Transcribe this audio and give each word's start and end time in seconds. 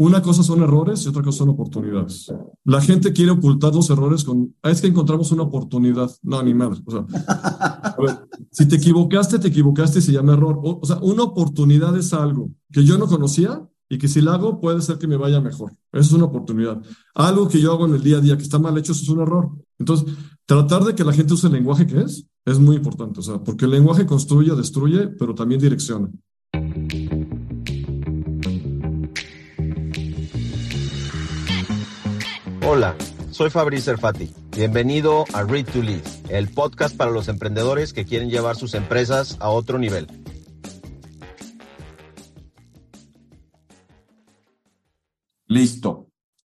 Una 0.00 0.22
cosa 0.22 0.42
son 0.42 0.62
errores 0.62 1.04
y 1.04 1.08
otra 1.10 1.22
cosa 1.22 1.40
son 1.40 1.50
oportunidades. 1.50 2.32
La 2.64 2.80
gente 2.80 3.12
quiere 3.12 3.32
ocultar 3.32 3.74
los 3.74 3.90
errores 3.90 4.24
con, 4.24 4.56
ah, 4.62 4.70
es 4.70 4.80
que 4.80 4.86
encontramos 4.86 5.30
una 5.30 5.42
oportunidad. 5.42 6.10
No, 6.22 6.42
ni 6.42 6.54
madre. 6.54 6.80
O 6.86 6.90
sea, 6.90 7.04
a 7.28 7.96
ver, 7.98 8.26
si 8.50 8.66
te 8.66 8.76
equivocaste, 8.76 9.38
te 9.38 9.48
equivocaste 9.48 9.98
y 9.98 10.02
se 10.02 10.12
llama 10.12 10.32
error. 10.32 10.58
O, 10.62 10.80
sea, 10.86 10.96
una 11.02 11.24
oportunidad 11.24 11.94
es 11.98 12.14
algo 12.14 12.50
que 12.72 12.82
yo 12.82 12.96
no 12.96 13.08
conocía 13.08 13.62
y 13.90 13.98
que 13.98 14.08
si 14.08 14.22
la 14.22 14.36
hago 14.36 14.58
puede 14.58 14.80
ser 14.80 14.96
que 14.96 15.06
me 15.06 15.18
vaya 15.18 15.38
mejor. 15.38 15.72
Eso 15.92 16.00
es 16.00 16.12
una 16.12 16.24
oportunidad. 16.24 16.80
Algo 17.14 17.46
que 17.46 17.60
yo 17.60 17.70
hago 17.70 17.84
en 17.84 17.96
el 17.96 18.02
día 18.02 18.16
a 18.16 18.20
día 18.22 18.38
que 18.38 18.44
está 18.44 18.58
mal 18.58 18.78
hecho, 18.78 18.92
eso 18.92 19.02
es 19.02 19.08
un 19.10 19.20
error. 19.20 19.50
Entonces, 19.78 20.14
tratar 20.46 20.82
de 20.84 20.94
que 20.94 21.04
la 21.04 21.12
gente 21.12 21.34
use 21.34 21.48
el 21.48 21.52
lenguaje 21.52 21.86
que 21.86 22.00
es, 22.00 22.26
es 22.46 22.58
muy 22.58 22.76
importante. 22.76 23.20
O 23.20 23.22
sea, 23.22 23.44
porque 23.44 23.66
el 23.66 23.72
lenguaje 23.72 24.06
construye, 24.06 24.54
destruye, 24.54 25.08
pero 25.08 25.34
también 25.34 25.60
direcciona. 25.60 26.10
Hola, 32.62 32.94
soy 33.30 33.48
Fabrice 33.48 33.84
Serfati. 33.84 34.34
Bienvenido 34.54 35.24
a 35.32 35.44
Read 35.44 35.64
to 35.66 35.82
Lead, 35.82 36.02
el 36.28 36.48
podcast 36.48 36.94
para 36.94 37.10
los 37.10 37.28
emprendedores 37.28 37.94
que 37.94 38.04
quieren 38.04 38.28
llevar 38.28 38.54
sus 38.54 38.74
empresas 38.74 39.38
a 39.40 39.48
otro 39.48 39.78
nivel. 39.78 40.06
Listo. 45.46 46.08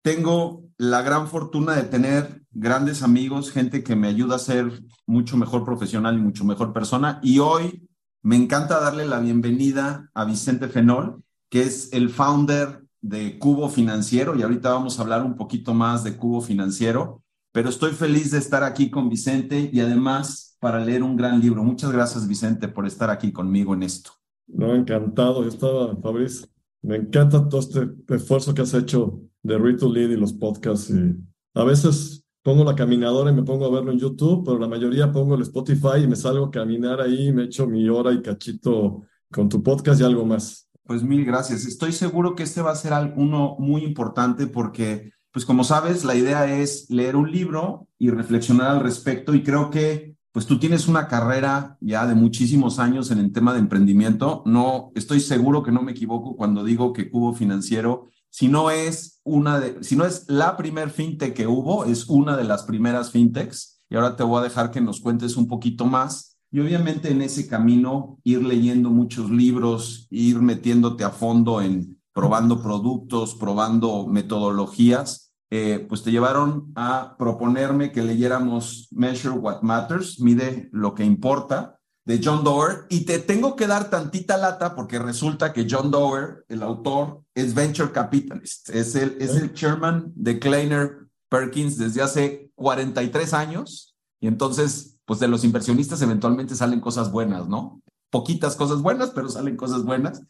Tengo 0.03 0.65
la 0.79 1.03
gran 1.03 1.29
fortuna 1.29 1.75
de 1.77 1.83
tener 1.83 2.43
grandes 2.51 3.03
amigos, 3.03 3.53
gente 3.53 3.85
que 3.85 3.95
me 3.95 4.09
ayuda 4.09 4.37
a 4.37 4.41
ser 4.41 4.83
mucho 5.07 5.37
mejor 5.37 5.67
profesional 5.67 6.17
y 6.17 6.23
mucho 6.23 6.45
mejor 6.45 6.73
persona. 6.73 7.21
Y 7.23 7.41
hoy 7.41 7.87
me 8.23 8.37
encanta 8.37 8.81
darle 8.81 9.05
la 9.05 9.21
bienvenida 9.21 10.11
a 10.15 10.25
Vicente 10.25 10.69
Fenol, 10.69 11.23
que 11.51 11.63
es 11.63 11.93
el 11.93 12.09
founder 12.09 12.80
de 13.01 13.39
Cubo 13.39 13.69
Financiero 13.69 14.37
y 14.37 14.43
ahorita 14.43 14.73
vamos 14.73 14.99
a 14.99 15.03
hablar 15.03 15.25
un 15.25 15.37
poquito 15.37 15.75
más 15.75 16.05
de 16.05 16.17
Cubo 16.17 16.41
Financiero, 16.41 17.23
pero 17.53 17.69
estoy 17.69 17.93
feliz 17.93 18.31
de 18.31 18.39
estar 18.39 18.63
aquí 18.63 18.91
con 18.91 19.09
Vicente 19.09 19.71
y 19.73 19.81
además 19.81 20.57
para 20.61 20.85
leer 20.85 21.03
un 21.03 21.17
gran 21.17 21.41
libro. 21.41 21.65
Muchas 21.65 21.91
gracias 21.91 22.29
Vicente 22.29 22.69
por 22.69 22.87
estar 22.87 23.11
aquí 23.11 23.33
conmigo 23.33 23.75
en 23.75 23.83
esto. 23.83 24.13
No, 24.47 24.75
encantado. 24.75 25.43
Yo 25.43 25.49
estaba, 25.49 25.97
Fabriz, 25.97 26.49
me 26.83 26.97
encanta 26.97 27.49
todo 27.49 27.61
este 27.61 27.89
esfuerzo 28.15 28.55
que 28.55 28.63
has 28.63 28.75
hecho 28.75 29.21
de 29.43 29.59
Read 29.59 29.79
to 29.79 29.91
Lead 29.91 30.11
y 30.11 30.17
los 30.17 30.33
podcasts. 30.33 30.91
Y 30.91 31.17
a 31.55 31.65
veces 31.65 32.25
pongo 32.43 32.65
la 32.65 32.75
caminadora 32.75 33.31
y 33.31 33.35
me 33.35 33.43
pongo 33.43 33.67
a 33.67 33.71
verlo 33.71 33.93
en 33.93 33.99
YouTube, 33.99 34.45
pero 34.45 34.59
la 34.59 34.69
mayoría 34.69 35.13
pongo 35.13 35.35
el 35.35 35.43
Spotify 35.43 36.03
y 36.03 36.07
me 36.07 36.17
salgo 36.17 36.47
a 36.47 36.51
caminar 36.51 37.01
ahí 37.01 37.33
me 37.33 37.45
echo 37.45 37.67
mi 37.67 37.89
hora 37.89 38.13
y 38.13 38.23
cachito 38.23 39.03
con 39.31 39.49
tu 39.49 39.63
podcast 39.63 40.01
y 40.01 40.05
algo 40.05 40.25
más. 40.25 40.70
Pues 40.91 41.05
mil 41.05 41.25
gracias. 41.25 41.67
Estoy 41.67 41.93
seguro 41.93 42.35
que 42.35 42.43
este 42.43 42.63
va 42.63 42.73
a 42.73 42.75
ser 42.75 42.93
uno 43.15 43.55
muy 43.61 43.85
importante 43.85 44.49
porque, 44.49 45.13
pues 45.31 45.45
como 45.45 45.63
sabes, 45.63 46.05
la 46.05 46.17
idea 46.17 46.53
es 46.53 46.91
leer 46.91 47.15
un 47.15 47.31
libro 47.31 47.87
y 47.97 48.11
reflexionar 48.11 48.73
al 48.73 48.81
respecto 48.81 49.33
y 49.33 49.45
creo 49.45 49.71
que 49.71 50.17
pues 50.33 50.47
tú 50.47 50.59
tienes 50.59 50.89
una 50.89 51.07
carrera 51.07 51.79
ya 51.81 52.09
de 52.09 52.17
muchísimos 52.17 52.81
años 52.81 53.13
en 53.13 53.19
el 53.19 53.31
tema 53.31 53.53
de 53.53 53.61
emprendimiento. 53.61 54.43
No, 54.47 54.91
estoy 54.97 55.21
seguro 55.21 55.63
que 55.63 55.71
no 55.71 55.83
me 55.83 55.93
equivoco 55.93 56.35
cuando 56.35 56.65
digo 56.65 56.93
que 56.93 57.09
Cubo 57.09 57.35
Financiero, 57.35 58.09
si 58.29 58.49
no 58.49 58.73
es 58.73 59.21
una 59.23 59.61
de, 59.61 59.85
si 59.85 59.95
no 59.95 60.05
es 60.05 60.25
la 60.27 60.57
primer 60.57 60.91
fintech 60.91 61.35
que 61.35 61.47
hubo, 61.47 61.85
es 61.85 62.09
una 62.09 62.37
de 62.37 62.43
las 62.43 62.65
primeras 62.65 63.13
fintechs. 63.13 63.81
Y 63.89 63.95
ahora 63.95 64.17
te 64.17 64.25
voy 64.25 64.41
a 64.41 64.43
dejar 64.43 64.73
que 64.73 64.81
nos 64.81 64.99
cuentes 64.99 65.37
un 65.37 65.47
poquito 65.47 65.87
más 65.87 66.40
y 66.53 66.61
obviamente 66.61 67.11
en 67.11 67.23
ese 67.23 67.47
camino 67.47 68.19
ir 68.25 68.43
leyendo 68.43 68.91
muchos 68.91 69.31
libros, 69.31 70.07
ir 70.11 70.41
metiéndote 70.41 71.05
a 71.05 71.11
fondo 71.11 71.61
en 71.61 72.01
probando 72.13 72.61
productos, 72.61 73.37
probando 73.37 74.07
metodologías, 74.07 75.33
eh, 75.51 75.85
pues 75.89 76.03
te 76.03 76.11
llevaron 76.11 76.73
a 76.75 77.17
proponerme 77.19 77.93
que 77.93 78.03
leyéramos 78.03 78.89
Measure 78.93 79.37
What 79.37 79.63
Matters, 79.63 80.21
mide 80.21 80.69
lo 80.73 80.95
que 80.95 81.05
importa, 81.05 81.79
de 82.05 82.21
John 82.23 82.45
Doerr. 82.45 82.87
Y 82.89 83.05
te 83.05 83.19
tengo 83.19 83.57
que 83.57 83.67
dar 83.67 83.91
tantita 83.91 84.37
lata 84.37 84.75
porque 84.75 84.99
resulta 84.99 85.53
que 85.53 85.67
John 85.69 85.91
Doerr, 85.91 86.45
el 86.49 86.63
autor, 86.63 87.23
es 87.35 87.55
venture 87.55 87.93
capitalist, 87.93 88.71
es 88.71 88.95
el, 88.95 89.17
es 89.21 89.37
el 89.37 89.53
chairman 89.53 90.13
de 90.15 90.39
Kleiner 90.39 91.09
Perkins 91.29 91.79
desde 91.79 92.03
hace 92.03 92.51
43 92.57 93.35
años. 93.35 93.97
Y 94.21 94.27
entonces 94.27 95.00
pues 95.11 95.19
de 95.19 95.27
los 95.27 95.43
inversionistas 95.43 96.01
eventualmente 96.03 96.55
salen 96.55 96.79
cosas 96.79 97.11
buenas, 97.11 97.49
¿no? 97.49 97.83
Poquitas 98.11 98.55
cosas 98.55 98.81
buenas, 98.81 99.11
pero 99.11 99.29
salen 99.29 99.57
cosas 99.57 99.83
buenas. 99.83 100.23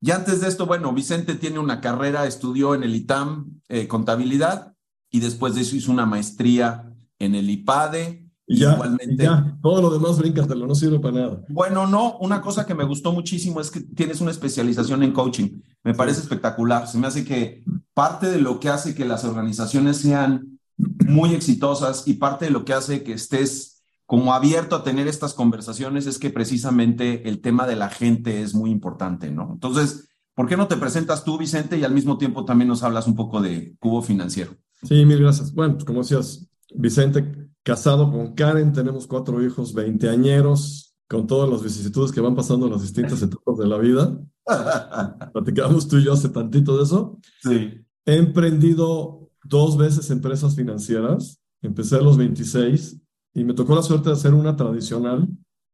Y 0.00 0.10
antes 0.10 0.40
de 0.40 0.48
esto, 0.48 0.64
bueno, 0.64 0.90
Vicente 0.94 1.34
tiene 1.34 1.58
una 1.58 1.82
carrera, 1.82 2.26
estudió 2.26 2.74
en 2.74 2.82
el 2.82 2.94
ITAM 2.94 3.60
eh, 3.68 3.86
contabilidad 3.86 4.72
y 5.10 5.20
después 5.20 5.54
de 5.54 5.60
eso 5.60 5.76
hizo 5.76 5.92
una 5.92 6.06
maestría 6.06 6.90
en 7.18 7.34
el 7.34 7.50
IPADE. 7.50 8.26
Y 8.46 8.56
ya, 8.56 8.72
Igualmente, 8.72 9.22
ya, 9.22 9.58
todo 9.60 9.82
lo 9.82 9.90
demás 9.90 10.16
bríncatelo, 10.16 10.66
no 10.66 10.74
sirve 10.74 10.98
para 10.98 11.14
nada. 11.14 11.44
Bueno, 11.50 11.86
no, 11.86 12.16
una 12.16 12.40
cosa 12.40 12.64
que 12.64 12.74
me 12.74 12.84
gustó 12.84 13.12
muchísimo 13.12 13.60
es 13.60 13.70
que 13.70 13.80
tienes 13.80 14.22
una 14.22 14.30
especialización 14.30 15.02
en 15.02 15.12
coaching. 15.12 15.60
Me 15.84 15.92
parece 15.92 16.22
espectacular. 16.22 16.88
Se 16.88 16.96
me 16.96 17.06
hace 17.06 17.22
que 17.22 17.64
parte 17.92 18.30
de 18.30 18.40
lo 18.40 18.60
que 18.60 18.70
hace 18.70 18.94
que 18.94 19.04
las 19.04 19.24
organizaciones 19.24 19.98
sean 19.98 20.58
muy 20.78 21.34
exitosas 21.34 22.08
y 22.08 22.14
parte 22.14 22.46
de 22.46 22.50
lo 22.50 22.64
que 22.64 22.72
hace 22.72 23.02
que 23.02 23.12
estés 23.12 23.75
como 24.06 24.32
abierto 24.32 24.76
a 24.76 24.84
tener 24.84 25.08
estas 25.08 25.34
conversaciones 25.34 26.06
es 26.06 26.18
que 26.18 26.30
precisamente 26.30 27.28
el 27.28 27.40
tema 27.40 27.66
de 27.66 27.76
la 27.76 27.90
gente 27.90 28.40
es 28.40 28.54
muy 28.54 28.70
importante, 28.70 29.32
¿no? 29.32 29.50
Entonces, 29.52 30.08
¿por 30.34 30.48
qué 30.48 30.56
no 30.56 30.68
te 30.68 30.76
presentas 30.76 31.24
tú, 31.24 31.36
Vicente, 31.36 31.76
y 31.76 31.84
al 31.84 31.92
mismo 31.92 32.16
tiempo 32.16 32.44
también 32.44 32.68
nos 32.68 32.84
hablas 32.84 33.08
un 33.08 33.16
poco 33.16 33.42
de 33.42 33.74
Cubo 33.80 34.02
Financiero? 34.02 34.52
Sí, 34.84 35.04
mil 35.04 35.18
gracias. 35.18 35.52
Bueno, 35.52 35.74
pues 35.74 35.84
como 35.84 36.00
decías, 36.00 36.48
Vicente, 36.72 37.50
casado 37.64 38.10
con 38.12 38.34
Karen, 38.34 38.72
tenemos 38.72 39.08
cuatro 39.08 39.44
hijos 39.44 39.74
veinteañeros, 39.74 40.94
con 41.08 41.26
todas 41.26 41.50
las 41.50 41.62
vicisitudes 41.62 42.12
que 42.12 42.20
van 42.20 42.36
pasando 42.36 42.66
en 42.66 42.72
las 42.72 42.82
distintas 42.82 43.20
etapas 43.22 43.58
de 43.58 43.66
la 43.66 43.78
vida. 43.78 44.18
Platicamos 45.32 45.88
tú 45.88 45.98
y 45.98 46.04
yo 46.04 46.12
hace 46.12 46.28
tantito 46.28 46.76
de 46.76 46.84
eso. 46.84 47.18
Sí. 47.42 47.84
He 48.04 48.16
emprendido 48.16 49.30
dos 49.42 49.76
veces 49.76 50.10
empresas 50.10 50.54
financieras. 50.54 51.40
Empecé 51.62 51.96
a 51.96 52.00
los 52.00 52.16
26 52.16 53.00
y 53.36 53.44
me 53.44 53.54
tocó 53.54 53.74
la 53.74 53.82
suerte 53.82 54.08
de 54.08 54.14
hacer 54.14 54.34
una 54.34 54.56
tradicional, 54.56 55.28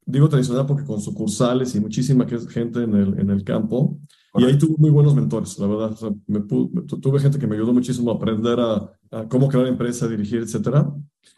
digo 0.04 0.28
tradicional 0.28 0.66
porque 0.66 0.84
con 0.84 1.00
sucursales 1.00 1.74
y 1.74 1.80
muchísima 1.80 2.26
gente 2.26 2.82
en 2.82 2.94
el, 2.94 3.20
en 3.20 3.30
el 3.30 3.44
campo, 3.44 3.98
y 4.34 4.44
ahí 4.44 4.56
tuve 4.56 4.76
muy 4.78 4.90
buenos 4.90 5.14
mentores, 5.14 5.58
la 5.58 5.66
verdad. 5.66 5.96
me, 6.26 6.40
tuve 6.40 7.20
gente 7.20 7.38
que 7.38 7.46
me 7.46 7.54
ayudó 7.54 7.72
muchísimo 7.74 8.10
a 8.10 8.14
aprender 8.14 8.58
a, 8.60 8.90
cómo 9.28 9.48
crear 9.48 9.66
empresa, 9.66 10.08
dirigir, 10.08 10.40
etc. 10.40 10.86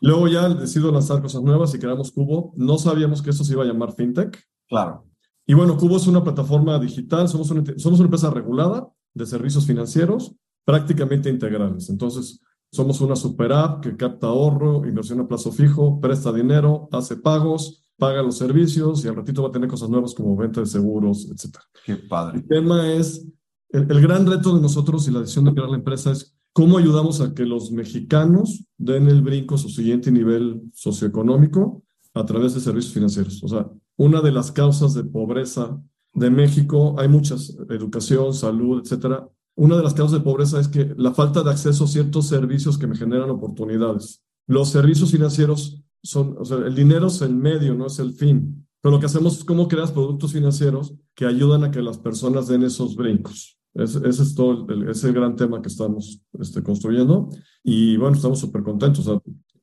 Luego 0.00 0.28
ya 0.28 0.48
decido 0.48 0.92
lanzar 0.92 1.20
cosas 1.20 1.42
nuevas 1.42 1.74
y 1.74 1.78
creamos 1.80 2.12
Cubo. 2.12 2.52
No 2.56 2.78
sabíamos 2.78 3.20
que 3.20 3.30
esto 3.30 3.42
se 3.42 3.54
iba 3.54 3.64
a 3.64 3.66
llamar 3.66 3.94
FinTech. 3.94 4.38
Claro. 4.68 5.06
Y 5.44 5.54
bueno, 5.54 5.76
Cubo 5.76 5.96
es 5.96 6.06
una 6.06 6.22
plataforma 6.22 6.78
digital, 6.78 7.28
somos 7.28 7.50
una, 7.50 7.64
somos 7.76 7.98
una 7.98 8.06
empresa 8.06 8.30
regulada 8.30 8.88
de 9.12 9.26
servicios 9.26 9.66
financieros 9.66 10.32
prácticamente 10.64 11.28
integrales. 11.28 11.90
Entonces, 11.90 12.40
somos 12.74 13.00
una 13.00 13.14
super 13.14 13.52
app 13.52 13.84
que 13.84 13.96
capta 13.96 14.26
ahorro, 14.26 14.84
inversión 14.84 15.20
a 15.20 15.28
plazo 15.28 15.52
fijo, 15.52 16.00
presta 16.00 16.32
dinero, 16.32 16.88
hace 16.90 17.16
pagos, 17.16 17.84
paga 17.96 18.20
los 18.20 18.36
servicios 18.36 19.04
y 19.04 19.08
al 19.08 19.14
ratito 19.14 19.42
va 19.42 19.48
a 19.48 19.52
tener 19.52 19.68
cosas 19.68 19.88
nuevas 19.88 20.12
como 20.12 20.34
venta 20.36 20.60
de 20.60 20.66
seguros, 20.66 21.30
etc. 21.30 21.58
Qué 21.86 21.94
padre. 21.94 22.38
El 22.38 22.48
tema 22.48 22.92
es, 22.92 23.24
el, 23.68 23.88
el 23.88 24.00
gran 24.00 24.26
reto 24.26 24.56
de 24.56 24.60
nosotros 24.60 25.06
y 25.06 25.12
la 25.12 25.20
decisión 25.20 25.44
de 25.44 25.54
crear 25.54 25.70
la 25.70 25.76
empresa 25.76 26.10
es 26.10 26.36
cómo 26.52 26.78
ayudamos 26.78 27.20
a 27.20 27.32
que 27.32 27.44
los 27.44 27.70
mexicanos 27.70 28.64
den 28.76 29.06
el 29.06 29.22
brinco 29.22 29.54
a 29.54 29.58
su 29.58 29.68
siguiente 29.68 30.10
nivel 30.10 30.60
socioeconómico 30.72 31.84
a 32.12 32.26
través 32.26 32.54
de 32.54 32.60
servicios 32.60 32.92
financieros. 32.92 33.40
O 33.44 33.48
sea, 33.48 33.70
una 33.96 34.20
de 34.20 34.32
las 34.32 34.50
causas 34.50 34.94
de 34.94 35.04
pobreza 35.04 35.80
de 36.12 36.30
México, 36.30 36.96
hay 36.98 37.06
muchas, 37.06 37.56
educación, 37.70 38.34
salud, 38.34 38.82
etcétera, 38.82 39.28
una 39.56 39.76
de 39.76 39.82
las 39.82 39.94
causas 39.94 40.18
de 40.18 40.24
pobreza 40.24 40.60
es 40.60 40.68
que 40.68 40.94
la 40.96 41.12
falta 41.12 41.42
de 41.42 41.50
acceso 41.50 41.84
a 41.84 41.88
ciertos 41.88 42.28
servicios 42.28 42.76
que 42.76 42.86
me 42.86 42.96
generan 42.96 43.30
oportunidades. 43.30 44.22
Los 44.46 44.70
servicios 44.70 45.10
financieros 45.10 45.82
son, 46.02 46.36
o 46.38 46.44
sea, 46.44 46.58
el 46.58 46.74
dinero 46.74 47.06
es 47.06 47.22
el 47.22 47.34
medio, 47.34 47.74
no 47.74 47.86
es 47.86 47.98
el 47.98 48.12
fin. 48.12 48.66
Pero 48.80 48.96
lo 48.96 49.00
que 49.00 49.06
hacemos 49.06 49.38
es 49.38 49.44
cómo 49.44 49.68
creas 49.68 49.92
productos 49.92 50.32
financieros 50.32 50.94
que 51.14 51.24
ayudan 51.24 51.64
a 51.64 51.70
que 51.70 51.80
las 51.80 51.98
personas 51.98 52.48
den 52.48 52.64
esos 52.64 52.96
brincos. 52.96 53.58
Ese, 53.72 54.06
es 54.06 54.34
todo, 54.34 54.66
el, 54.68 54.88
ese 54.88 55.10
gran 55.12 55.36
tema 55.36 55.62
que 55.62 55.68
estamos 55.68 56.20
este, 56.38 56.62
construyendo. 56.62 57.30
Y 57.62 57.96
bueno, 57.96 58.16
estamos 58.16 58.40
súper 58.40 58.62
contentos. 58.62 59.10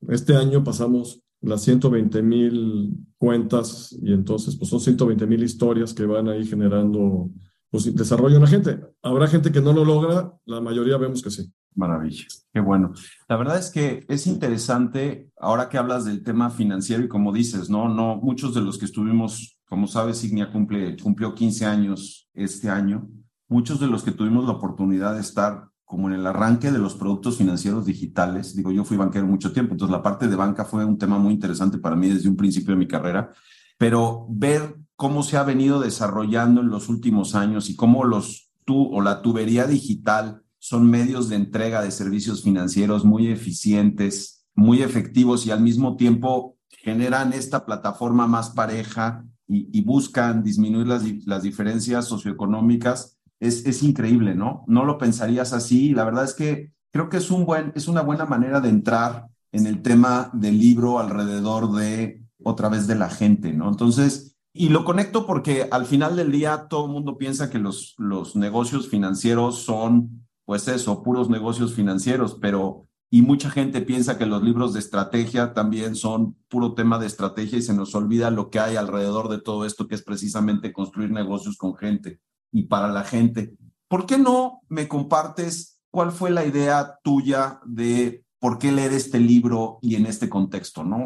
este 0.09 0.35
año 0.35 0.63
pasamos 0.63 1.21
las 1.41 1.61
120 1.61 2.21
mil 2.21 2.93
cuentas 3.17 3.97
y 4.01 4.13
entonces 4.13 4.55
pues 4.55 4.69
son 4.69 4.79
120 4.79 5.25
mil 5.27 5.43
historias 5.43 5.93
que 5.93 6.05
van 6.05 6.27
ahí 6.27 6.45
generando 6.45 7.29
pues 7.71 7.95
desarrolla 7.95 8.37
una 8.37 8.47
gente. 8.47 8.79
Habrá 9.01 9.27
gente 9.27 9.51
que 9.51 9.61
no 9.61 9.71
lo 9.71 9.85
logra, 9.85 10.33
la 10.45 10.59
mayoría 10.61 10.97
vemos 10.97 11.21
que 11.23 11.31
sí. 11.31 11.51
Maravilla, 11.73 12.25
qué 12.53 12.59
bueno. 12.59 12.91
La 13.29 13.37
verdad 13.37 13.57
es 13.57 13.69
que 13.69 14.05
es 14.09 14.27
interesante 14.27 15.31
ahora 15.39 15.69
que 15.69 15.77
hablas 15.77 16.03
del 16.03 16.21
tema 16.21 16.49
financiero 16.49 17.01
y 17.01 17.07
como 17.07 17.31
dices, 17.31 17.69
no, 17.69 17.87
no, 17.87 18.17
muchos 18.17 18.53
de 18.53 18.59
los 18.59 18.77
que 18.77 18.83
estuvimos, 18.83 19.57
como 19.65 19.87
sabes, 19.87 20.21
Ignia 20.25 20.51
cumple, 20.51 20.97
cumplió 20.97 21.33
15 21.33 21.65
años 21.65 22.29
este 22.33 22.69
año. 22.69 23.09
muchos 23.47 23.79
de 23.79 23.87
los 23.87 24.03
que 24.03 24.11
tuvimos 24.11 24.45
la 24.45 24.51
oportunidad 24.51 25.15
de 25.15 25.21
estar 25.21 25.69
como 25.85 26.09
en 26.09 26.15
el 26.15 26.25
arranque 26.25 26.71
de 26.71 26.79
los 26.79 26.95
productos 26.95 27.37
financieros 27.37 27.85
digitales, 27.85 28.55
digo, 28.55 28.71
yo 28.71 28.85
fui 28.85 28.95
banquero 28.95 29.27
mucho 29.27 29.51
tiempo, 29.51 29.73
entonces 29.73 29.91
la 29.91 30.01
parte 30.01 30.29
de 30.29 30.37
banca 30.37 30.63
fue 30.63 30.85
un 30.85 30.97
tema 30.97 31.17
muy 31.19 31.33
interesante 31.33 31.77
para 31.77 31.97
mí 31.97 32.09
desde 32.09 32.29
un 32.29 32.37
principio 32.37 32.73
de 32.73 32.79
mi 32.79 32.87
carrera, 32.87 33.29
pero 33.77 34.25
ver 34.29 34.77
cómo 35.01 35.23
se 35.23 35.35
ha 35.35 35.41
venido 35.41 35.79
desarrollando 35.79 36.61
en 36.61 36.69
los 36.69 36.87
últimos 36.87 37.33
años 37.33 37.71
y 37.71 37.75
cómo 37.75 38.03
los 38.03 38.51
tú 38.65 38.93
o 38.93 39.01
la 39.01 39.23
tubería 39.23 39.65
digital 39.65 40.43
son 40.59 40.87
medios 40.91 41.27
de 41.27 41.37
entrega 41.37 41.81
de 41.81 41.89
servicios 41.89 42.43
financieros 42.43 43.03
muy 43.03 43.29
eficientes, 43.29 44.45
muy 44.53 44.83
efectivos 44.83 45.47
y 45.47 45.49
al 45.49 45.61
mismo 45.61 45.95
tiempo 45.95 46.59
generan 46.69 47.33
esta 47.33 47.65
plataforma 47.65 48.27
más 48.27 48.51
pareja 48.51 49.25
y, 49.47 49.81
buscan 49.81 50.43
disminuir 50.43 50.85
las, 50.85 51.03
las 51.25 51.41
diferencias 51.41 52.05
socioeconómicas, 52.05 53.17
es, 53.39 53.65
es, 53.65 53.81
increíble, 53.81 54.35
¿no? 54.35 54.63
No 54.67 54.85
lo 54.85 54.99
pensarías 54.99 55.51
así. 55.51 55.95
La 55.95 56.03
verdad 56.03 56.25
es 56.25 56.35
que 56.35 56.73
creo 56.91 57.09
que 57.09 57.17
es, 57.17 57.31
un 57.31 57.47
buen, 57.47 57.73
es 57.73 57.87
una 57.87 58.01
buena 58.01 58.25
manera 58.25 58.61
de 58.61 58.69
entrar 58.69 59.29
en 59.51 59.65
el 59.65 59.81
tema 59.81 60.29
del 60.31 60.59
libro 60.59 60.99
alrededor 60.99 61.71
de 61.71 62.23
otra 62.43 62.69
vez 62.69 62.85
de 62.85 62.95
la 62.95 63.09
gente, 63.09 63.51
¿no? 63.51 63.67
Entonces, 63.67 64.31
y 64.53 64.69
lo 64.69 64.83
conecto 64.83 65.25
porque 65.25 65.67
al 65.71 65.85
final 65.85 66.15
del 66.15 66.31
día 66.31 66.67
todo 66.69 66.85
el 66.85 66.91
mundo 66.91 67.17
piensa 67.17 67.49
que 67.49 67.59
los, 67.59 67.95
los 67.97 68.35
negocios 68.35 68.89
financieros 68.89 69.59
son, 69.63 70.27
pues 70.45 70.67
eso, 70.67 71.03
puros 71.03 71.29
negocios 71.29 71.73
financieros, 71.73 72.37
pero, 72.41 72.87
y 73.09 73.21
mucha 73.21 73.49
gente 73.49 73.81
piensa 73.81 74.17
que 74.17 74.25
los 74.25 74.43
libros 74.43 74.73
de 74.73 74.79
estrategia 74.79 75.53
también 75.53 75.95
son 75.95 76.35
puro 76.49 76.73
tema 76.73 76.99
de 76.99 77.07
estrategia 77.07 77.59
y 77.59 77.61
se 77.61 77.73
nos 77.73 77.95
olvida 77.95 78.29
lo 78.29 78.49
que 78.49 78.59
hay 78.59 78.75
alrededor 78.75 79.29
de 79.29 79.39
todo 79.39 79.65
esto, 79.65 79.87
que 79.87 79.95
es 79.95 80.03
precisamente 80.03 80.73
construir 80.73 81.11
negocios 81.11 81.55
con 81.55 81.75
gente 81.75 82.19
y 82.51 82.63
para 82.63 82.89
la 82.89 83.03
gente. 83.03 83.55
¿Por 83.87 84.05
qué 84.05 84.17
no 84.17 84.61
me 84.67 84.87
compartes 84.87 85.79
cuál 85.89 86.11
fue 86.11 86.29
la 86.29 86.45
idea 86.45 86.99
tuya 87.03 87.61
de 87.65 88.25
por 88.41 88.57
qué 88.57 88.71
leer 88.71 88.91
este 88.91 89.19
libro 89.19 89.77
y 89.83 89.95
en 89.95 90.07
este 90.07 90.27
contexto, 90.27 90.83
¿no? 90.83 91.05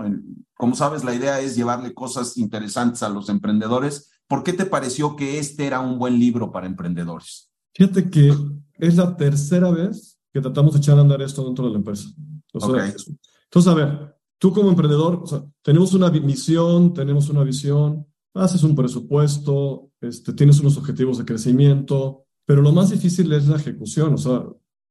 como 0.56 0.74
sabes, 0.74 1.04
la 1.04 1.14
idea 1.14 1.42
es 1.42 1.58
llevarle 1.58 1.94
cosas 1.94 2.38
interesantes 2.38 3.04
a 3.04 3.10
los 3.10 3.28
emprendedores. 3.28 4.10
¿Por 4.26 4.42
qué 4.42 4.54
te 4.54 4.66
pareció 4.66 5.18
que 5.18 5.38
este 5.38 5.68
era 5.68 5.82
un 5.82 6.00
buen 6.00 6.18
libro 6.18 6.54
para 6.54 6.66
emprendedores? 6.66 7.52
Fíjate 7.74 8.10
que 8.10 8.34
es 8.76 8.96
la 8.96 9.18
tercera 9.18 9.70
vez 9.70 10.18
que 10.32 10.40
tratamos 10.40 10.74
de 10.74 10.80
echar 10.80 10.98
a 10.98 11.02
andar 11.02 11.22
esto 11.22 11.44
dentro 11.44 11.66
de 11.66 11.72
la 11.72 11.78
empresa. 11.80 12.08
Entonces, 12.54 13.68
a 13.68 13.76
ver, 13.76 14.16
tú 14.38 14.54
como 14.54 14.70
emprendedor, 14.70 15.20
o 15.22 15.28
sea, 15.28 15.44
tenemos 15.62 15.94
una 15.94 16.10
misión, 16.10 16.94
tenemos 16.94 17.30
una 17.30 17.44
visión, 17.44 18.08
haces 18.34 18.64
un 18.64 18.78
presupuesto, 18.78 19.92
este, 20.00 20.31
tienes 20.31 20.62
unos 20.62 20.78
objetivos 20.78 21.18
de 21.18 21.26
crecimiento, 21.26 22.24
pero 22.46 22.62
lo 22.62 22.72
más 22.72 22.92
difícil 22.92 23.34
es 23.34 23.50
la 23.50 23.58
ejecución. 23.58 24.14
O 24.14 24.18
sea, 24.18 24.46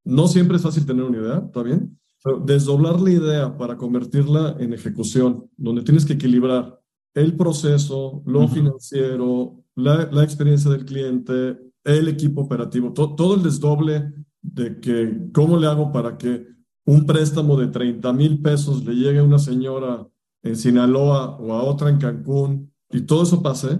no 0.04 0.28
siempre 0.28 0.58
es 0.58 0.62
fácil 0.62 0.84
tener 0.84 1.04
una 1.04 1.18
idea, 1.18 1.42
¿está 1.46 1.62
bien? 1.62 1.98
Desdoblar 2.44 3.00
la 3.00 3.10
idea 3.10 3.56
para 3.56 3.76
convertirla 3.76 4.56
en 4.58 4.72
ejecución, 4.72 5.50
donde 5.56 5.82
tienes 5.82 6.04
que 6.04 6.14
equilibrar 6.14 6.80
el 7.14 7.36
proceso, 7.36 8.22
lo 8.26 8.48
financiero, 8.48 9.62
la, 9.76 10.08
la, 10.10 10.24
experiencia 10.24 10.70
del 10.70 10.84
cliente, 10.84 11.58
el 11.84 12.08
equipo 12.08 12.40
operativo, 12.40 12.92
todo 12.92 13.34
el 13.34 13.42
desdoble 13.42 14.12
de 14.40 14.80
que 14.80 15.30
cómo 15.32 15.58
le 15.58 15.66
hago 15.66 15.92
para 15.92 16.16
que 16.16 16.46
un 16.86 17.06
préstamo 17.06 17.56
de 17.56 17.68
30 17.68 18.12
mil 18.12 18.42
pesos 18.42 18.84
le 18.84 18.94
llegue 18.94 19.20
a 19.20 19.24
una 19.24 19.38
señora 19.38 20.06
en 20.42 20.56
Sinaloa 20.56 21.36
o 21.38 21.52
a 21.52 21.62
otra 21.62 21.88
en 21.88 21.98
Cancún 21.98 22.72
y 22.90 23.02
todo 23.02 23.22
eso 23.22 23.42
pase, 23.42 23.78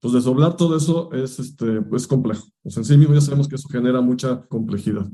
pues 0.00 0.14
desdoblar 0.14 0.56
todo 0.56 0.76
eso 0.76 1.12
es, 1.12 1.38
este, 1.38 1.82
pues 1.82 2.06
complejo. 2.06 2.46
O 2.62 2.70
sea, 2.70 2.82
en 2.82 2.84
sí 2.84 2.96
mismo 2.96 3.14
ya 3.14 3.20
sabemos 3.20 3.48
que 3.48 3.56
eso 3.56 3.68
genera 3.68 4.00
mucha 4.00 4.46
complejidad 4.46 5.06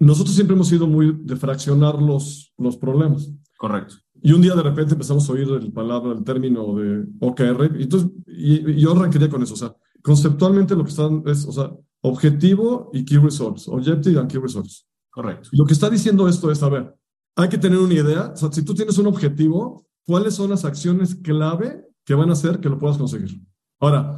nosotros 0.00 0.34
siempre 0.34 0.54
hemos 0.54 0.68
sido 0.68 0.86
muy 0.86 1.16
de 1.22 1.36
fraccionar 1.36 2.00
los, 2.00 2.52
los 2.56 2.76
problemas. 2.76 3.30
Correcto. 3.58 3.96
Y 4.22 4.32
un 4.32 4.40
día 4.40 4.54
de 4.54 4.62
repente 4.62 4.94
empezamos 4.94 5.28
a 5.28 5.32
oír 5.32 5.48
el 5.48 5.72
palabra, 5.72 6.12
el 6.12 6.24
término 6.24 6.74
de 6.74 7.06
OKR, 7.20 7.78
y 7.78 7.82
entonces 7.82 8.10
y, 8.26 8.80
yo 8.80 8.92
arranquería 8.92 9.28
con 9.28 9.42
eso. 9.42 9.54
O 9.54 9.58
sea, 9.58 9.74
conceptualmente 10.02 10.74
lo 10.74 10.84
que 10.84 10.90
están 10.90 11.22
es, 11.26 11.46
o 11.46 11.52
sea, 11.52 11.70
objetivo 12.00 12.90
y 12.94 13.04
key 13.04 13.18
results, 13.18 13.68
objective 13.68 14.18
and 14.18 14.30
key 14.30 14.40
results. 14.40 14.86
Correcto. 15.12 15.48
lo 15.52 15.66
que 15.66 15.72
está 15.72 15.90
diciendo 15.90 16.28
esto 16.28 16.52
es, 16.52 16.62
a 16.62 16.68
ver, 16.68 16.94
hay 17.34 17.48
que 17.48 17.58
tener 17.58 17.78
una 17.78 17.94
idea, 17.94 18.30
o 18.32 18.36
sea, 18.36 18.52
si 18.52 18.64
tú 18.64 18.74
tienes 18.74 18.96
un 18.96 19.08
objetivo, 19.08 19.84
¿cuáles 20.06 20.34
son 20.34 20.50
las 20.50 20.64
acciones 20.64 21.16
clave 21.16 21.84
que 22.04 22.14
van 22.14 22.30
a 22.30 22.34
hacer 22.34 22.60
que 22.60 22.68
lo 22.68 22.78
puedas 22.78 22.96
conseguir? 22.96 23.42
Ahora, 23.80 24.16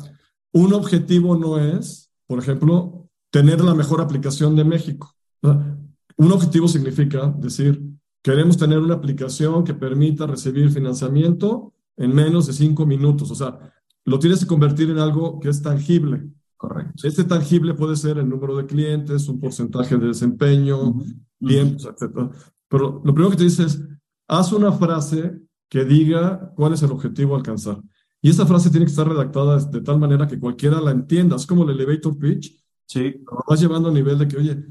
un 0.53 0.73
objetivo 0.75 1.37
no 1.37 1.59
es, 1.59 2.13
por 2.27 2.39
ejemplo, 2.39 3.09
tener 3.31 3.63
la 3.63 3.75
mejor 3.75 4.01
aplicación 4.01 4.55
de 4.55 4.65
México. 4.65 5.15
Un 5.43 6.33
objetivo 6.33 6.69
significa 6.69 7.35
decir, 7.39 7.83
queremos 8.23 8.57
tener 8.57 8.79
una 8.79 8.95
aplicación 8.95 9.65
que 9.65 9.75
permita 9.75 10.27
recibir 10.27 10.71
financiamiento 10.71 11.73
en 11.97 12.15
menos 12.15 12.47
de 12.47 12.53
cinco 12.53 12.87
minutos. 12.87 13.31
O 13.31 13.35
sea, 13.35 13.59
lo 14.05 14.19
tienes 14.19 14.41
que 14.41 14.47
convertir 14.47 14.91
en 14.91 14.99
algo 14.99 15.41
que 15.41 15.49
es 15.49 15.63
tangible. 15.63 16.29
Correcto. 16.57 17.09
Este 17.09 17.25
tangible 17.25 17.75
puede 17.75 17.97
ser 17.97 18.19
el 18.19 18.29
número 18.29 18.57
de 18.57 18.67
clientes, 18.67 19.29
un 19.29 19.41
porcentaje 19.41 19.97
de 19.97 20.07
desempeño, 20.07 20.95
tiempos, 21.41 21.87
etc. 21.87 22.31
Pero 22.69 23.03
lo 23.05 23.13
primero 23.13 23.31
que 23.31 23.37
te 23.39 23.45
dice 23.45 23.65
es, 23.65 23.83
haz 24.29 24.53
una 24.53 24.71
frase 24.73 25.41
que 25.69 25.85
diga 25.85 26.53
cuál 26.55 26.75
es 26.75 26.83
el 26.83 26.93
objetivo 26.93 27.35
a 27.35 27.39
alcanzar. 27.39 27.83
Y 28.21 28.31
esa 28.31 28.47
frase 28.47 28.71
tiene 28.71 28.87
que 28.87 28.91
estar 28.91 29.09
redactada 29.09 29.59
de 29.59 29.81
tal 29.81 29.99
manera 29.99 30.29
que 30.29 30.39
cualquiera 30.39 30.81
la 30.81 30.93
entienda. 30.93 31.35
Es 31.35 31.47
como 31.47 31.65
el 31.65 31.71
elevator 31.71 32.17
pitch. 32.17 32.63
Sí. 32.87 33.25
Lo 33.29 33.43
vas 33.49 33.61
llevando 33.61 33.89
a 33.89 33.93
nivel 33.93 34.19
de 34.19 34.29
que, 34.29 34.37
oye, 34.37 34.65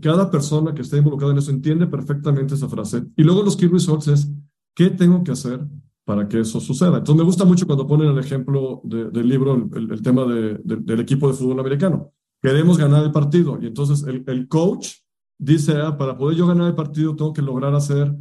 cada 0.00 0.30
persona 0.30 0.74
que 0.74 0.82
esté 0.82 0.98
involucrada 0.98 1.32
en 1.32 1.38
eso 1.38 1.50
entiende 1.50 1.86
perfectamente 1.86 2.54
esa 2.54 2.68
frase. 2.68 3.04
Y 3.16 3.22
luego 3.22 3.42
los 3.42 3.56
key 3.56 3.68
results 3.68 4.08
es, 4.08 4.30
¿qué 4.74 4.90
tengo 4.90 5.22
que 5.24 5.32
hacer 5.32 5.60
para 6.04 6.28
que 6.28 6.40
eso 6.40 6.60
suceda? 6.60 6.98
Entonces 6.98 7.16
me 7.16 7.24
gusta 7.24 7.44
mucho 7.44 7.66
cuando 7.66 7.86
ponen 7.86 8.08
el 8.08 8.18
ejemplo 8.18 8.82
del 8.84 9.28
libro, 9.28 9.68
el, 9.74 10.02
tema 10.02 10.24
del 10.26 11.00
equipo 11.00 11.28
de 11.28 11.34
fútbol 11.34 11.60
americano. 11.60 12.12
Queremos 12.42 12.76
ganar 12.76 13.04
el 13.04 13.12
partido. 13.12 13.58
Y 13.60 13.66
entonces 13.66 14.02
el, 14.06 14.24
el 14.26 14.48
coach 14.48 14.96
dice, 15.38 15.80
ah, 15.80 15.96
para 15.96 16.16
poder 16.16 16.36
yo 16.36 16.46
ganar 16.46 16.68
el 16.68 16.74
partido 16.74 17.16
tengo 17.16 17.32
que 17.32 17.42
lograr 17.42 17.74
hacer 17.74 18.14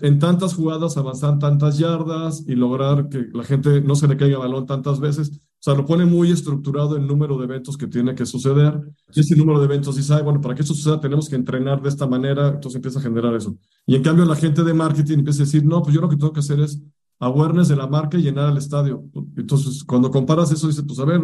en 0.00 0.18
tantas 0.18 0.54
jugadas, 0.54 0.96
avanzar 0.96 1.38
tantas 1.38 1.78
yardas 1.78 2.44
y 2.46 2.54
lograr 2.54 3.08
que 3.08 3.28
la 3.32 3.44
gente 3.44 3.80
no 3.80 3.94
se 3.94 4.08
le 4.08 4.16
caiga 4.16 4.38
balón 4.38 4.66
tantas 4.66 5.00
veces. 5.00 5.40
O 5.58 5.60
sea, 5.60 5.74
lo 5.74 5.84
pone 5.84 6.04
muy 6.04 6.30
estructurado 6.30 6.96
el 6.96 7.04
número 7.04 7.36
de 7.36 7.44
eventos 7.44 7.76
que 7.76 7.88
tiene 7.88 8.14
que 8.14 8.24
suceder. 8.24 8.80
Y 9.12 9.20
ese 9.20 9.34
número 9.34 9.58
de 9.58 9.64
eventos 9.64 9.96
dice, 9.96 10.22
bueno, 10.22 10.40
para 10.40 10.54
que 10.54 10.62
eso 10.62 10.72
suceda 10.72 11.00
tenemos 11.00 11.28
que 11.28 11.34
entrenar 11.34 11.82
de 11.82 11.88
esta 11.88 12.06
manera, 12.06 12.48
entonces 12.48 12.76
empieza 12.76 13.00
a 13.00 13.02
generar 13.02 13.34
eso. 13.34 13.56
Y 13.84 13.96
en 13.96 14.02
cambio 14.02 14.24
la 14.24 14.36
gente 14.36 14.62
de 14.62 14.72
marketing 14.72 15.18
empieza 15.18 15.42
a 15.42 15.46
decir, 15.46 15.64
no, 15.64 15.82
pues 15.82 15.94
yo 15.94 16.00
lo 16.00 16.08
que 16.08 16.16
tengo 16.16 16.32
que 16.32 16.40
hacer 16.40 16.60
es 16.60 16.80
awareness 17.18 17.66
de 17.66 17.76
la 17.76 17.88
marca 17.88 18.16
y 18.16 18.22
llenar 18.22 18.52
el 18.52 18.58
estadio. 18.58 19.04
Entonces, 19.36 19.82
cuando 19.82 20.12
comparas 20.12 20.52
eso, 20.52 20.68
dice, 20.68 20.84
pues 20.84 21.00
a 21.00 21.04
ver, 21.04 21.20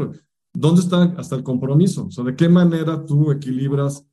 ¿dónde 0.53 0.81
está 0.81 1.05
hasta 1.17 1.37
el 1.37 1.45
compromiso? 1.45 2.07
O 2.07 2.11
sea, 2.11 2.25
¿de 2.25 2.35
qué 2.35 2.49
manera 2.49 3.07
tú 3.07 3.31
equilibras? 3.31 4.05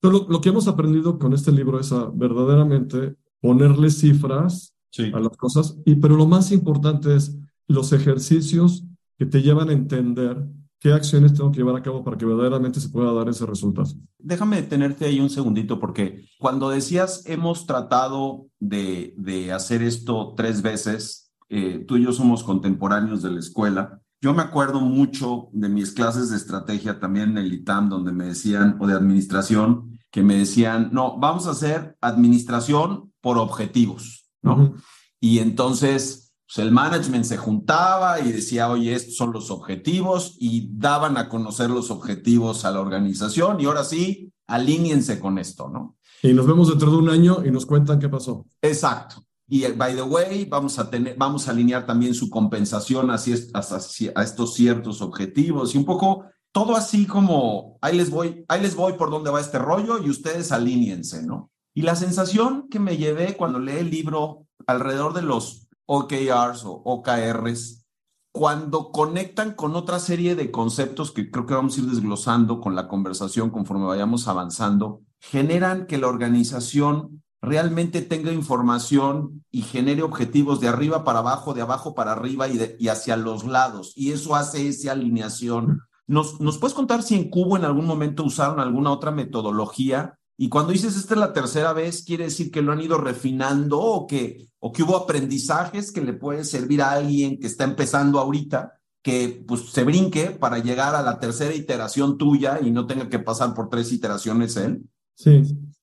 Pero 0.00 0.12
lo, 0.12 0.28
lo 0.28 0.40
que 0.40 0.48
hemos 0.48 0.68
aprendido 0.68 1.18
con 1.18 1.34
este 1.34 1.52
libro 1.52 1.78
es 1.78 1.92
a 1.92 2.10
verdaderamente 2.14 3.14
ponerle 3.40 3.90
cifras 3.90 4.74
a 5.12 5.20
las 5.20 5.36
cosas, 5.36 5.76
y, 5.84 5.96
pero 5.96 6.16
lo 6.16 6.26
más 6.26 6.52
importante 6.52 7.14
es 7.14 7.36
los 7.68 7.92
ejercicios 7.92 8.86
que 9.18 9.26
te 9.26 9.42
llevan 9.42 9.68
a 9.68 9.72
entender 9.72 10.46
qué 10.78 10.92
acciones 10.92 11.34
tengo 11.34 11.50
que 11.50 11.58
llevar 11.58 11.76
a 11.76 11.82
cabo 11.82 12.04
para 12.04 12.16
que 12.16 12.26
verdaderamente 12.26 12.80
se 12.80 12.90
pueda 12.90 13.12
dar 13.12 13.28
ese 13.28 13.46
resultado. 13.46 13.88
Déjame 14.18 14.56
detenerte 14.56 15.06
ahí 15.06 15.20
un 15.20 15.30
segundito, 15.30 15.80
porque 15.80 16.26
cuando 16.38 16.70
decías 16.70 17.22
hemos 17.26 17.66
tratado 17.66 18.46
de, 18.60 19.14
de 19.16 19.52
hacer 19.52 19.82
esto 19.82 20.34
tres 20.36 20.62
veces, 20.62 21.32
eh, 21.48 21.84
tú 21.86 21.96
y 21.96 22.04
yo 22.04 22.12
somos 22.12 22.42
contemporáneos 22.42 23.22
de 23.22 23.30
la 23.30 23.40
escuela. 23.40 24.00
Yo 24.20 24.34
me 24.34 24.42
acuerdo 24.42 24.80
mucho 24.80 25.48
de 25.52 25.68
mis 25.68 25.92
clases 25.92 26.30
de 26.30 26.36
estrategia 26.36 26.98
también 26.98 27.30
en 27.30 27.38
el 27.38 27.52
ITAM, 27.52 27.88
donde 27.88 28.12
me 28.12 28.26
decían, 28.26 28.76
o 28.80 28.86
de 28.86 28.94
administración, 28.94 29.98
que 30.10 30.22
me 30.22 30.38
decían, 30.38 30.90
no, 30.92 31.18
vamos 31.18 31.46
a 31.46 31.50
hacer 31.50 31.96
administración 32.00 33.12
por 33.20 33.38
objetivos, 33.38 34.28
¿no? 34.42 34.74
Y 35.20 35.38
entonces 35.40 36.25
pues 36.46 36.64
el 36.64 36.72
management 36.72 37.24
se 37.24 37.36
juntaba 37.36 38.20
y 38.20 38.30
decía, 38.30 38.70
oye, 38.70 38.94
estos 38.94 39.16
son 39.16 39.32
los 39.32 39.50
objetivos 39.50 40.36
y 40.38 40.68
daban 40.72 41.16
a 41.16 41.28
conocer 41.28 41.70
los 41.70 41.90
objetivos 41.90 42.64
a 42.64 42.70
la 42.70 42.80
organización 42.80 43.60
y 43.60 43.64
ahora 43.64 43.84
sí, 43.84 44.32
alíñense 44.46 45.18
con 45.18 45.38
esto, 45.38 45.68
¿no? 45.68 45.96
Y 46.22 46.32
nos 46.32 46.46
vemos 46.46 46.68
dentro 46.68 46.90
de 46.90 46.96
un 46.96 47.10
año 47.10 47.44
y 47.44 47.50
nos 47.50 47.66
cuentan 47.66 47.98
qué 47.98 48.08
pasó. 48.08 48.46
Exacto. 48.62 49.22
Y 49.48 49.66
by 49.72 49.94
the 49.94 50.02
way, 50.02 50.44
vamos 50.44 50.78
a 50.78 50.88
tener, 50.88 51.16
vamos 51.16 51.46
a 51.46 51.50
alinear 51.50 51.86
también 51.86 52.14
su 52.14 52.30
compensación 52.30 53.10
así 53.10 53.34
a 53.52 54.22
estos 54.22 54.54
ciertos 54.54 55.02
objetivos 55.02 55.74
y 55.74 55.78
un 55.78 55.84
poco 55.84 56.24
todo 56.52 56.74
así 56.74 57.06
como 57.06 57.78
ahí 57.82 57.96
les 57.96 58.10
voy, 58.10 58.44
ahí 58.48 58.62
les 58.62 58.74
voy 58.74 58.94
por 58.94 59.10
dónde 59.10 59.30
va 59.30 59.40
este 59.40 59.58
rollo 59.58 60.02
y 60.02 60.10
ustedes 60.10 60.52
alíñense, 60.52 61.22
¿no? 61.24 61.50
Y 61.74 61.82
la 61.82 61.94
sensación 61.94 62.68
que 62.70 62.80
me 62.80 62.96
llevé 62.96 63.36
cuando 63.36 63.58
leí 63.58 63.78
el 63.78 63.90
libro 63.90 64.46
alrededor 64.66 65.12
de 65.12 65.22
los 65.22 65.65
OKRs 65.86 66.64
o 66.64 66.82
OKRs, 66.84 67.86
cuando 68.32 68.92
conectan 68.92 69.54
con 69.54 69.76
otra 69.76 69.98
serie 69.98 70.34
de 70.34 70.50
conceptos 70.50 71.10
que 71.10 71.30
creo 71.30 71.46
que 71.46 71.54
vamos 71.54 71.76
a 71.76 71.80
ir 71.80 71.86
desglosando 71.86 72.60
con 72.60 72.74
la 72.74 72.86
conversación 72.86 73.50
conforme 73.50 73.86
vayamos 73.86 74.28
avanzando, 74.28 75.00
generan 75.20 75.86
que 75.86 75.96
la 75.96 76.08
organización 76.08 77.22
realmente 77.40 78.02
tenga 78.02 78.32
información 78.32 79.44
y 79.50 79.62
genere 79.62 80.02
objetivos 80.02 80.60
de 80.60 80.68
arriba 80.68 81.04
para 81.04 81.20
abajo, 81.20 81.54
de 81.54 81.62
abajo 81.62 81.94
para 81.94 82.12
arriba 82.12 82.48
y, 82.48 82.76
y 82.78 82.88
hacia 82.88 83.16
los 83.16 83.44
lados. 83.44 83.92
Y 83.96 84.12
eso 84.12 84.34
hace 84.34 84.68
esa 84.68 84.92
alineación. 84.92 85.80
¿Nos, 86.06 86.40
¿Nos 86.40 86.58
puedes 86.58 86.74
contar 86.74 87.02
si 87.02 87.14
en 87.14 87.30
Cubo 87.30 87.56
en 87.56 87.64
algún 87.64 87.86
momento 87.86 88.22
usaron 88.24 88.60
alguna 88.60 88.90
otra 88.90 89.12
metodología? 89.12 90.18
Y 90.38 90.48
cuando 90.48 90.72
dices 90.72 90.96
esta 90.96 91.14
es 91.14 91.20
la 91.20 91.32
tercera 91.32 91.72
vez, 91.72 92.04
¿quiere 92.04 92.24
decir 92.24 92.50
que 92.50 92.62
lo 92.62 92.72
han 92.72 92.80
ido 92.80 92.98
refinando 92.98 93.80
o 93.80 94.06
que, 94.06 94.48
o 94.58 94.72
que 94.72 94.82
hubo 94.82 94.96
aprendizajes 94.96 95.92
que 95.92 96.02
le 96.02 96.12
pueden 96.12 96.44
servir 96.44 96.82
a 96.82 96.92
alguien 96.92 97.38
que 97.38 97.46
está 97.46 97.64
empezando 97.64 98.18
ahorita, 98.18 98.78
que 99.02 99.42
pues 99.46 99.70
se 99.70 99.84
brinque 99.84 100.30
para 100.30 100.58
llegar 100.58 100.94
a 100.94 101.02
la 101.02 101.18
tercera 101.18 101.54
iteración 101.54 102.18
tuya 102.18 102.60
y 102.60 102.70
no 102.70 102.86
tenga 102.86 103.08
que 103.08 103.18
pasar 103.18 103.54
por 103.54 103.70
tres 103.70 103.92
iteraciones 103.92 104.56
él? 104.56 104.82
Sí, 105.14 105.42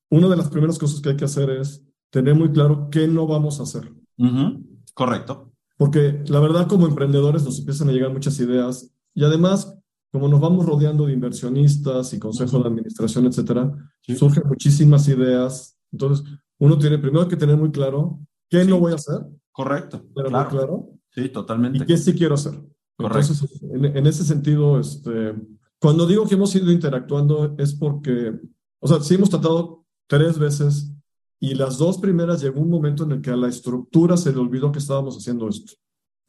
una 0.10 0.28
de 0.28 0.38
las 0.38 0.50
primeras 0.50 0.78
cosas 0.78 1.02
que 1.02 1.10
hay 1.10 1.18
que 1.18 1.26
hacer 1.26 1.50
es 1.50 1.82
tener 2.12 2.36
muy 2.36 2.52
claro 2.52 2.90
qué 2.92 3.08
no 3.08 3.26
vamos 3.26 3.60
a 3.60 3.64
hacer. 3.64 3.92
Correcto. 4.94 5.52
Porque 5.78 6.22
la 6.28 6.40
verdad, 6.40 6.68
como 6.68 6.86
emprendedores, 6.86 7.44
nos 7.44 7.58
empiezan 7.58 7.90
a 7.90 7.92
llegar 7.92 8.14
muchas 8.14 8.40
ideas 8.40 8.92
y 9.16 9.24
además, 9.24 9.76
como 10.14 10.28
nos 10.28 10.40
vamos 10.40 10.64
rodeando 10.64 11.08
de 11.08 11.14
inversionistas 11.14 12.14
y 12.14 12.20
consejos 12.20 12.62
de 12.62 12.70
administración, 12.70 13.26
etcétera, 13.26 13.74
surgen 14.16 14.44
muchísimas 14.46 15.08
ideas. 15.08 15.76
Entonces, 15.92 16.24
uno 16.60 16.78
tiene 16.78 17.00
primero 17.00 17.28
que 17.28 17.36
tener 17.36 17.58
muy 17.58 17.72
claro 17.72 18.20
qué 18.48 18.64
no 18.64 18.80
voy 18.80 18.92
a 18.92 18.96
hacer. 18.96 19.22
Correcto. 19.52 20.06
Claro. 20.14 20.50
claro. 20.50 20.90
Sí, 21.10 21.30
totalmente. 21.30 21.80
Y 21.80 21.86
qué 21.88 21.98
sí 21.98 22.14
quiero 22.14 22.36
hacer. 22.36 22.54
Correcto. 22.96 23.34
Entonces, 23.34 23.64
en, 23.64 23.86
en 23.86 24.06
ese 24.06 24.24
sentido, 24.24 24.80
este, 24.80 25.34
cuando 25.80 26.06
digo 26.06 26.28
que 26.28 26.36
hemos 26.36 26.56
ido 26.56 26.72
interactuando 26.72 27.56
es 27.58 27.74
porque, 27.74 28.40
o 28.82 28.88
sea, 28.88 29.00
sí 29.00 29.16
hemos 29.16 29.32
tratado 29.32 29.84
tres 30.06 30.38
veces 30.38 30.94
y 31.40 31.56
las 31.56 31.80
dos 31.80 31.98
primeras 31.98 32.40
llegó 32.40 32.62
un 32.62 32.70
momento 32.70 33.04
en 33.04 33.14
el 33.14 33.22
que 33.22 33.32
a 33.32 33.36
la 33.36 33.50
estructura 33.50 34.16
se 34.16 34.32
le 34.32 34.38
olvidó 34.38 34.72
que 34.72 34.78
estábamos 34.78 35.18
haciendo 35.18 35.50
esto. 35.50 35.74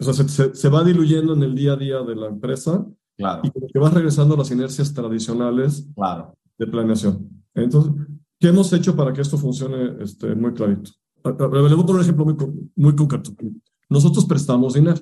O 0.01 0.11
sea, 0.11 0.27
se, 0.27 0.55
se, 0.55 0.69
va 0.71 0.83
diluyendo 0.83 1.35
en 1.35 1.43
el 1.43 1.55
día 1.55 1.75
a 1.75 1.77
día 1.77 2.01
de 2.01 2.17
la 2.17 2.29
empresa 2.29 2.87
claro. 3.17 3.43
y 3.45 3.73
que 3.73 3.79
vas 3.79 3.93
regresando 3.93 4.35
a 4.35 4.39
las 4.39 4.51
inercias 4.51 4.93
tradicionales 4.93 5.89
claro. 5.95 6.35
de 6.59 6.67
planeación. 6.67 7.29
Entonces, 7.55 7.93
¿qué 8.39 8.49
hemos 8.49 8.73
hecho 8.73 8.97
para 8.97 9.13
que 9.13 9.21
esto 9.21 9.39
funcione 9.39 9.97
este, 10.01 10.35
muy 10.35 10.53
clarito? 10.53 10.91
Le 11.25 11.33
voy 11.33 11.73
a 11.73 11.77
poner 11.77 11.95
un 11.95 12.01
ejemplo 12.01 12.25
muy, 12.25 12.37
muy 12.77 12.95
concreto. 12.95 13.31
Nosotros 13.89 14.27
prestamos 14.27 14.75
dinero. 14.75 15.01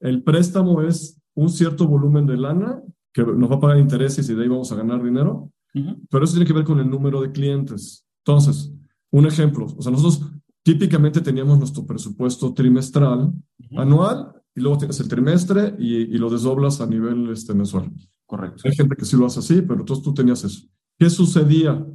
El 0.00 0.22
préstamo 0.22 0.82
es 0.82 1.20
un 1.34 1.48
cierto 1.50 1.86
volumen 1.86 2.26
de 2.26 2.36
lana 2.36 2.82
que 3.12 3.24
nos 3.24 3.50
va 3.50 3.56
a 3.56 3.60
pagar 3.60 3.78
intereses 3.78 4.28
y 4.28 4.34
de 4.34 4.42
ahí 4.42 4.48
vamos 4.48 4.70
a 4.72 4.76
ganar 4.76 5.02
dinero, 5.02 5.50
uh 5.74 5.78
-huh. 5.78 6.00
pero 6.10 6.24
eso 6.24 6.34
tiene 6.34 6.46
que 6.46 6.52
ver 6.52 6.64
con 6.64 6.78
el 6.78 6.88
número 6.88 7.20
de 7.20 7.32
clientes. 7.32 8.06
Entonces, 8.24 8.72
un 9.10 9.26
ejemplo, 9.26 9.66
o 9.76 9.82
sea, 9.82 9.92
nosotros 9.92 10.30
típicamente 10.62 11.20
teníamos 11.20 11.58
nuestro 11.58 11.84
presupuesto 11.84 12.52
trimestral, 12.54 13.20
uh 13.20 13.32
-huh. 13.70 13.80
anual, 13.80 14.32
y 14.58 14.60
luego 14.60 14.78
tienes 14.78 14.98
el 15.00 15.08
trimestre 15.08 15.76
y, 15.78 15.96
y, 15.96 16.18
lo 16.18 16.28
desdoblas 16.28 16.80
a 16.80 16.86
nivel 16.86 17.30
este, 17.30 17.54
mensual. 17.54 17.92
Correcto. 18.26 18.62
Hay 18.64 18.74
gente 18.74 18.96
que 18.96 19.04
sí 19.04 19.16
lo 19.16 19.26
hace 19.26 19.38
así, 19.38 19.62
pero 19.62 19.80
entonces 19.80 20.04
tú 20.04 20.12
tenías 20.12 20.42
eso. 20.42 20.66
¿Qué 20.98 21.08
sucedía? 21.08 21.86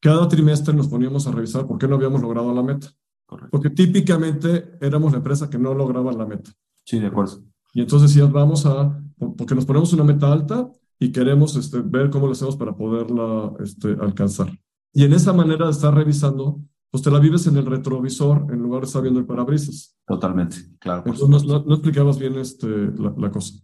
Cada 0.00 0.28
trimestre 0.28 0.72
nos 0.72 0.88
poníamos 0.88 1.26
a 1.26 1.32
revisar 1.32 1.66
por 1.66 1.78
qué 1.78 1.88
no 1.88 1.96
habíamos 1.96 2.22
logrado 2.22 2.54
la 2.54 2.62
meta. 2.62 2.88
Correcto. 3.26 3.50
Porque 3.50 3.70
típicamente 3.70 4.78
éramos 4.80 5.10
la 5.12 5.18
empresa 5.18 5.50
que 5.50 5.58
no 5.58 5.74
lograba 5.74 6.12
la 6.12 6.24
meta. 6.24 6.50
Sí, 6.84 7.00
de 7.00 7.08
acuerdo. 7.08 7.42
Y 7.74 7.80
entonces 7.80 8.10
decías, 8.10 8.30
vamos 8.30 8.66
a, 8.66 9.02
porque 9.36 9.54
nos 9.54 9.64
ponemos 9.64 9.92
una 9.92 10.04
meta 10.04 10.32
alta 10.32 10.70
y 10.98 11.10
queremos 11.10 11.56
este, 11.56 11.80
ver 11.80 12.10
cómo 12.10 12.26
lo 12.26 12.32
hacemos 12.32 12.56
para 12.56 12.76
poderla 12.76 13.52
este, 13.60 13.96
alcanzar. 14.00 14.56
Y 14.92 15.04
en 15.04 15.12
esa 15.12 15.32
manera 15.32 15.64
de 15.64 15.72
estar 15.72 15.94
revisando, 15.94 16.60
pues 16.92 17.02
te 17.02 17.10
la 17.10 17.18
vives 17.18 17.46
en 17.46 17.56
el 17.56 17.64
retrovisor 17.64 18.46
en 18.50 18.58
lugar 18.58 18.82
de 18.82 18.86
estar 18.86 19.00
viendo 19.00 19.18
el 19.18 19.24
parabrisas. 19.24 19.96
Totalmente, 20.06 20.58
claro. 20.78 21.02
Entonces 21.06 21.48
no, 21.48 21.64
no, 21.64 21.72
explicabas 21.72 22.18
bien 22.18 22.36
este, 22.36 22.68
la, 22.68 23.14
la, 23.16 23.30
cosa. 23.30 23.54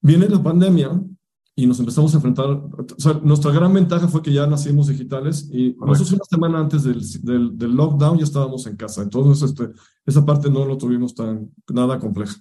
Viene 0.00 0.26
la 0.26 0.42
pandemia 0.42 0.98
y 1.54 1.66
nos 1.66 1.78
empezamos 1.80 2.14
a 2.14 2.16
enfrentar, 2.16 2.46
o 2.46 2.86
sea, 2.96 3.20
nuestra 3.22 3.52
gran 3.52 3.74
ventaja 3.74 4.08
fue 4.08 4.22
que 4.22 4.32
ya 4.32 4.46
nacimos 4.46 4.86
digitales 4.88 5.50
y 5.52 5.74
Correcto. 5.74 5.86
nosotros 5.86 6.12
una 6.12 6.24
semana 6.24 6.60
antes 6.60 6.82
del, 6.84 7.02
del, 7.20 7.58
del, 7.58 7.76
lockdown 7.76 8.16
ya 8.16 8.24
estábamos 8.24 8.66
en 8.66 8.76
casa. 8.76 9.02
Entonces 9.02 9.50
este, 9.50 9.68
esa 10.06 10.24
parte 10.24 10.48
no 10.48 10.64
lo 10.64 10.78
tuvimos 10.78 11.14
tan, 11.14 11.52
nada 11.68 11.98
compleja. 11.98 12.36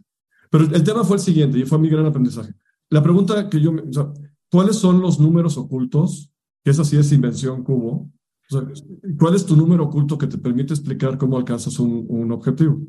Pero 0.50 0.64
el 0.64 0.84
tema 0.84 1.04
fue 1.04 1.18
el 1.18 1.22
siguiente 1.22 1.60
y 1.60 1.66
fue 1.66 1.78
mi 1.78 1.90
gran 1.90 2.06
aprendizaje. 2.06 2.54
La 2.90 3.04
pregunta 3.04 3.50
que 3.50 3.60
yo, 3.60 3.72
o 3.72 3.92
sea, 3.94 4.14
¿cuáles 4.50 4.78
son 4.78 5.02
los 5.02 5.20
números 5.20 5.58
ocultos? 5.58 6.32
Que 6.64 6.72
esa 6.72 6.86
sí 6.86 6.96
es 6.96 7.12
invención 7.12 7.66
cubo 7.66 8.10
o 8.50 8.60
sea, 8.76 8.86
¿Cuál 9.20 9.36
es 9.36 9.46
tu 9.46 9.56
número 9.56 9.86
oculto 9.86 10.18
que 10.18 10.28
te 10.28 10.38
permite 10.38 10.74
explicar 10.74 11.18
cómo 11.18 11.38
alcanzas 11.38 11.80
un, 11.80 12.06
un 12.08 12.32
objetivo? 12.32 12.80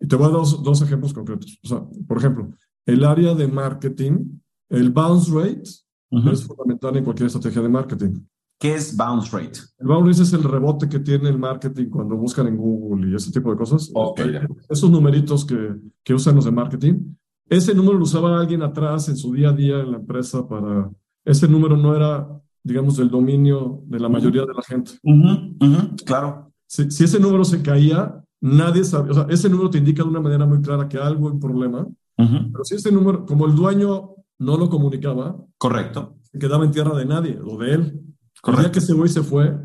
Y 0.00 0.06
te 0.06 0.16
voy 0.16 0.26
a 0.26 0.28
dar 0.28 0.38
dos, 0.38 0.62
dos, 0.62 0.82
ejemplos 0.82 1.12
concretos. 1.12 1.58
O 1.64 1.68
sea, 1.68 1.84
por 2.06 2.18
ejemplo, 2.18 2.50
el 2.86 3.04
área 3.04 3.34
de 3.34 3.48
marketing, 3.48 4.40
el 4.68 4.90
bounce 4.90 5.32
rate 5.32 5.62
uh 6.10 6.18
-huh. 6.18 6.32
es 6.32 6.44
fundamental 6.44 6.96
en 6.96 7.04
cualquier 7.04 7.26
estrategia 7.26 7.62
de 7.62 7.68
marketing. 7.68 8.20
¿Qué 8.58 8.74
es 8.74 8.96
bounce 8.96 9.36
rate? 9.36 9.60
El 9.78 9.86
bounce 9.88 10.10
rate 10.10 10.22
es 10.22 10.32
el 10.32 10.42
rebote 10.42 10.88
que 10.88 11.00
tiene 11.00 11.28
el 11.28 11.38
marketing 11.38 11.88
cuando 11.90 12.16
buscan 12.16 12.46
en 12.46 12.56
Google 12.56 13.10
y 13.10 13.14
ese 13.14 13.32
tipo 13.32 13.50
de 13.50 13.56
cosas. 13.56 13.90
Okay. 13.92 14.38
Esos 14.68 14.90
numeritos 14.90 15.44
que, 15.44 15.74
que 16.02 16.14
usan 16.14 16.36
los 16.36 16.44
de 16.44 16.52
marketing. 16.52 17.14
Ese 17.48 17.74
número 17.74 17.98
lo 17.98 18.04
usaba 18.04 18.40
alguien 18.40 18.62
atrás 18.62 19.08
en 19.08 19.16
su 19.16 19.32
día 19.32 19.50
a 19.50 19.52
día 19.52 19.80
en 19.80 19.90
la 19.90 19.98
empresa 19.98 20.46
para... 20.48 20.90
Ese 21.24 21.48
número 21.48 21.76
no 21.76 21.94
era 21.94 22.28
digamos, 22.64 22.96
del 22.96 23.10
dominio 23.10 23.82
de 23.86 24.00
la 24.00 24.08
mayoría 24.08 24.42
uh 24.42 24.46
-huh. 24.46 24.48
de 24.48 24.54
la 24.54 24.62
gente. 24.62 24.92
Uh 25.02 25.12
-huh, 25.12 25.56
uh 25.60 25.66
-huh, 25.66 26.04
claro. 26.04 26.52
Si, 26.66 26.90
si, 26.90 27.04
ese 27.04 27.20
número 27.20 27.44
se 27.44 27.60
caía, 27.62 28.24
nadie 28.40 28.84
sabía, 28.84 29.12
o 29.12 29.14
sea, 29.14 29.26
ese 29.28 29.48
número 29.48 29.70
te 29.70 29.78
indica 29.78 30.02
de 30.02 30.08
una 30.08 30.20
manera 30.20 30.46
muy 30.46 30.60
clara 30.62 30.88
que 30.88 30.98
algo 30.98 31.30
hay 31.30 31.38
problema, 31.38 31.86
pero 32.16 32.64
si 32.64 32.74
ese 32.76 32.90
número, 32.90 33.26
como 33.26 33.46
el 33.46 33.54
dueño 33.54 34.14
no 34.38 34.56
lo 34.56 34.68
comunicaba, 34.68 35.36
correcto, 35.58 36.16
quedaba 36.40 36.64
en 36.64 36.70
tierra 36.70 36.96
de 36.96 37.04
nadie 37.04 37.38
o 37.44 37.58
de 37.58 37.74
él. 37.74 38.00
Correcto. 38.40 38.50
El 38.50 38.56
día 38.58 38.72
que 38.72 38.78
ese 38.78 38.94
güey 38.94 39.08
se 39.08 39.22
fue, 39.22 39.56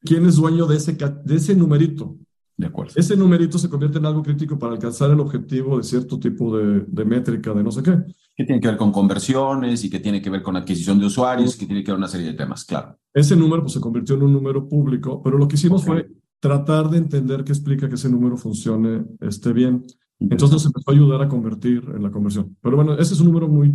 ¿quién 0.00 0.24
es 0.26 0.36
dueño 0.36 0.66
de 0.66 0.76
ese, 0.76 0.92
de 1.24 1.34
ese 1.34 1.54
numerito? 1.54 2.16
De 2.56 2.66
acuerdo. 2.66 2.92
Ese 2.96 3.16
numerito 3.16 3.58
se 3.58 3.68
convierte 3.68 3.98
en 3.98 4.06
algo 4.06 4.22
crítico 4.22 4.58
para 4.58 4.72
alcanzar 4.72 5.10
el 5.10 5.20
objetivo 5.20 5.76
de 5.76 5.84
cierto 5.84 6.18
tipo 6.18 6.56
de, 6.56 6.84
de 6.86 7.04
métrica, 7.04 7.52
de 7.52 7.62
no 7.62 7.70
sé 7.70 7.82
qué 7.82 8.02
que 8.36 8.44
tiene 8.44 8.60
que 8.60 8.68
ver 8.68 8.76
con 8.76 8.92
conversiones 8.92 9.82
y 9.82 9.90
que 9.90 9.98
tiene 9.98 10.20
que 10.20 10.28
ver 10.28 10.42
con 10.42 10.56
adquisición 10.56 11.00
de 11.00 11.06
usuarios, 11.06 11.56
que 11.56 11.66
tiene 11.66 11.82
que 11.82 11.90
ver 11.90 11.98
una 11.98 12.08
serie 12.08 12.26
de 12.26 12.34
temas, 12.34 12.64
claro. 12.64 12.98
Ese 13.14 13.34
número 13.34 13.62
pues, 13.62 13.72
se 13.72 13.80
convirtió 13.80 14.14
en 14.14 14.24
un 14.24 14.32
número 14.32 14.68
público, 14.68 15.22
pero 15.22 15.38
lo 15.38 15.48
que 15.48 15.56
hicimos 15.56 15.82
okay. 15.82 15.94
fue 15.94 16.10
tratar 16.38 16.90
de 16.90 16.98
entender 16.98 17.44
qué 17.44 17.52
explica 17.52 17.88
que 17.88 17.94
ese 17.94 18.10
número 18.10 18.36
funcione 18.36 19.04
esté 19.20 19.54
bien. 19.54 19.84
Entonces 20.20 20.52
nos 20.52 20.66
empezó 20.66 20.90
a 20.90 20.94
ayudar 20.94 21.22
a 21.22 21.28
convertir 21.28 21.82
en 21.94 22.02
la 22.02 22.10
conversión. 22.10 22.56
Pero 22.60 22.76
bueno, 22.76 22.94
ese 22.94 23.14
es 23.14 23.20
un 23.20 23.26
número 23.26 23.48
muy 23.48 23.74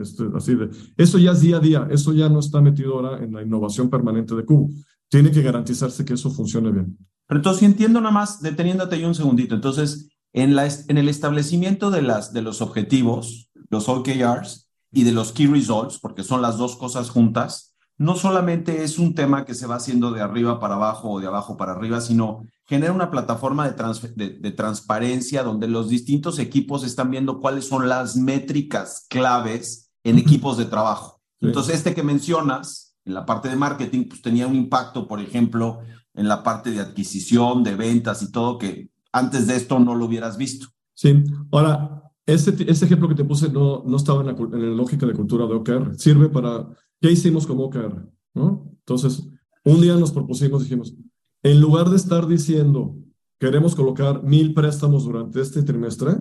este, 0.00 0.24
así 0.34 0.54
de... 0.54 0.70
Eso 0.96 1.18
ya 1.18 1.32
es 1.32 1.40
día 1.40 1.56
a 1.58 1.60
día, 1.60 1.88
eso 1.90 2.12
ya 2.12 2.28
no 2.28 2.40
está 2.40 2.60
metido 2.60 2.94
ahora 2.94 3.22
en 3.22 3.32
la 3.32 3.42
innovación 3.42 3.90
permanente 3.90 4.34
de 4.34 4.44
Cubo. 4.44 4.68
Tiene 5.08 5.30
que 5.30 5.42
garantizarse 5.42 6.04
que 6.04 6.14
eso 6.14 6.30
funcione 6.30 6.72
bien. 6.72 6.96
Pero 7.28 7.38
entonces, 7.38 7.60
si 7.60 7.66
entiendo 7.66 8.00
nada 8.00 8.12
más, 8.12 8.40
deteniéndote 8.40 9.00
yo 9.00 9.06
un 9.06 9.14
segundito, 9.14 9.54
entonces, 9.54 10.08
en, 10.32 10.54
la, 10.54 10.68
en 10.88 10.98
el 10.98 11.08
establecimiento 11.08 11.90
de, 11.90 12.02
las, 12.02 12.32
de 12.32 12.42
los 12.42 12.62
objetivos, 12.62 13.50
los 13.68 13.88
OKRs 13.88 14.68
y 14.92 15.04
de 15.04 15.12
los 15.12 15.32
Key 15.32 15.46
Results, 15.46 15.98
porque 15.98 16.22
son 16.22 16.42
las 16.42 16.56
dos 16.56 16.76
cosas 16.76 17.10
juntas, 17.10 17.76
no 17.98 18.14
solamente 18.14 18.84
es 18.84 18.98
un 18.98 19.14
tema 19.14 19.44
que 19.44 19.54
se 19.54 19.66
va 19.66 19.76
haciendo 19.76 20.10
de 20.10 20.20
arriba 20.20 20.60
para 20.60 20.74
abajo 20.74 21.10
o 21.10 21.20
de 21.20 21.26
abajo 21.26 21.56
para 21.56 21.72
arriba, 21.72 22.00
sino 22.00 22.44
genera 22.66 22.92
una 22.92 23.10
plataforma 23.10 23.66
de, 23.66 23.72
trans 23.72 24.16
de, 24.16 24.30
de 24.30 24.50
transparencia 24.50 25.42
donde 25.42 25.66
los 25.66 25.88
distintos 25.88 26.38
equipos 26.38 26.84
están 26.84 27.10
viendo 27.10 27.40
cuáles 27.40 27.66
son 27.66 27.88
las 27.88 28.16
métricas 28.16 29.06
claves 29.08 29.90
en 30.04 30.18
equipos 30.18 30.58
de 30.58 30.66
trabajo. 30.66 31.20
Sí. 31.40 31.46
Entonces, 31.46 31.76
este 31.76 31.94
que 31.94 32.02
mencionas, 32.02 32.96
en 33.04 33.14
la 33.14 33.24
parte 33.24 33.48
de 33.48 33.56
marketing, 33.56 34.08
pues 34.08 34.20
tenía 34.20 34.46
un 34.46 34.54
impacto, 34.54 35.08
por 35.08 35.20
ejemplo, 35.20 35.80
en 36.14 36.28
la 36.28 36.42
parte 36.42 36.70
de 36.70 36.80
adquisición, 36.80 37.62
de 37.62 37.76
ventas 37.76 38.22
y 38.22 38.30
todo, 38.30 38.58
que 38.58 38.90
antes 39.12 39.46
de 39.46 39.56
esto 39.56 39.78
no 39.78 39.94
lo 39.94 40.06
hubieras 40.06 40.36
visto. 40.36 40.66
Sí, 40.94 41.24
ahora, 41.52 42.05
ese, 42.26 42.54
ese, 42.68 42.84
ejemplo 42.84 43.08
que 43.08 43.14
te 43.14 43.24
puse 43.24 43.48
no, 43.48 43.84
no 43.86 43.96
estaba 43.96 44.20
en 44.20 44.26
la, 44.26 44.32
en 44.32 44.70
la, 44.70 44.76
lógica 44.76 45.06
de 45.06 45.14
cultura 45.14 45.46
de 45.46 45.54
OKR. 45.54 45.96
Sirve 45.96 46.28
para, 46.28 46.68
¿qué 47.00 47.12
hicimos 47.12 47.46
como 47.46 47.64
OKR? 47.64 48.04
¿no? 48.34 48.68
Entonces, 48.80 49.28
un 49.64 49.80
día 49.80 49.96
nos 49.96 50.12
propusimos, 50.12 50.62
dijimos, 50.62 50.94
en 51.42 51.60
lugar 51.60 51.88
de 51.88 51.96
estar 51.96 52.26
diciendo, 52.26 52.96
queremos 53.38 53.74
colocar 53.74 54.22
mil 54.22 54.54
préstamos 54.54 55.04
durante 55.04 55.40
este 55.40 55.62
trimestre, 55.62 56.16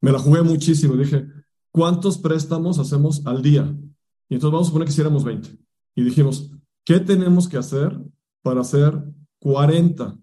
me 0.00 0.12
la 0.12 0.18
jugué 0.18 0.42
muchísimo. 0.42 0.94
Dije, 0.94 1.26
¿cuántos 1.72 2.18
préstamos 2.18 2.78
hacemos 2.78 3.26
al 3.26 3.42
día? 3.42 3.76
Y 4.28 4.34
entonces 4.34 4.52
vamos 4.52 4.66
a 4.66 4.70
suponer 4.70 4.86
que 4.86 4.92
hiciéramos 4.92 5.24
20. 5.24 5.58
Y 5.96 6.02
dijimos, 6.04 6.50
¿qué 6.84 7.00
tenemos 7.00 7.48
que 7.48 7.56
hacer 7.56 7.98
para 8.42 8.60
hacer 8.60 9.02
40? 9.40 10.16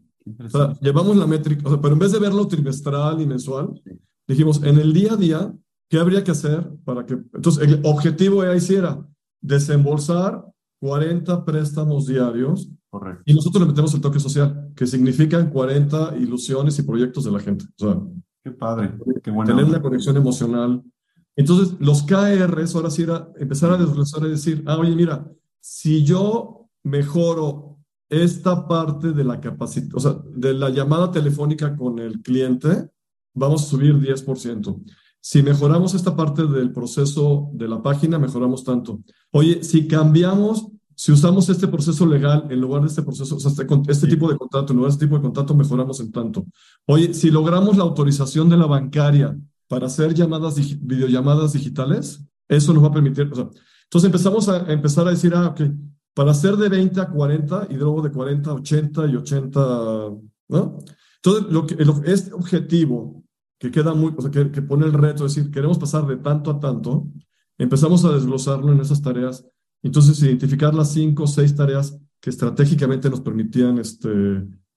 O 0.46 0.50
sea, 0.50 0.74
llevamos 0.80 1.18
la 1.18 1.28
métrica, 1.28 1.64
o 1.66 1.70
sea, 1.70 1.82
pero 1.82 1.94
en 1.94 2.00
vez 2.00 2.12
de 2.12 2.20
verlo 2.20 2.48
trimestral 2.48 3.22
y 3.22 3.28
mensual, 3.28 3.82
dijimos, 4.28 4.62
en 4.64 4.80
el 4.80 4.94
día 4.94 5.14
a 5.14 5.18
día, 5.18 5.54
¿qué 5.90 5.98
habría 6.00 6.24
que 6.24 6.32
hacer 6.32 6.70
para 6.84 7.06
que... 7.06 7.14
Entonces, 7.34 7.68
el 7.68 7.82
objetivo 7.84 8.42
ahí 8.42 8.60
sí 8.60 8.76
era 8.76 9.06
desembolsar 9.42 10.46
40 10.80 11.46
préstamos 11.46 12.08
diarios 12.08 12.70
Correcto. 12.90 13.24
y 13.26 13.34
nosotros 13.34 13.62
le 13.62 13.70
metemos 13.70 13.94
el 13.94 14.02
toque 14.02 14.20
social, 14.20 14.72
que 14.76 14.88
significan 14.88 15.50
40 15.50 16.18
ilusiones 16.18 16.78
y 16.80 16.84
proyectos 16.84 17.24
de 17.24 17.32
la 17.32 17.40
gente. 17.40 17.66
O 17.80 17.86
sea, 17.86 18.02
Qué 18.44 18.52
padre, 18.52 18.94
qué 19.24 19.32
bueno. 19.32 19.50
tener 19.50 19.66
una 19.66 19.82
conexión 19.82 20.16
emocional. 20.18 20.84
Entonces, 21.36 21.76
los 21.80 22.04
KRs 22.04 22.76
ahora 22.76 22.92
sí 22.92 23.02
era 23.02 23.28
empezar 23.40 23.72
a 23.72 23.78
desglosar 23.78 24.24
y 24.28 24.30
decir, 24.30 24.64
ah, 24.68 24.78
oye, 24.78 24.96
mira, 24.96 25.28
si 25.60 26.04
yo 26.04 26.70
mejoro 26.84 27.80
esta 28.08 28.68
parte 28.68 29.14
de 29.14 29.24
la 29.24 29.42
capacidad, 29.42 29.90
o 29.96 30.00
sea, 30.00 30.18
de 30.36 30.54
la 30.54 30.70
llamada 30.70 31.12
telefónica 31.12 31.76
con 31.76 31.98
el 31.98 32.22
cliente, 32.22 32.92
vamos 33.36 33.64
a 33.64 33.66
subir 33.68 33.96
10%. 34.00 34.82
Si 35.20 35.42
mejoramos 35.42 35.94
esta 35.94 36.16
parte 36.16 36.46
del 36.46 36.72
proceso 36.72 37.50
de 37.54 37.68
la 37.68 37.82
página, 37.82 38.20
mejoramos 38.20 38.64
tanto. 38.64 39.02
Oye, 39.32 39.64
si 39.64 39.88
cambiamos, 39.88 40.68
si 40.96 41.12
usamos 41.12 41.50
este 41.50 41.68
proceso 41.68 42.06
legal 42.06 42.48
en 42.50 42.62
lugar 42.62 42.82
de 42.82 42.88
este 42.88 43.02
proceso, 43.02 43.36
o 43.36 43.40
sea, 43.40 43.52
este, 43.52 43.66
este 43.88 44.08
tipo 44.08 44.30
de 44.30 44.38
contrato, 44.38 44.72
en 44.72 44.78
lugar 44.78 44.92
de 44.92 44.94
este 44.94 45.06
tipo 45.06 45.18
de 45.18 45.24
contrato, 45.24 45.56
mejoramos 45.56 46.00
en 46.00 46.12
tanto. 46.12 46.46
Oye, 46.86 47.14
si 47.14 47.32
logramos 47.32 47.76
la 47.76 47.84
autorización 47.84 48.50
de 48.50 48.58
la 48.58 48.68
bancaria 48.68 49.38
para 49.68 49.88
hacer 49.88 50.14
llamadas, 50.14 50.56
videollamadas 50.80 51.54
digitales, 51.54 52.24
eso 52.48 52.74
nos 52.74 52.84
va 52.84 52.90
a 52.90 52.94
permitir, 52.94 53.28
o 53.32 53.36
sea, 53.36 53.50
entonces 53.86 54.06
empezamos 54.06 54.48
a, 54.48 54.72
empezar 54.72 55.08
a 55.08 55.12
decir, 55.12 55.34
ah, 55.36 55.48
ok, 55.48 55.62
para 56.14 56.32
hacer 56.32 56.56
de 56.56 56.70
20 56.70 57.02
a 57.02 57.10
40 57.10 57.68
y 57.72 57.74
luego 57.74 58.02
de 58.02 58.12
40 58.12 58.50
a 58.50 58.54
80 58.54 59.08
y 59.08 59.16
80, 59.16 59.60
¿no? 60.50 60.80
Entonces, 61.16 61.52
lo 61.52 61.66
que, 61.66 61.78
este 62.06 62.32
objetivo 62.34 63.25
que 63.60 63.72
queda 63.72 63.94
muy, 63.94 64.14
o 64.16 64.22
sea, 64.22 64.32
que, 64.32 64.52
que 64.52 64.62
pone 64.62 64.86
el 64.86 64.94
reto, 64.94 65.26
es 65.26 65.36
decir, 65.36 65.52
queremos 65.52 65.78
pasar 65.78 66.06
de 66.06 66.18
tanto 66.18 66.52
a 66.52 66.60
tanto, 66.60 67.08
empezamos 67.58 68.04
a 68.06 68.12
desglosarlo 68.12 68.72
en 68.72 68.82
esas 68.82 69.02
tareas, 69.02 69.46
entonces 69.82 70.22
identificar 70.24 70.74
las 70.74 70.92
cinco 70.92 71.24
o 71.24 71.28
seis 71.28 71.56
tareas 71.56 71.98
que 72.20 72.30
estratégicamente 72.30 73.10
nos 73.10 73.22
permitían 73.22 73.78
este, 73.78 74.10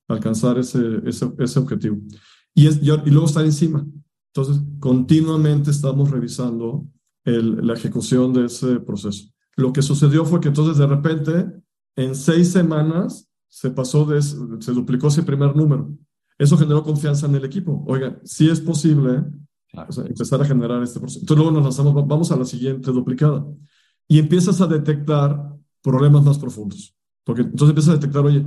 alcanzar 0.07 0.59
ese, 0.59 1.01
ese, 1.07 1.33
ese 1.39 1.59
objetivo. 1.59 1.99
Y, 2.55 2.67
es, 2.67 2.83
y, 2.83 2.91
y 2.91 3.11
luego 3.11 3.27
estar 3.27 3.45
encima. 3.45 3.87
Entonces, 4.35 4.63
continuamente 4.79 5.71
estamos 5.71 6.11
revisando 6.11 6.87
el, 7.25 7.67
la 7.67 7.75
ejecución 7.75 8.33
de 8.33 8.47
ese 8.47 8.81
proceso. 8.81 9.31
Lo 9.57 9.73
que 9.73 9.83
sucedió 9.83 10.25
fue 10.25 10.41
que 10.41 10.49
entonces 10.49 10.77
de 10.77 10.87
repente, 10.87 11.47
en 11.97 12.15
seis 12.15 12.53
semanas, 12.53 13.29
se 13.49 13.71
pasó 13.71 14.05
de, 14.05 14.21
se 14.23 14.73
duplicó 14.73 15.09
ese 15.09 15.23
primer 15.23 15.57
número. 15.57 15.91
Eso 16.39 16.57
generó 16.57 16.85
confianza 16.85 17.27
en 17.27 17.35
el 17.35 17.45
equipo. 17.45 17.85
Oiga, 17.87 18.21
si 18.25 18.49
es 18.49 18.61
posible 18.61 19.25
claro. 19.71 19.89
o 19.91 19.93
sea, 19.93 20.05
empezar 20.07 20.41
a 20.41 20.45
generar 20.45 20.83
este 20.83 21.01
proceso. 21.01 21.21
Entonces 21.21 21.45
luego 21.45 21.53
nos 21.53 21.65
lanzamos, 21.65 22.07
vamos 22.07 22.31
a 22.31 22.37
la 22.37 22.45
siguiente 22.45 22.93
duplicada. 22.93 23.45
Y 24.07 24.19
empiezas 24.19 24.61
a 24.61 24.67
detectar 24.67 25.55
problemas 25.83 26.25
más 26.25 26.39
profundos. 26.39 26.95
Porque 27.25 27.43
entonces 27.43 27.71
empiezas 27.71 27.91
a 27.91 27.99
detectar, 27.99 28.25
oye, 28.25 28.47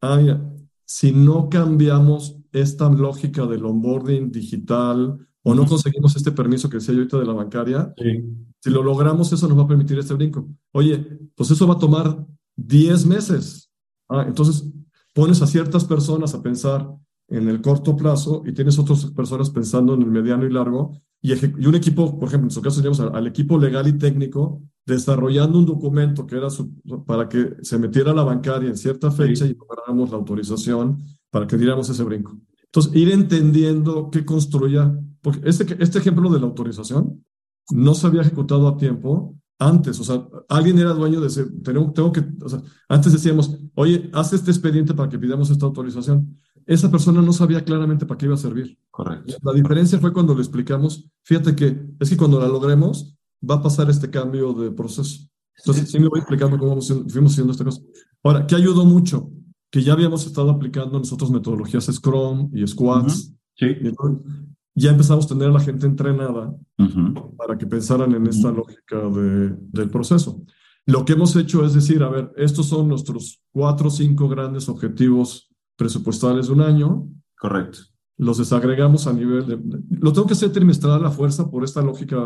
ah, 0.00 0.16
mira, 0.16 0.52
si 0.84 1.12
no 1.12 1.48
cambiamos 1.48 2.38
esta 2.52 2.88
lógica 2.88 3.46
del 3.46 3.64
onboarding 3.64 4.30
digital 4.32 5.18
o 5.42 5.54
no 5.54 5.66
conseguimos 5.66 6.16
este 6.16 6.32
permiso 6.32 6.68
que 6.68 6.78
decía 6.78 6.94
yo 6.94 7.00
ahorita 7.00 7.18
de 7.18 7.26
la 7.26 7.32
bancaria, 7.34 7.94
sí. 7.96 8.24
si 8.60 8.70
lo 8.70 8.82
logramos, 8.82 9.32
eso 9.32 9.46
nos 9.46 9.58
va 9.58 9.62
a 9.62 9.68
permitir 9.68 9.98
este 9.98 10.14
brinco. 10.14 10.48
Oye, 10.72 11.20
pues 11.34 11.50
eso 11.50 11.66
va 11.68 11.74
a 11.74 11.78
tomar 11.78 12.26
10 12.56 13.06
meses. 13.06 13.70
Ah, 14.08 14.24
entonces 14.26 14.68
pones 15.14 15.40
a 15.42 15.46
ciertas 15.46 15.84
personas 15.84 16.34
a 16.34 16.42
pensar 16.42 16.96
en 17.28 17.48
el 17.48 17.60
corto 17.60 17.96
plazo 17.96 18.42
y 18.46 18.52
tienes 18.52 18.78
otras 18.78 19.06
personas 19.06 19.50
pensando 19.50 19.94
en 19.94 20.02
el 20.02 20.10
mediano 20.10 20.46
y 20.46 20.50
largo. 20.50 21.00
Y, 21.20 21.32
y 21.32 21.66
un 21.66 21.74
equipo, 21.74 22.18
por 22.18 22.28
ejemplo, 22.28 22.46
en 22.46 22.52
su 22.52 22.62
caso 22.62 22.76
teníamos 22.76 23.00
al, 23.00 23.14
al, 23.14 23.26
equipo 23.26 23.58
legal 23.58 23.88
y 23.88 23.98
técnico 23.98 24.62
desarrollando 24.84 25.58
un 25.58 25.66
documento 25.66 26.26
que 26.26 26.36
era 26.36 26.48
su, 26.48 26.72
para 27.04 27.28
que 27.28 27.56
se 27.62 27.78
metiera 27.78 28.14
la 28.14 28.22
bancaria 28.22 28.68
en 28.68 28.76
cierta 28.76 29.10
fecha 29.10 29.44
sí. 29.44 29.52
y 29.52 29.58
lográramos 29.58 30.10
la 30.10 30.16
autorización 30.16 30.98
para 31.30 31.46
que 31.46 31.56
diéramos 31.56 31.90
ese 31.90 32.04
brinco. 32.04 32.38
Entonces, 32.66 32.94
ir 32.94 33.10
entendiendo 33.10 34.10
qué 34.10 34.24
construya, 34.24 34.96
porque 35.20 35.40
este, 35.48 35.76
este 35.82 35.98
ejemplo 35.98 36.30
de 36.30 36.38
la 36.38 36.46
autorización 36.46 37.24
no 37.70 37.94
se 37.94 38.06
había 38.06 38.20
ejecutado 38.20 38.68
a 38.68 38.76
tiempo 38.76 39.34
antes, 39.58 39.98
o 39.98 40.04
sea, 40.04 40.28
alguien 40.48 40.78
era 40.78 40.92
dueño 40.92 41.20
de 41.20 41.28
ese, 41.28 41.46
tengo, 41.62 41.90
tengo 41.92 42.12
que, 42.12 42.22
o 42.42 42.48
sea, 42.48 42.60
antes 42.88 43.12
decíamos, 43.12 43.58
oye, 43.74 44.10
haz 44.12 44.32
este 44.34 44.50
expediente 44.50 44.92
para 44.92 45.08
que 45.08 45.18
pidamos 45.18 45.50
esta 45.50 45.64
autorización. 45.64 46.38
Esa 46.66 46.90
persona 46.90 47.22
no 47.22 47.32
sabía 47.32 47.64
claramente 47.64 48.06
para 48.06 48.18
qué 48.18 48.26
iba 48.26 48.34
a 48.34 48.38
servir. 48.38 48.76
Correcto. 48.90 49.34
La 49.42 49.52
diferencia 49.52 49.98
fue 50.00 50.12
cuando 50.12 50.34
le 50.34 50.40
explicamos, 50.40 51.08
fíjate 51.22 51.54
que 51.54 51.86
es 52.00 52.10
que 52.10 52.16
cuando 52.16 52.40
la 52.40 52.48
logremos, 52.48 53.16
va 53.48 53.56
a 53.56 53.62
pasar 53.62 53.88
este 53.88 54.10
cambio 54.10 54.52
de 54.52 54.72
proceso. 54.72 55.28
Entonces, 55.58 55.90
sí 55.90 55.98
me 55.98 56.08
voy 56.08 56.18
explicando 56.20 56.58
cómo 56.58 56.80
fuimos 56.80 57.32
haciendo 57.32 57.52
esta 57.52 57.64
cosa. 57.64 57.80
Ahora, 58.22 58.46
¿qué 58.46 58.56
ayudó 58.56 58.84
mucho? 58.84 59.30
Que 59.70 59.82
ya 59.82 59.92
habíamos 59.92 60.26
estado 60.26 60.50
aplicando 60.50 60.98
nosotros 60.98 61.30
metodologías 61.30 61.86
Scrum 61.86 62.50
y 62.52 62.66
Squads. 62.66 63.28
Uh 63.28 63.30
-huh. 63.30 63.36
Sí. 63.54 63.66
Y 64.74 64.82
ya 64.82 64.90
empezamos 64.90 65.24
a 65.24 65.28
tener 65.28 65.48
a 65.48 65.52
la 65.52 65.60
gente 65.60 65.86
entrenada 65.86 66.54
Uh 66.78 66.82
-huh. 66.84 67.36
para 67.36 67.56
que 67.56 67.66
pensaran 67.66 68.12
en 68.12 68.26
esta 68.26 68.50
lógica 68.50 68.98
de, 69.08 69.56
del 69.72 69.88
proceso. 69.88 70.42
Lo 70.84 71.04
que 71.04 71.14
hemos 71.14 71.34
hecho 71.36 71.64
es 71.64 71.72
decir, 71.72 72.02
a 72.02 72.10
ver, 72.10 72.32
estos 72.36 72.66
son 72.66 72.88
nuestros 72.88 73.40
cuatro 73.50 73.88
o 73.88 73.90
cinco 73.90 74.28
grandes 74.28 74.68
objetivos 74.68 75.48
presupuestales 75.76 76.46
de 76.46 76.52
un 76.52 76.60
año. 76.62 77.08
Correcto. 77.38 77.78
Los 78.18 78.38
desagregamos 78.38 79.06
a 79.06 79.12
nivel 79.12 79.46
de, 79.46 79.56
de, 79.56 79.82
Lo 80.00 80.12
tengo 80.12 80.26
que 80.26 80.32
hacer 80.32 80.50
trimestral 80.50 81.04
a 81.04 81.10
fuerza 81.10 81.50
por 81.50 81.64
esta 81.64 81.82
lógica 81.82 82.16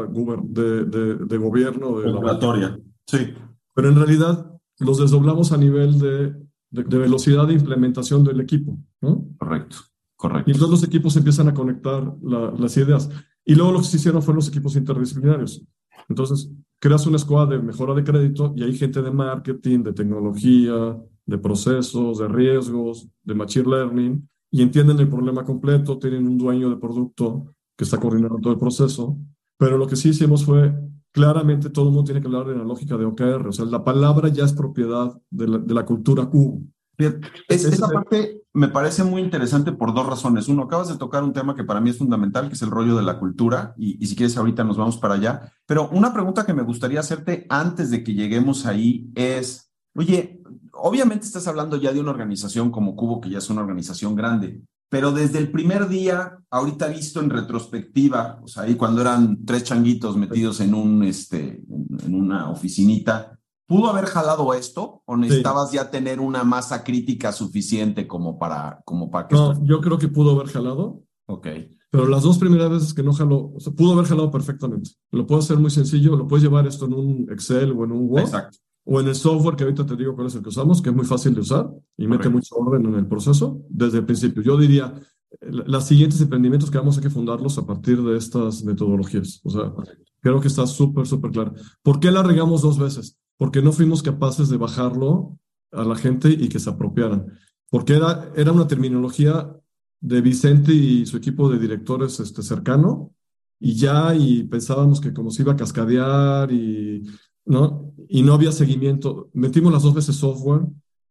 de, 0.45 0.85
de, 0.85 1.15
de 1.17 1.37
gobierno. 1.37 1.99
De 1.99 2.05
Regulatoria. 2.05 2.79
Sí. 3.07 3.35
Pero 3.75 3.89
en 3.89 3.97
realidad 3.97 4.51
los 4.79 4.99
desdoblamos 4.99 5.53
a 5.53 5.57
nivel 5.57 5.99
de, 5.99 6.37
velocidad 6.71 7.47
de 7.47 7.55
implementación 7.55 8.23
del 8.25 8.41
equipo. 8.41 8.79
¿no? 9.01 9.27
Correcto. 9.39 9.77
Correcto. 10.17 10.51
Y 10.51 10.53
entonces 10.53 10.81
los 10.81 10.89
equipos 10.89 11.17
empiezan 11.17 11.49
a 11.49 11.55
conectar 11.55 12.15
la, 12.23 12.53
las 12.53 12.77
ideas. 12.77 13.11
Y 13.45 13.55
luego 13.55 13.73
lo 13.73 13.79
que 13.79 13.87
se 13.87 13.97
hicieron 13.97 14.23
fueron 14.23 14.37
los 14.37 14.49
equipos 14.49 14.77
interdisciplinarios. 14.77 15.65
Entonces, 16.09 16.51
creas 16.79 17.07
una 17.07 17.17
escuadra 17.17 17.57
de 17.57 17.63
mejora 17.63 17.95
de 17.95 18.05
crédito 18.05 18.53
y 18.57 18.63
hay 18.63 18.77
gente 18.77 19.01
de 19.01 19.11
marketing, 19.11 19.83
de 19.83 19.93
tecnología, 19.93 20.97
de 21.31 21.39
procesos, 21.39 22.19
de 22.19 22.29
riesgos, 22.29 23.09
de 23.23 23.35
machine 23.35 23.71
learning, 23.71 24.29
y 24.51 24.63
entienden 24.63 24.99
el 24.99 25.09
problema 25.09 25.45
completo, 25.45 25.97
tienen 25.99 26.27
un 26.27 26.37
dueño 26.37 26.69
de 26.69 26.77
producto 26.77 27.55
que 27.77 27.85
está 27.85 27.99
coordinando 27.99 28.39
todo 28.39 28.53
el 28.53 28.59
proceso. 28.59 29.17
Pero 29.57 29.79
lo 29.79 29.87
que 29.87 29.95
sí 29.95 30.09
hicimos 30.09 30.45
fue, 30.45 30.75
claramente 31.13 31.71
todo 31.71 31.87
el 31.87 31.93
mundo 31.93 32.05
tiene 32.05 32.21
que 32.21 32.27
hablar 32.27 32.49
de 32.49 32.57
la 32.57 32.65
lógica 32.65 32.97
de 32.97 33.05
OKR, 33.05 33.47
o 33.47 33.53
sea, 33.53 33.65
la 33.65 33.85
palabra 33.85 34.29
ya 34.29 34.45
es 34.45 34.53
propiedad 34.53 35.17
de 35.31 35.47
la, 35.47 35.59
de 35.59 35.75
la 35.75 35.87
cultura 35.87 36.27
Q. 36.27 36.67
Es, 36.99 37.65
esa 37.65 37.89
parte 37.89 38.43
me 38.53 38.69
parece 38.69 39.05
muy 39.05 39.23
interesante 39.23 39.73
por 39.73 39.95
dos 39.95 40.07
razones. 40.07 40.49
Uno, 40.49 40.65
acabas 40.65 40.89
de 40.89 40.99
tocar 40.99 41.23
un 41.23 41.33
tema 41.33 41.55
que 41.55 41.65
para 41.65 41.81
mí 41.81 41.91
es 41.91 41.99
fundamental, 41.99 42.49
que 42.49 42.55
es 42.55 42.63
el 42.63 42.71
rollo 42.71 42.97
de 42.97 43.03
la 43.03 43.19
cultura, 43.19 43.73
y, 43.79 44.03
y, 44.03 44.07
si 44.07 44.17
quieres 44.17 44.37
ahorita 44.37 44.65
nos 44.65 44.77
vamos 44.77 44.99
para 44.99 45.15
allá. 45.15 45.53
Pero 45.65 45.89
una 45.91 46.13
pregunta 46.13 46.45
que 46.45 46.53
me 46.53 46.63
gustaría 46.63 47.01
hacerte 47.01 47.47
antes 47.49 47.91
de 47.91 48.03
que 48.03 48.15
lleguemos 48.15 48.67
ahí 48.67 49.11
es, 49.15 49.71
oye, 49.95 50.41
obviamente 50.81 51.27
estás 51.27 51.47
hablando 51.47 51.77
ya 51.77 51.93
de 51.93 52.01
una 52.01 52.11
organización 52.11 52.71
como 52.71 52.97
Cubo, 52.97 53.21
que 53.21 53.31
ya 53.31 53.39
es 53.39 53.51
una 53.51 53.61
organización 53.61 54.15
grande, 54.15 54.63
pero 54.89 55.13
desde 55.13 55.39
el 55.39 55.51
primer 55.51 55.89
día, 55.89 56.39
ahorita 56.51 56.89
visto 56.89 57.21
en 57.21 57.31
retrospectiva, 57.31 58.41
o 58.43 58.49
sea, 58.49 58.65
ahí 58.65 58.75
cuando 58.75 59.01
eran 59.01 59.45
tres 59.45 59.65
changuitos 59.65 60.17
metidos 60.17 60.61
en, 60.61 60.75
un, 60.75 61.05
este, 61.05 61.63
en 62.05 62.15
una 62.15 62.51
oficinita, 62.51 63.37
¿Pudo 63.71 63.89
haber 63.89 64.07
jalado 64.07 64.53
esto 64.53 65.01
o 65.05 65.17
necesitabas 65.17 65.71
sí. 65.71 65.77
ya 65.77 65.93
tener 65.93 66.19
una 66.19 66.43
masa 66.43 66.83
crítica 66.83 67.31
suficiente 67.31 68.09
como 68.09 68.37
para, 68.37 68.83
como 68.85 69.13
para 69.13 69.29
que... 69.29 69.37
No, 69.37 69.53
esto... 69.53 69.65
yo 69.65 69.81
creo 69.81 69.97
que 69.97 70.09
pudo 70.09 70.33
haber 70.33 70.49
jalado. 70.49 71.05
Ok. 71.27 71.47
Pero 71.89 72.09
las 72.09 72.25
dos 72.25 72.37
primeras 72.39 72.69
veces 72.69 72.93
que 72.93 73.05
no 73.05 73.13
jaló, 73.13 73.53
o 73.55 73.61
sea, 73.61 73.73
pudo 73.73 73.93
haber 73.93 74.07
jalado 74.07 74.29
perfectamente. 74.33 74.91
Lo 75.13 75.25
puedo 75.25 75.41
hacer 75.41 75.57
muy 75.59 75.71
sencillo, 75.71 76.17
lo 76.17 76.27
puedes 76.27 76.43
llevar 76.43 76.67
esto 76.67 76.87
en 76.87 76.95
un 76.95 77.27
Excel 77.31 77.71
o 77.71 77.85
en 77.85 77.93
un 77.93 78.11
Word. 78.11 78.25
Exacto. 78.25 78.59
O 78.93 79.01
en 79.01 79.07
el 79.07 79.15
software 79.15 79.55
que 79.55 79.65
ahorita 79.65 79.87
te 79.87 79.97
digo 79.97 80.15
cuál 80.15 80.27
es 80.27 80.35
el 80.35 80.43
que 80.43 80.49
usamos, 80.49 80.83
que 80.83 80.91
es 80.91 80.97
muy 80.97 81.07
fácil 81.07 81.35
de 81.35 81.41
usar 81.41 81.71
y 81.97 82.07
mete 82.07 82.27
okay. 82.27 82.33
mucho 82.33 82.57
orden 82.57 82.87
en 82.87 82.95
el 82.97 83.07
proceso 83.07 83.63
desde 83.69 83.99
el 83.99 84.05
principio. 84.05 84.43
Yo 84.43 84.57
diría, 84.57 84.93
las 85.41 85.87
siguientes 85.87 86.21
emprendimientos 86.21 86.71
que 86.71 86.79
vamos 86.79 86.99
a 86.99 87.01
que 87.01 87.09
fundarlos 87.09 87.57
a 87.59 87.67
partir 87.67 88.03
de 88.03 88.17
estas 88.17 88.65
metodologías. 88.65 89.41
O 89.45 89.51
sea, 89.51 89.73
creo 90.21 90.41
que 90.41 90.49
está 90.49 90.67
súper, 90.67 91.07
súper 91.07 91.31
claro. 91.31 91.55
¿Por 91.83 92.01
qué 92.01 92.11
la 92.11 92.25
regamos 92.25 92.63
dos 92.63 92.79
veces? 92.79 93.21
porque 93.41 93.63
no 93.63 93.73
fuimos 93.73 94.03
capaces 94.03 94.51
de 94.51 94.59
bajarlo 94.59 95.39
a 95.73 95.83
la 95.83 95.97
gente 95.97 96.29
y 96.29 96.51
que 96.51 96.59
se 96.59 96.69
apropiaran. 96.69 97.39
Porque 97.71 97.95
era, 97.95 98.31
era 98.37 98.53
una 98.53 98.67
terminología 98.67 99.51
de 99.99 100.21
Vicente 100.21 100.75
y 100.75 101.07
su 101.07 101.17
equipo 101.17 101.49
de 101.49 101.59
directores 101.59 102.21
este, 102.21 102.43
cercano, 102.43 103.15
y 103.59 103.77
ya, 103.77 104.15
y 104.15 104.43
pensábamos 104.45 105.01
que 105.01 105.15
como 105.15 105.31
se 105.31 105.41
iba 105.41 105.55
a 105.55 105.57
cascadear 105.57 106.53
y 106.53 107.03
no, 107.45 107.95
y 108.09 108.23
no 108.23 108.35
había 108.35 108.53
seguimiento. 108.53 109.31
Metimos 109.33 109.73
las 109.73 109.83
dos 109.83 109.95
veces 109.95 110.17
software, 110.17 110.63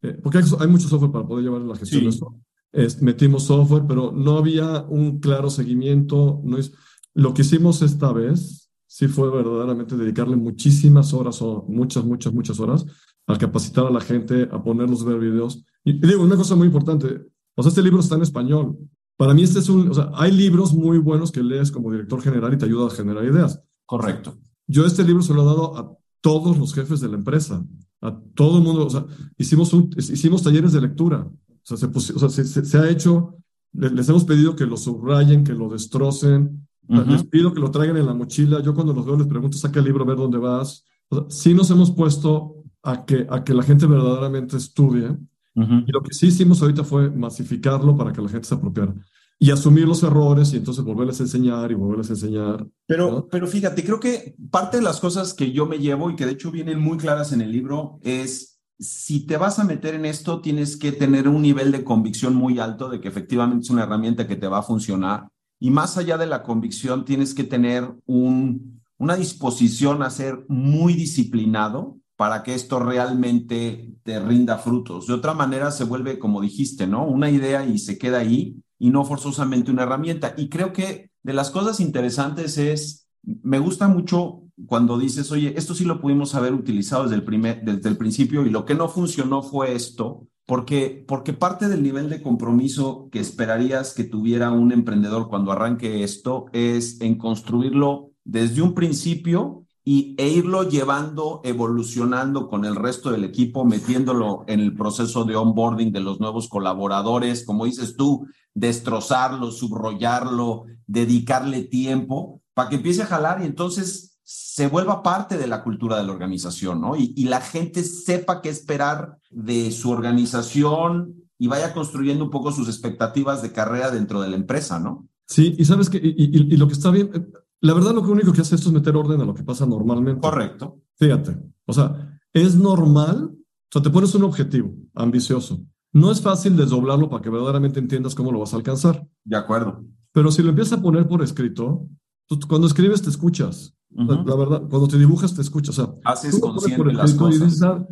eh, 0.02 0.18
porque 0.22 0.40
hay, 0.40 0.44
hay, 0.60 0.68
mucho 0.68 0.88
software 0.88 1.12
para 1.12 1.28
poder 1.28 1.46
llevar 1.46 1.62
la 1.62 1.76
gestión 1.76 2.00
sí. 2.00 2.06
de 2.06 2.10
esto. 2.10 2.36
Es, 2.72 3.02
metimos 3.02 3.44
software, 3.44 3.84
pero 3.88 4.12
no 4.12 4.38
había 4.38 4.84
un 4.84 5.20
claro 5.20 5.50
seguimiento. 5.50 6.42
No 6.44 6.58
es, 6.58 6.74
lo 7.14 7.34
que 7.34 7.42
hicimos 7.42 7.82
esta 7.82 8.14
vez 8.14 8.70
sí 8.88 9.08
fue 9.08 9.30
verdaderamente 9.30 9.96
dedicarle 9.96 10.36
muchísimas 10.36 11.14
horas 11.14 11.42
o 11.42 11.66
muchas, 11.68 12.04
muchas, 12.04 12.34
muchas 12.34 12.60
horas 12.60 12.86
a 13.28 13.38
capacitar 13.38 13.86
a 13.86 13.92
la 13.92 14.02
gente, 14.02 14.48
a 14.52 14.64
ponerlos 14.64 15.04
a 15.04 15.06
ver 15.06 15.20
videos. 15.20 15.64
Y, 15.84 15.92
y 15.92 16.08
digo, 16.08 16.24
una 16.24 16.36
cosa 16.36 16.56
muy 16.56 16.68
importante, 16.68 17.22
o 17.56 17.62
sea, 17.62 17.70
este 17.70 17.84
libro 17.84 18.00
está 18.00 18.16
en 18.16 18.24
español. 18.24 18.78
Para 19.18 19.34
mí 19.34 19.44
este 19.44 19.60
es 19.60 19.68
un, 19.68 19.90
o 19.90 19.94
sea, 19.94 20.12
hay 20.14 20.32
libros 20.32 20.74
muy 20.74 20.98
buenos 20.98 21.32
que 21.32 21.44
lees 21.44 21.72
como 21.72 21.92
director 21.92 22.22
general 22.22 22.54
y 22.54 22.58
te 22.58 22.66
ayuda 22.66 22.88
a 22.88 22.90
generar 22.90 23.26
ideas. 23.26 23.62
Correcto. 23.86 24.38
Yo 24.66 24.86
este 24.86 25.04
libro 25.04 25.22
se 25.22 25.34
lo 25.34 25.42
he 25.42 25.46
dado 25.46 25.78
a 25.78 25.99
todos 26.22 26.58
los 26.58 26.74
jefes 26.74 27.00
de 27.00 27.10
la 27.10 27.16
empresa, 27.16 27.64
a 28.02 28.18
todo 28.34 28.58
el 28.58 28.64
mundo, 28.64 28.86
o 28.86 28.90
sea, 28.90 29.06
hicimos, 29.38 29.74
un, 29.74 29.90
hicimos 29.98 30.44
talleres 30.44 30.74
de 30.74 30.82
lectura, 30.82 31.28
o 31.28 31.62
sea, 31.64 31.78
se, 31.78 31.86
o 31.88 32.00
sea, 32.00 32.30
se, 32.30 32.66
se, 32.66 32.78
ha 32.78 32.90
hecho, 32.90 33.36
les, 33.74 34.08
hemos 34.10 34.24
pedido 34.24 34.56
que 34.56 34.66
lo 34.66 34.78
subrayen, 34.78 35.44
que 35.44 35.54
lo 35.54 35.70
destrocen, 35.70 36.68
uh 36.88 36.96
-huh. 36.96 37.06
les 37.06 37.24
pido 37.26 37.54
que 37.54 37.60
lo 37.60 37.72
traigan 37.72 37.98
en 37.98 38.06
la 38.06 38.14
mochila, 38.14 38.62
yo 38.62 38.74
cuando 38.74 38.94
los 38.94 39.06
veo 39.06 39.18
les 39.18 39.28
pregunto, 39.28 39.58
saca 39.58 39.80
el 39.80 39.86
libro, 39.86 40.04
a 40.04 40.08
ver 40.08 40.18
dónde 40.18 40.38
vas. 40.38 40.86
O 41.10 41.16
sea, 41.16 41.26
sí 41.30 41.54
nos 41.54 41.70
hemos 41.72 41.92
puesto 41.92 42.64
a 42.84 43.06
que, 43.06 43.28
a 43.30 43.44
que 43.44 43.54
la 43.54 43.64
gente 43.64 43.86
verdaderamente 43.86 44.58
estudie, 44.58 45.10
uh 45.10 45.62
-huh. 45.62 45.84
y 45.88 45.92
lo 45.92 46.02
que 46.02 46.14
sí 46.14 46.28
hicimos 46.28 46.62
ahorita 46.62 46.84
fue 46.84 47.10
masificarlo 47.12 47.96
para 47.96 48.12
que 48.14 48.22
la 48.22 48.30
gente 48.30 48.48
se 48.48 48.56
apropiara 48.56 48.94
y 49.42 49.52
asumir 49.52 49.88
los 49.88 50.04
errores 50.04 50.52
y 50.54 50.58
entonces 50.58 50.84
volverles 50.84 51.22
a 51.22 51.24
enseñar 51.24 51.72
y 51.72 51.76
volverles 51.76 52.10
a 52.10 52.14
enseñar. 52.14 52.68
Pero, 52.86 53.10
¿no? 53.10 53.28
pero 53.28 53.48
fíjate, 53.48 53.86
creo 53.86 54.00
que 54.00 54.36
parte 54.52 54.78
de 54.78 54.84
las 54.84 55.00
cosas 55.00 55.34
que 55.34 55.54
yo 55.54 55.66
me 55.66 55.80
llevo 55.80 56.12
y 56.12 56.18
que 56.18 56.26
de 56.26 56.34
hecho 56.34 56.52
vienen 56.52 56.80
muy 56.80 56.98
claras 56.98 57.32
en 57.32 57.40
el 57.40 57.50
libro 57.50 58.00
es, 58.04 58.60
si 58.78 59.26
te 59.26 59.38
vas 59.38 59.58
a 59.58 59.64
meter 59.64 59.96
en 59.96 60.06
esto, 60.06 60.42
tienes 60.42 60.76
que 60.76 60.92
tener 60.92 61.30
un 61.30 61.42
nivel 61.42 61.72
de 61.72 61.86
convicción 61.86 62.36
muy 62.36 62.60
alto 62.60 62.90
de 62.90 63.00
que 63.00 63.08
efectivamente 63.08 63.64
es 63.64 63.70
una 63.70 63.84
herramienta 63.84 64.28
que 64.28 64.36
te 64.36 64.48
va 64.50 64.60
a 64.60 64.64
funcionar. 64.64 65.30
Y 65.58 65.72
más 65.72 65.98
allá 65.98 66.18
de 66.18 66.28
la 66.28 66.44
convicción, 66.44 67.06
tienes 67.06 67.34
que 67.34 67.46
tener 67.46 67.90
un, 68.06 68.82
una 68.98 69.16
disposición 69.16 70.04
a 70.04 70.10
ser 70.10 70.44
muy 70.50 70.96
disciplinado 70.96 71.98
para 72.18 72.44
que 72.44 72.56
esto 72.56 72.80
realmente 72.80 73.94
te 74.04 74.20
rinda 74.20 74.58
frutos. 74.58 75.08
De 75.08 75.14
otra 75.14 75.34
manera 75.34 75.72
se 75.72 75.86
vuelve, 75.86 76.20
como 76.20 76.42
dijiste, 76.42 76.88
¿no? 76.88 77.06
Una 77.06 77.30
idea 77.30 77.66
y 77.66 77.80
se 77.80 77.98
queda 77.98 78.20
ahí 78.20 78.62
y 78.80 78.90
no 78.90 79.06
forzosamente 79.06 79.70
una 79.70 79.84
herramienta. 79.84 80.34
Y 80.38 80.50
creo 80.50 80.74
que 80.74 81.12
de 81.22 81.34
las 81.34 81.52
cosas 81.52 81.80
interesantes 81.80 82.58
es, 82.58 83.08
me 83.22 83.60
gusta 83.60 83.88
mucho 83.88 84.44
cuando 84.66 84.98
dices, 84.98 85.32
oye, 85.32 85.54
esto 85.58 85.76
sí 85.76 85.86
lo 85.86 86.02
pudimos 86.02 86.34
haber 86.36 86.54
utilizado 86.54 87.04
desde 87.04 87.16
el, 87.16 87.24
primer, 87.24 87.62
desde 87.64 87.90
el 87.90 87.98
principio 87.98 88.46
y 88.46 88.50
lo 88.50 88.66
que 88.66 88.76
no 88.76 88.90
funcionó 88.90 89.44
fue 89.44 89.74
esto, 89.74 90.28
porque, 90.46 91.04
porque 91.08 91.34
parte 91.34 91.68
del 91.68 91.84
nivel 91.84 92.10
de 92.10 92.22
compromiso 92.22 93.10
que 93.12 93.20
esperarías 93.20 93.94
que 93.94 94.04
tuviera 94.04 94.52
un 94.52 94.72
emprendedor 94.72 95.30
cuando 95.30 95.52
arranque 95.52 96.04
esto 96.04 96.48
es 96.54 97.00
en 97.02 97.18
construirlo 97.18 98.12
desde 98.24 98.62
un 98.62 98.74
principio 98.74 99.66
y, 99.92 100.14
e 100.20 100.28
irlo 100.28 100.70
llevando, 100.70 101.42
evolucionando 101.44 102.48
con 102.48 102.64
el 102.64 102.76
resto 102.76 103.10
del 103.10 103.24
equipo, 103.24 103.66
metiéndolo 103.66 104.44
en 104.46 104.60
el 104.60 104.76
proceso 104.76 105.24
de 105.24 105.36
onboarding 105.36 105.92
de 105.92 106.00
los 106.00 106.20
nuevos 106.20 106.48
colaboradores, 106.48 107.44
como 107.44 107.66
dices 107.66 107.96
tú, 107.98 108.28
destrozarlo, 108.54 109.50
subrollarlo, 109.50 110.66
dedicarle 110.86 111.64
tiempo 111.64 112.44
para 112.54 112.70
que 112.70 112.76
empiece 112.76 113.02
a 113.02 113.08
jalar 113.08 113.42
y 113.42 113.48
entonces 113.48 114.20
se 114.24 114.68
vuelva 114.68 115.02
parte 115.02 115.40
de 115.40 115.48
la 115.48 115.64
cultura 115.64 115.98
de 115.98 116.04
la 116.04 116.12
organización, 116.12 116.82
¿no? 116.82 116.96
Y, 116.96 117.24
la 117.24 117.42
gente 117.42 117.84
sepa 117.84 118.44
qué 118.44 118.50
esperar 118.50 119.18
de 119.32 119.72
su 119.72 119.90
organización 119.90 121.16
y 121.40 121.48
vaya 121.48 121.74
construyendo 121.74 122.26
un 122.26 122.30
poco 122.30 122.52
sus 122.52 122.68
expectativas 122.68 123.42
de 123.42 123.54
carrera 123.54 123.90
dentro 123.90 124.22
de 124.22 124.30
la 124.30 124.36
empresa, 124.36 124.80
¿no? 124.80 125.08
Sí, 125.26 125.56
y 125.58 125.66
sabes 125.66 125.90
que, 125.90 126.00
y, 126.00 126.58
lo 126.58 126.68
que 126.68 126.74
está 126.74 126.92
bien, 126.92 127.32
la 127.62 127.74
verdad 127.74 127.94
lo 127.94 128.02
único 128.02 128.32
que 128.32 128.42
hace 128.42 128.56
esto 128.56 128.70
es 128.70 128.74
meter 128.74 128.96
orden 128.96 129.22
a 129.22 129.26
lo 129.26 129.34
que 129.34 129.44
pasa 129.44 129.66
normalmente. 129.66 130.22
Correcto. 130.22 130.82
Fíjate, 130.96 131.38
o 131.66 131.74
sea, 131.74 132.20
es 132.34 132.56
normal, 132.56 133.32
o 133.34 133.72
sea, 133.72 133.82
te 133.82 133.90
pones 133.90 134.14
un 134.16 134.24
objetivo 134.24 134.74
ambicioso. 134.94 135.62
No 135.92 136.12
es 136.12 136.22
fácil 136.22 136.56
desdoblarlo 136.56 137.10
para 137.10 137.22
que 137.22 137.30
verdaderamente 137.30 137.80
entiendas 137.80 138.16
cómo 138.16 138.32
lo 138.32 138.40
vas 138.40 138.54
a 138.54 138.58
alcanzar. 138.58 139.08
De 139.24 139.38
acuerdo. 139.38 139.84
Pero 140.12 140.32
si 140.32 140.44
lo 140.44 140.50
empiezas 140.50 140.80
a 140.80 140.82
poner 140.82 141.08
por 141.08 141.24
escrito, 141.24 141.88
tú, 142.28 142.40
cuando 142.48 142.68
escribes 142.68 143.02
te 143.02 143.10
escuchas. 143.10 143.76
Uh 143.92 144.04
-huh. 144.04 144.08
la, 144.08 144.24
la, 144.24 144.36
verdad, 144.36 144.62
cuando 144.70 144.88
te 144.88 144.98
dibujas 144.98 145.34
te 145.34 145.42
escuchas. 145.42 145.80
O 145.80 145.86
sea, 145.86 145.96
Haces 146.06 146.40
consciente 146.40 146.94
las 146.94 147.14
cosas. 147.14 147.42
Y 147.42 147.44
dices, 147.44 147.64
ah, 147.64 147.86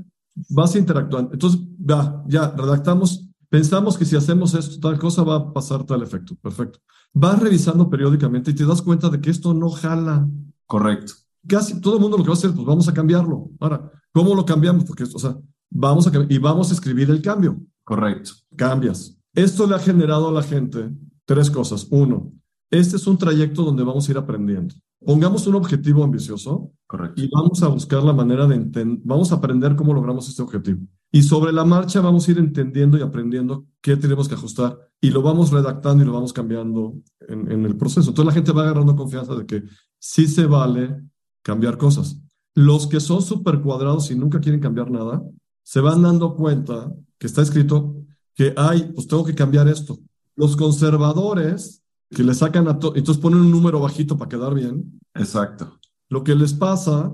vas 0.50 0.76
interactuando. 0.76 1.34
Entonces, 1.34 1.60
ya, 1.80 2.24
ya, 2.28 2.52
redactamos. 2.52 3.28
Pensamos 3.50 3.98
que 3.98 4.06
si 4.06 4.16
hacemos 4.16 4.54
esto, 4.54 4.80
tal 4.80 5.00
cosa 5.00 5.24
va 5.24 5.36
a 5.36 5.54
pasar 5.54 5.84
tal 5.86 6.04
efecto. 6.04 6.36
Perfecto. 6.36 6.80
Vas 7.20 7.40
revisando 7.40 7.90
periódicamente 7.90 8.52
y 8.52 8.54
te 8.54 8.64
das 8.64 8.82
cuenta 8.82 9.10
de 9.10 9.20
que 9.20 9.32
esto 9.32 9.52
no 9.52 9.72
jala. 9.72 10.30
Correcto. 10.68 11.14
Casi 11.48 11.82
todo 11.82 11.96
el 11.96 12.02
mundo 12.02 12.16
lo 12.16 12.24
que 12.24 12.30
va 12.30 12.36
a 12.36 12.38
hacer, 12.38 12.54
pues 12.54 12.66
vamos 12.66 12.88
a 12.88 12.94
cambiarlo. 12.94 13.50
Ahora, 13.60 13.92
¿cómo 14.14 14.36
lo 14.36 14.46
cambiamos? 14.46 14.86
Porque, 14.86 15.04
o 15.04 15.20
sea, 15.20 15.36
vamos 15.72 16.06
a 16.06 16.12
y 16.30 16.38
vamos 16.38 16.70
a 16.70 16.74
escribir 16.76 17.10
el 17.10 17.24
cambio. 17.24 17.60
Correcto. 17.84 18.34
Cambias. 18.56 19.18
Esto 19.34 19.66
le 19.66 19.74
ha 19.74 19.80
generado 19.80 20.28
a 20.28 20.32
la 20.32 20.44
gente 20.44 20.92
tres 21.26 21.50
cosas. 21.50 21.88
Uno, 21.90 22.32
este 22.70 22.98
es 22.98 23.08
un 23.08 23.18
trayecto 23.18 23.64
donde 23.64 23.84
vamos 23.84 24.08
a 24.08 24.12
ir 24.12 24.18
aprendiendo. 24.20 24.76
Pongamos 25.04 25.48
un 25.48 25.56
objetivo 25.56 26.04
ambicioso 26.04 26.72
Correcto. 26.86 27.20
y 27.20 27.30
vamos 27.34 27.64
a 27.64 27.68
buscar 27.68 28.04
la 28.04 28.14
manera 28.14 28.46
de 28.46 28.56
entender, 28.56 29.00
vamos 29.04 29.32
a 29.32 29.36
aprender 29.36 29.76
cómo 29.76 29.94
logramos 29.94 30.30
este 30.30 30.42
objetivo. 30.44 30.86
Y 31.18 31.24
sobre 31.24 31.52
la 31.52 31.66
marcha 31.66 32.00
vamos 32.00 32.28
a 32.28 32.32
ir 32.32 32.38
entendiendo 32.38 32.96
y 32.96 33.02
aprendiendo 33.02 33.66
qué 33.82 33.98
tenemos 33.98 34.30
que 34.30 34.36
ajustar 34.36 34.78
y 35.02 35.10
lo 35.10 35.24
vamos 35.24 35.50
redactando 35.50 36.04
y 36.04 36.06
lo 36.06 36.14
vamos 36.14 36.32
cambiando 36.32 36.94
en, 37.28 37.52
en 37.52 37.66
el 37.66 37.76
proceso. 37.76 38.12
Entonces 38.12 38.28
la 38.28 38.34
gente 38.34 38.52
va 38.52 38.62
agarrando 38.62 38.96
confianza 38.96 39.34
de 39.34 39.48
que 39.48 39.64
sí 39.98 40.28
se 40.28 40.46
vale 40.46 40.96
cambiar 41.42 41.80
cosas. 41.80 42.22
Los 42.54 42.86
que 42.86 43.00
son 43.00 43.24
súper 43.24 43.62
cuadrados 43.62 44.12
y 44.12 44.16
nunca 44.16 44.40
quieren 44.40 44.62
cambiar 44.62 44.92
nada, 44.92 45.24
se 45.64 45.82
van 45.82 46.04
dando 46.04 46.36
cuenta 46.36 46.94
que 47.18 47.26
está 47.26 47.42
escrito 47.42 47.96
que, 48.36 48.54
ay, 48.56 48.92
pues 48.94 49.08
tengo 49.08 49.26
que 49.26 49.34
cambiar 49.34 49.68
esto. 49.68 49.98
Los 50.36 50.56
conservadores 50.56 51.82
que 52.12 52.24
le 52.24 52.36
sacan 52.36 52.68
a 52.68 52.78
todo, 52.78 52.96
entonces 52.96 53.20
ponen 53.20 53.40
un 53.40 53.50
número 53.50 53.80
bajito 53.80 54.20
para 54.20 54.30
quedar 54.30 54.54
bien. 54.54 55.00
Exacto. 55.16 55.80
Lo 56.10 56.24
que 56.24 56.36
les 56.36 56.54
pasa, 56.54 57.12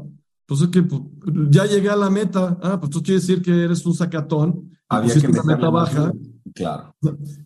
pues 0.53 0.61
es 0.61 0.67
que 0.69 0.83
pues, 0.83 1.01
ya 1.49 1.65
llegué 1.65 1.89
a 1.89 1.95
la 1.95 2.11
meta. 2.11 2.59
Ah, 2.61 2.79
pues 2.79 2.91
tú 2.91 3.01
quieres 3.01 3.25
decir 3.25 3.41
que 3.41 3.63
eres 3.63 3.83
un 3.87 3.95
sacatón. 3.95 4.69
Había 4.87 5.15
que 5.15 5.25
una 5.25 5.41
meta 5.41 5.67
baja. 5.71 6.13
Claro. 6.53 6.95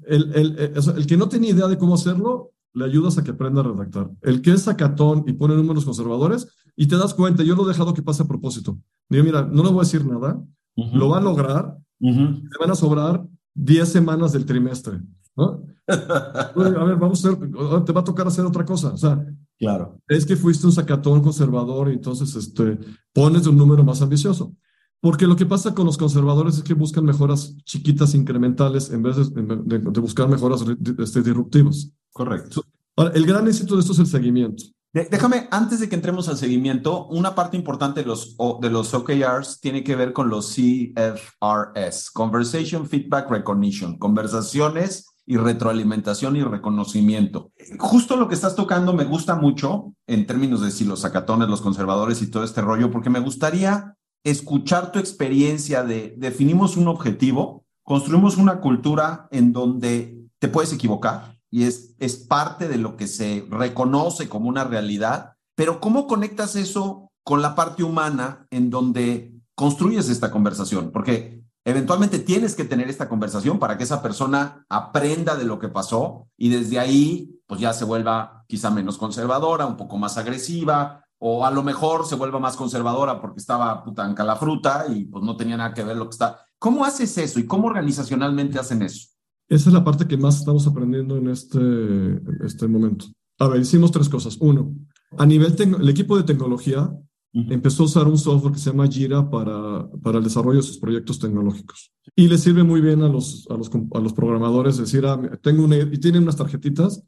El, 0.05 0.33
el, 0.35 0.59
el, 0.59 0.73
el, 0.97 1.07
que 1.07 1.15
no 1.15 1.29
tiene 1.29 1.47
idea 1.47 1.67
de 1.67 1.77
cómo 1.77 1.95
hacerlo, 1.95 2.51
le 2.73 2.83
ayudas 2.83 3.17
a 3.17 3.23
que 3.23 3.31
aprenda 3.31 3.61
a 3.61 3.63
redactar. 3.63 4.11
El 4.21 4.41
que 4.41 4.51
es 4.51 4.63
sacatón 4.63 5.23
y 5.25 5.31
pone 5.31 5.55
números 5.55 5.85
conservadores, 5.85 6.49
y 6.75 6.87
te 6.87 6.97
das 6.97 7.13
cuenta, 7.13 7.43
yo 7.43 7.55
lo 7.55 7.63
he 7.63 7.69
dejado 7.69 7.93
que 7.93 8.01
pase 8.01 8.23
a 8.23 8.27
propósito. 8.27 8.77
Digo, 9.07 9.23
mira, 9.23 9.43
no 9.43 9.63
le 9.63 9.69
voy 9.69 9.79
a 9.79 9.83
decir 9.83 10.05
nada, 10.05 10.43
uh 10.75 10.83
-huh. 10.83 10.93
lo 10.93 11.07
va 11.07 11.19
a 11.19 11.21
lograr, 11.21 11.77
uh 12.01 12.09
-huh. 12.09 12.41
te 12.41 12.57
van 12.59 12.71
a 12.71 12.75
sobrar 12.75 13.25
10 13.53 13.87
semanas 13.87 14.33
del 14.33 14.45
trimestre. 14.45 14.99
¿no? 15.37 15.63
a 15.87 16.83
ver, 16.83 16.97
vamos 16.97 17.23
a 17.23 17.29
hacer, 17.29 17.39
te 17.85 17.93
va 17.93 18.01
a 18.01 18.03
tocar 18.03 18.27
hacer 18.27 18.43
otra 18.43 18.65
cosa. 18.65 18.89
O 18.89 18.97
sea, 18.97 19.25
claro. 19.57 19.99
es 20.07 20.25
que 20.25 20.35
fuiste 20.35 20.65
un 20.65 20.71
sacatón 20.71 21.21
conservador 21.21 21.89
y 21.89 21.93
entonces 21.93 22.35
este, 22.35 22.77
pones 23.13 23.47
un 23.47 23.57
número 23.57 23.83
más 23.83 24.01
ambicioso. 24.01 24.55
Porque 24.99 25.27
lo 25.27 25.35
que 25.35 25.45
pasa 25.45 25.75
con 25.75 25.85
los 25.85 25.97
conservadores 25.97 26.57
es 26.57 26.63
que 26.63 26.73
buscan 26.73 27.05
mejoras 27.05 27.55
chiquitas, 27.63 28.15
incrementales, 28.15 28.89
en 28.89 29.03
vez 29.03 29.15
de, 29.15 29.41
de, 29.43 29.79
de 29.79 29.99
buscar 29.99 30.27
mejoras 30.27 30.65
este, 30.99 31.21
disruptivas. 31.21 31.91
Correcto. 32.11 32.63
Ahora, 32.95 33.11
el 33.13 33.25
gran 33.27 33.47
éxito 33.47 33.75
de 33.75 33.81
esto 33.81 33.93
es 33.93 33.99
el 33.99 34.07
seguimiento. 34.07 34.63
Déjame, 34.93 35.47
antes 35.51 35.79
de 35.79 35.89
que 35.89 35.95
entremos 35.95 36.27
al 36.27 36.37
seguimiento, 36.37 37.05
una 37.07 37.35
parte 37.35 37.55
importante 37.55 38.01
de 38.01 38.07
los, 38.07 38.35
de 38.59 38.69
los 38.71 38.93
OKRs 38.93 39.59
tiene 39.59 39.83
que 39.83 39.95
ver 39.95 40.13
con 40.13 40.29
los 40.29 40.55
CFRS, 40.55 42.09
Conversation 42.11 42.87
Feedback 42.87 43.29
Recognition, 43.29 43.99
conversaciones 43.99 45.05
y 45.27 45.35
retroalimentación 45.35 46.37
y 46.37 46.43
reconocimiento. 46.43 47.51
Justo 47.77 48.15
lo 48.15 48.29
que 48.29 48.33
estás 48.33 48.55
tocando 48.55 48.93
me 48.93 49.03
gusta 49.03 49.35
mucho 49.35 49.93
en 50.07 50.25
términos 50.25 50.61
de 50.61 50.71
si 50.71 50.85
los 50.85 51.01
sacatones, 51.01 51.49
los 51.49 51.61
conservadores 51.61 52.21
y 52.21 52.31
todo 52.31 52.45
este 52.45 52.61
rollo, 52.61 52.89
porque 52.89 53.09
me 53.09 53.19
gustaría 53.19 53.95
escuchar 54.23 54.91
tu 54.93 54.99
experiencia 54.99 55.83
de 55.83 56.15
definimos 56.17 56.77
un 56.77 56.87
objetivo, 56.87 57.65
construimos 57.83 58.37
una 58.37 58.61
cultura 58.61 59.27
en 59.31 59.51
donde 59.51 60.17
te 60.39 60.47
puedes 60.47 60.71
equivocar 60.71 61.37
y 61.51 61.63
es, 61.63 61.93
es 61.99 62.15
parte 62.15 62.69
de 62.69 62.77
lo 62.77 62.95
que 62.95 63.07
se 63.07 63.45
reconoce 63.49 64.29
como 64.29 64.47
una 64.47 64.63
realidad, 64.63 65.33
pero 65.55 65.81
¿cómo 65.81 66.07
conectas 66.07 66.55
eso 66.55 67.11
con 67.23 67.41
la 67.41 67.53
parte 67.53 67.83
humana 67.83 68.47
en 68.49 68.69
donde 68.69 69.33
construyes 69.55 70.07
esta 70.07 70.31
conversación? 70.31 70.91
Porque 70.93 71.36
eventualmente 71.67 72.19
tienes 72.19 72.55
que 72.55 72.63
tener 72.63 72.89
esta 72.89 73.09
conversación 73.09 73.59
para 73.59 73.77
que 73.77 73.83
esa 73.83 74.01
persona 74.01 74.65
aprenda 74.69 75.35
de 75.35 75.43
lo 75.43 75.59
que 75.59 75.67
pasó 75.67 76.29
y 76.37 76.47
desde 76.47 76.79
ahí 76.79 77.41
pues 77.45 77.59
ya 77.59 77.73
se 77.73 77.83
vuelva 77.83 78.45
quizá 78.47 78.71
menos 78.71 78.97
conservadora, 78.97 79.65
un 79.65 79.75
poco 79.75 79.97
más 79.97 80.17
agresiva, 80.17 81.03
o 81.19 81.45
a 81.45 81.51
lo 81.51 81.63
mejor 81.63 82.05
se 82.05 82.15
vuelva 82.15 82.39
más 82.39 82.55
conservadora 82.55 83.19
porque 83.19 83.41
estaba 83.41 83.83
putanca 83.83 84.23
la 84.23 84.37
fruta 84.37 84.85
y 84.87 85.05
pues 85.05 85.25
no 85.25 85.35
tenía 85.35 85.57
nada 85.57 85.73
que 85.73 85.83
ver 85.83 85.97
lo 85.97 86.05
que 86.05 86.13
está. 86.13 86.39
¿Cómo 86.57 86.85
haces 86.85 87.17
eso 87.17 87.37
y 87.37 87.45
cómo 87.45 87.67
organizacionalmente 87.67 88.59
hacen 88.59 88.81
eso? 88.81 89.09
Esa 89.49 89.69
es 89.69 89.73
la 89.73 89.83
parte 89.83 90.07
que 90.07 90.15
más 90.15 90.37
estamos 90.39 90.65
aprendiendo 90.67 91.17
en 91.17 91.27
este, 91.27 92.21
este 92.45 92.67
momento. 92.67 93.07
A 93.39 93.47
ver, 93.47 93.59
hicimos 93.59 93.91
tres 93.91 94.07
cosas. 94.07 94.37
Uno, 94.39 94.73
A 95.17 95.25
nivel, 95.25 95.53
el 95.59 95.89
equipo 95.89 96.15
de 96.15 96.23
tecnología 96.23 96.89
empezó 97.33 97.83
a 97.83 97.85
usar 97.85 98.07
un 98.07 98.17
software 98.17 98.53
que 98.53 98.59
se 98.59 98.71
llama 98.71 98.87
Jira 98.87 99.29
para, 99.29 99.87
para 100.01 100.17
el 100.17 100.23
desarrollo 100.23 100.57
de 100.57 100.63
sus 100.63 100.77
proyectos 100.77 101.19
tecnológicos. 101.19 101.91
Y 102.15 102.27
le 102.27 102.37
sirve 102.37 102.63
muy 102.63 102.81
bien 102.81 103.03
a 103.03 103.09
los, 103.09 103.47
a 103.49 103.55
los, 103.55 103.69
a 103.93 103.99
los 103.99 104.13
programadores 104.13 104.77
decir, 104.77 105.05
ah, 105.05 105.19
tengo 105.41 105.63
una, 105.63 105.77
y 105.77 105.97
tienen 105.97 106.23
unas 106.23 106.37
tarjetitas. 106.37 107.03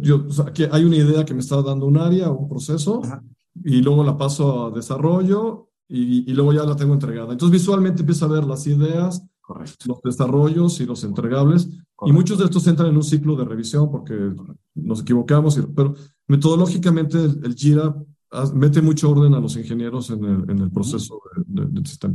yo, 0.00 0.26
aquí 0.46 0.64
hay 0.70 0.84
una 0.84 0.96
idea 0.96 1.24
que 1.24 1.34
me 1.34 1.40
está 1.40 1.60
dando 1.62 1.86
un 1.86 1.98
área 1.98 2.30
o 2.30 2.38
un 2.38 2.48
proceso 2.48 3.02
y 3.62 3.82
luego 3.82 4.02
la 4.02 4.16
paso 4.16 4.66
a 4.66 4.70
desarrollo 4.70 5.68
y, 5.88 6.30
y, 6.30 6.34
luego 6.34 6.52
ya 6.52 6.64
la 6.64 6.76
tengo 6.76 6.94
entregada. 6.94 7.32
Entonces 7.32 7.60
visualmente 7.60 8.00
empieza 8.00 8.24
a 8.24 8.28
ver 8.28 8.44
las 8.44 8.66
ideas, 8.66 9.22
los 9.86 10.00
desarrollos 10.02 10.80
y 10.80 10.86
los 10.86 11.04
entregables. 11.04 11.68
Y 12.06 12.12
muchos 12.12 12.38
de 12.38 12.44
estos 12.44 12.66
entran 12.66 12.90
en 12.90 12.96
un 12.96 13.02
ciclo 13.02 13.36
de 13.36 13.44
revisión 13.44 13.90
porque 13.90 14.32
nos 14.74 15.02
equivocamos, 15.02 15.58
pero 15.74 15.94
metodológicamente 16.26 17.18
el, 17.22 17.54
Jira 17.54 17.94
mete 18.54 18.82
mucho 18.82 19.10
orden 19.10 19.34
a 19.34 19.40
los 19.40 19.56
ingenieros 19.56 20.10
en 20.10 20.24
el, 20.24 20.50
en 20.50 20.58
el 20.60 20.70
proceso 20.70 21.20
del 21.46 21.86
sistema. 21.86 22.14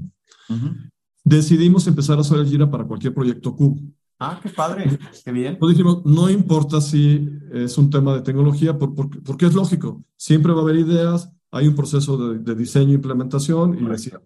Decidimos 1.23 1.85
empezar 1.87 2.17
a 2.17 2.21
hacer 2.21 2.39
el 2.39 2.47
Jira 2.47 2.69
para 2.69 2.85
cualquier 2.85 3.13
proyecto 3.13 3.55
Q. 3.55 3.79
Ah, 4.19 4.39
qué 4.41 4.49
padre, 4.49 4.99
qué 5.23 5.31
bien. 5.31 5.57
Nos 5.61 5.69
dijimos, 5.69 6.01
no 6.05 6.29
importa 6.29 6.81
si 6.81 7.29
es 7.53 7.77
un 7.77 7.89
tema 7.89 8.13
de 8.15 8.21
tecnología, 8.21 8.77
porque 8.77 9.45
es 9.45 9.53
lógico, 9.53 10.03
siempre 10.17 10.51
va 10.51 10.59
a 10.59 10.63
haber 10.63 10.77
ideas, 10.77 11.31
hay 11.51 11.67
un 11.67 11.75
proceso 11.75 12.33
de, 12.33 12.55
diseño 12.55 12.91
e 12.91 12.95
implementación 12.95 13.77
y 13.79 13.85
decía, 13.85 14.21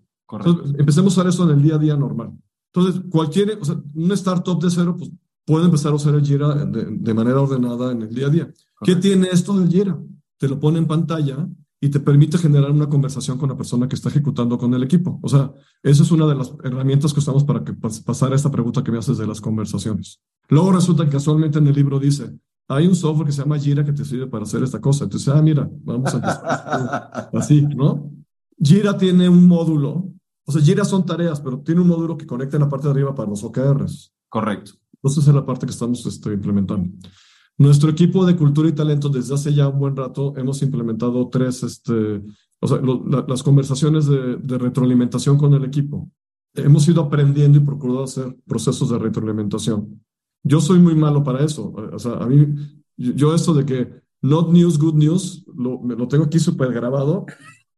empecemos 0.78 1.18
a 1.18 1.22
usar 1.22 1.28
eso 1.28 1.44
en 1.44 1.58
el 1.58 1.64
día 1.64 1.76
a 1.76 1.80
día 1.80 1.96
normal. 1.96 2.32
Entonces, 2.74 3.02
cualquier, 3.10 3.60
o 3.62 3.66
sea, 3.66 3.76
un 3.94 4.12
startup 4.14 4.60
de 4.62 4.72
cero, 4.72 4.96
pues 4.98 5.12
puede 5.46 5.66
empezar 5.66 5.92
a 5.92 5.96
usar 5.96 6.16
el 6.16 6.26
Jira 6.26 6.66
de, 6.66 7.14
manera 7.14 7.42
ordenada 7.42 7.92
en 7.92 8.02
el 8.02 8.14
día 8.14 8.28
a 8.28 8.30
día. 8.30 8.54
¿Qué 8.82 8.96
tiene 8.96 9.28
esto 9.32 9.58
del 9.60 9.70
Jira? 9.70 10.00
Te 10.38 10.48
lo 10.48 10.60
pone 10.60 10.80
en 10.80 10.88
pantalla 10.88 11.48
y 11.84 11.90
te 11.90 12.00
permite 12.00 12.38
generar 12.38 12.72
una 12.72 12.88
conversación 12.88 13.38
con 13.38 13.50
la 13.50 13.58
persona 13.58 13.90
que 13.90 13.96
está 13.96 14.08
ejecutando 14.08 14.58
con 14.58 14.74
el 14.74 14.84
equipo. 14.84 15.20
O 15.22 15.28
sea, 15.28 15.52
esa 15.82 16.04
es 16.04 16.12
una 16.12 16.26
de 16.26 16.34
las 16.34 16.54
herramientas 16.64 17.12
que 17.12 17.20
usamos 17.20 17.44
para 17.44 17.62
que 17.66 17.74
pasar 17.74 18.32
esta 18.32 18.50
pregunta 18.50 18.82
que 18.82 18.90
me 18.90 19.00
haces 19.00 19.18
de 19.18 19.28
las 19.28 19.42
conversaciones. 19.42 20.22
Luego 20.48 20.72
resulta 20.72 21.04
que 21.04 21.12
casualmente 21.12 21.60
en 21.60 21.68
el 21.68 21.76
libro 21.76 22.00
dice, 22.00 22.40
hay 22.70 22.88
un 22.88 22.96
software 22.96 23.26
que 23.26 23.34
se 23.34 23.42
llama 23.42 23.60
Jira 23.60 23.84
que 23.84 23.92
te 23.92 24.06
sirve 24.06 24.28
para 24.28 24.44
hacer 24.44 24.64
esta 24.64 24.80
cosa. 24.80 25.04
Entonces, 25.04 25.28
ah, 25.28 25.42
mira, 25.42 25.70
vamos 25.84 26.16
a 26.16 27.30
así, 27.34 27.64
¿no? 27.64 28.10
Jira 28.58 28.98
tiene 28.98 29.28
un 29.28 29.46
módulo, 29.46 30.10
o 30.46 30.52
sea, 30.54 30.62
Jira 30.62 30.86
son 30.86 31.06
tareas, 31.06 31.42
pero 31.42 31.60
tiene 31.60 31.82
un 31.82 31.88
módulo 31.90 32.16
que 32.16 32.26
conecta 32.26 32.56
en 32.56 32.62
la 32.62 32.70
parte 32.70 32.88
de 32.88 32.92
arriba 32.92 33.14
para 33.14 33.30
los 33.30 33.44
OKRs. 33.44 34.14
Correcto. 34.30 34.72
Entonces, 34.94 35.28
es 35.28 35.36
la 35.36 35.46
parte 35.46 35.66
que 35.66 35.74
estamos 35.74 36.06
este, 36.06 36.32
implementando. 36.32 36.90
Nuestro 37.58 37.90
equipo 37.90 38.26
de 38.26 38.36
cultura 38.36 38.68
y 38.68 38.74
talento, 38.74 39.10
desde 39.10 39.36
hace 39.36 39.54
ya 39.54 39.68
un 39.68 39.80
buen 39.80 39.96
rato, 39.96 40.34
hemos 40.38 40.62
implementado 40.62 41.30
tres, 41.30 41.64
este, 41.64 42.22
o 42.60 42.68
sea, 42.68 42.80
las 43.28 43.44
conversaciones 43.44 44.08
de, 44.08 44.38
de, 44.38 44.58
retroalimentación 44.58 45.38
con 45.38 45.54
el 45.54 45.64
equipo. 45.64 46.10
Hemos 46.56 46.88
ido 46.88 47.02
aprendiendo 47.02 47.58
y 47.58 47.62
procurado 47.62 48.04
hacer 48.04 48.36
procesos 48.46 48.90
de 48.90 48.98
retroalimentación. 48.98 50.02
Yo 50.44 50.60
soy 50.60 50.80
muy 50.80 50.96
malo 50.96 51.24
para 51.24 51.44
eso. 51.44 51.72
O 51.72 52.00
sea, 52.00 52.14
a 52.14 52.28
mí, 52.28 52.56
yo 52.98 53.34
esto 53.34 53.54
de 53.54 53.66
que 53.66 54.04
not 54.22 54.50
news, 54.50 54.80
good 54.80 54.96
news, 54.96 55.46
lo, 55.56 55.82
lo 55.84 56.08
tengo 56.08 56.26
aquí 56.26 56.40
súper 56.40 56.72
grabado. 56.74 57.26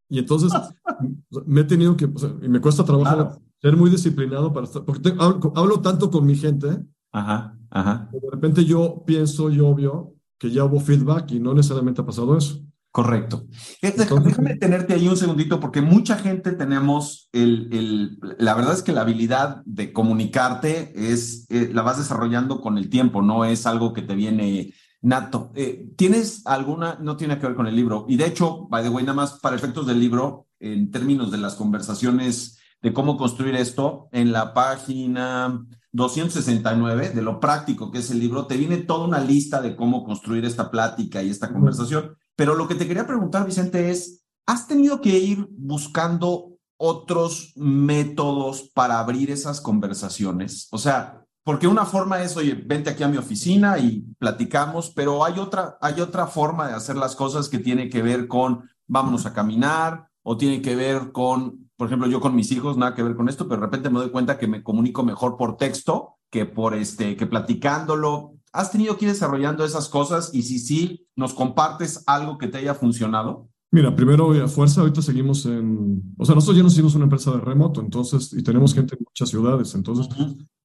Y 0.09 0.19
entonces 0.19 0.51
me 1.45 1.61
he 1.61 1.63
tenido 1.65 1.97
que, 1.97 2.05
o 2.05 2.17
sea, 2.17 2.33
y 2.41 2.47
me 2.47 2.61
cuesta 2.61 2.85
trabajo 2.85 3.41
ser 3.61 3.75
muy 3.75 3.89
disciplinado 3.89 4.53
para 4.53 4.65
estar, 4.65 4.85
porque 4.85 5.13
hablo, 5.17 5.51
hablo, 5.55 5.81
tanto 5.81 6.09
con 6.11 6.25
mi 6.25 6.35
gente. 6.35 6.79
Ajá. 7.15 7.58
Ajá. 7.69 8.10
De 8.12 8.30
repente 8.30 8.65
yo 8.65 9.04
pienso 9.06 9.49
y 9.49 9.62
obvio 9.62 10.15
que 10.38 10.51
ya 10.51 10.65
hubo 10.65 10.82
feedback 10.82 11.32
y 11.32 11.39
no 11.39 11.54
necesariamente 11.54 12.01
ha 12.01 12.06
pasado 12.06 12.38
eso. 12.38 12.62
Correcto. 12.91 13.47
Eh, 13.82 13.93
déjame 13.97 14.56
tenerte 14.56 14.93
ahí 14.93 15.08
un 15.08 15.15
segundito 15.15 15.60
porque 15.60 15.82
mucha 15.82 16.17
gente 16.17 16.51
tenemos 16.51 17.30
el, 17.32 17.69
el, 17.71 18.19
la 18.38 18.54
verdad 18.54 18.73
es 18.73 18.84
que 18.84 18.91
la 18.91 19.01
habilidad 19.01 19.62
de 19.65 19.93
comunicarte 19.93 20.93
es, 20.95 21.45
eh, 21.49 21.69
la 21.73 21.84
vas 21.84 21.97
desarrollando 21.97 22.60
con 22.60 22.78
el 22.78 22.89
tiempo, 22.89 23.21
no 23.21 23.45
es 23.45 23.65
algo 23.65 23.93
que 23.93 24.01
te 24.01 24.15
viene 24.15 24.73
nato. 25.01 25.51
Eh, 25.56 25.93
¿Tienes 25.95 26.45
alguna, 26.45 26.97
no 27.01 27.15
tiene 27.15 27.38
que 27.38 27.47
ver 27.47 27.56
con 27.56 27.67
el 27.67 27.75
libro? 27.75 28.06
Y 28.10 28.17
de 28.17 28.28
hecho, 28.28 28.67
by 28.69 28.84
the 28.84 28.89
way, 28.89 29.06
nada 29.06 29.15
más 29.15 29.39
para 29.39 29.56
efectos 29.56 29.88
del 29.88 29.99
libro, 30.01 30.47
en 30.60 30.91
términos 30.91 31.32
de 31.32 31.38
las 31.38 31.56
conversaciones 31.56 32.60
de 32.82 32.93
cómo 32.93 33.17
construir 33.17 33.56
esto, 33.56 34.10
en 34.12 34.32
la 34.32 34.54
página 34.54 35.65
269, 35.95 37.12
de 37.12 37.21
lo 37.21 37.39
práctico 37.39 37.89
que 37.89 37.99
es 37.99 38.12
el 38.12 38.19
libro, 38.19 38.47
te 38.47 38.58
viene 38.58 38.77
toda 38.77 39.05
una 39.05 39.19
lista 39.19 39.62
de 39.62 39.77
cómo 39.77 40.03
construir 40.03 40.43
esta 40.43 40.69
plática 40.69 41.23
y 41.23 41.29
esta 41.29 41.53
conversación. 41.53 42.17
Pero 42.36 42.53
lo 42.55 42.67
que 42.67 42.75
te 42.75 42.86
quería 42.86 43.08
preguntar, 43.08 43.45
Vicente, 43.45 43.91
es, 43.91 44.25
¿has 44.45 44.67
tenido 44.67 44.99
que 44.99 45.17
ir 45.17 45.47
buscando 45.51 46.58
otros 46.77 47.53
métodos 47.55 48.69
para 48.73 48.99
abrir 48.99 49.31
esas 49.31 49.62
conversaciones? 49.62 50.67
O 50.71 50.77
sea, 50.77 51.25
porque 51.45 51.67
una 51.67 51.86
forma 51.86 52.21
es, 52.21 52.36
oye, 52.36 52.55
vente 52.55 52.89
aquí 52.89 53.03
a 53.03 53.08
mi 53.08 53.17
oficina 53.17 53.77
y 53.77 54.01
platicamos, 54.19 54.89
pero 54.89 55.23
hay 55.23 55.39
otra, 55.39 55.77
hay 55.79 56.01
otra 56.01 56.27
forma 56.27 56.67
de 56.67 56.73
hacer 56.73 56.97
las 56.97 57.15
cosas 57.15 57.47
que 57.47 57.60
tiene 57.60 57.89
que 57.89 58.01
ver 58.01 58.27
con 58.27 58.69
vámonos 58.86 59.25
a 59.25 59.34
caminar 59.34 60.10
o 60.23 60.36
tiene 60.36 60.62
que 60.62 60.75
ver 60.75 61.13
con 61.13 61.64
por 61.77 61.88
ejemplo, 61.88 62.07
yo 62.07 62.21
con 62.21 62.35
mis 62.35 62.51
hijos, 62.51 62.77
nada 62.77 62.95
que 62.95 63.03
ver 63.03 63.15
con 63.15 63.29
esto, 63.29 63.47
pero 63.47 63.61
de 63.61 63.67
repente 63.67 63.89
me 63.89 63.99
doy 63.99 64.09
cuenta 64.09 64.38
que 64.38 64.47
me 64.47 64.63
comunico 64.63 65.03
mejor 65.03 65.38
por 65.38 65.57
texto 65.57 66.15
que 66.31 66.45
por 66.45 66.73
este, 66.73 67.15
que 67.15 67.27
platicándolo. 67.27 68.33
¿Has 68.51 68.71
tenido 68.71 68.97
que 68.97 69.05
ir 69.05 69.11
desarrollando 69.11 69.65
esas 69.65 69.89
cosas? 69.89 70.31
Y 70.33 70.43
si 70.43 70.59
sí, 70.59 71.07
¿nos 71.15 71.33
compartes 71.33 72.03
algo 72.07 72.38
que 72.38 72.47
te 72.47 72.57
haya 72.57 72.73
funcionado? 72.73 73.49
Mira, 73.71 73.95
primero 73.95 74.31
a 74.31 74.47
fuerza, 74.47 74.81
ahorita 74.81 75.01
seguimos 75.01 75.45
en, 75.45 76.01
o 76.17 76.25
sea, 76.25 76.35
nosotros 76.35 76.57
ya 76.57 76.63
nos 76.63 76.73
hicimos 76.73 76.95
una 76.95 77.05
empresa 77.05 77.31
de 77.31 77.41
remoto, 77.41 77.81
entonces, 77.81 78.31
y 78.31 78.41
tenemos 78.41 78.73
gente 78.73 78.95
en 78.95 79.03
muchas 79.05 79.29
ciudades, 79.29 79.75
entonces, 79.75 80.07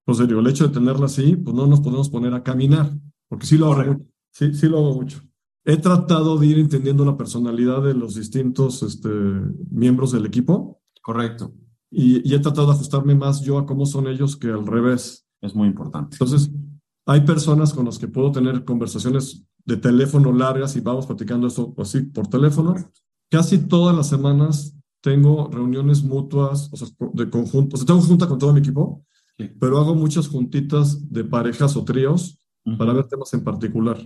pues 0.04 0.18
serio, 0.18 0.38
el 0.38 0.46
hecho 0.46 0.68
de 0.68 0.74
tenerla 0.74 1.06
así, 1.06 1.34
pues 1.34 1.56
no 1.56 1.66
nos 1.66 1.80
podemos 1.80 2.08
poner 2.08 2.34
a 2.34 2.44
caminar, 2.44 2.92
porque 3.28 3.46
sí 3.46 3.58
lo 3.58 3.72
hago, 3.72 4.00
sí, 4.30 4.54
sí 4.54 4.68
lo 4.68 4.78
hago 4.78 4.94
mucho. 4.94 5.20
He 5.64 5.76
tratado 5.76 6.38
de 6.38 6.46
ir 6.46 6.58
entendiendo 6.58 7.04
la 7.04 7.16
personalidad 7.16 7.82
de 7.82 7.94
los 7.94 8.14
distintos 8.14 8.82
este, 8.82 9.08
miembros 9.70 10.12
del 10.12 10.26
equipo 10.26 10.79
Correcto. 11.00 11.52
Y, 11.90 12.32
he 12.32 12.38
tratado 12.38 12.68
de 12.68 12.74
ajustarme 12.74 13.14
más 13.14 13.40
yo 13.40 13.58
a 13.58 13.66
cómo 13.66 13.84
son 13.86 14.06
ellos 14.06 14.36
que 14.36 14.48
al 14.48 14.66
revés. 14.66 15.26
Es 15.40 15.54
muy 15.54 15.68
importante. 15.68 16.16
Entonces, 16.16 16.50
hay 17.06 17.22
personas 17.22 17.72
con 17.72 17.86
las 17.86 17.98
que 17.98 18.08
puedo 18.08 18.30
tener 18.30 18.64
conversaciones 18.64 19.44
de 19.64 19.76
teléfono 19.76 20.32
largas 20.32 20.76
y 20.76 20.80
vamos 20.80 21.06
platicando 21.06 21.46
esto 21.46 21.74
así 21.78 22.02
por 22.02 22.26
teléfono. 22.28 22.74
Casi 23.30 23.58
todas 23.58 23.96
las 23.96 24.08
semanas 24.08 24.76
tengo 25.00 25.48
reuniones 25.50 26.02
mutuas, 26.02 26.68
o 26.72 26.76
sea, 26.76 26.88
de 27.14 27.30
conjunto. 27.30 27.74
O 27.74 27.78
sea, 27.78 27.86
tengo 27.86 28.02
junta 28.02 28.28
con 28.28 28.38
todo 28.38 28.52
mi 28.52 28.60
equipo, 28.60 29.04
pero 29.58 29.78
hago 29.78 29.94
muchas 29.94 30.28
juntitas 30.28 31.10
de 31.10 31.24
parejas 31.24 31.76
o 31.76 31.84
tríos 31.84 32.38
para 32.76 32.92
ver 32.92 33.06
temas 33.06 33.32
en 33.32 33.42
particular. 33.42 33.98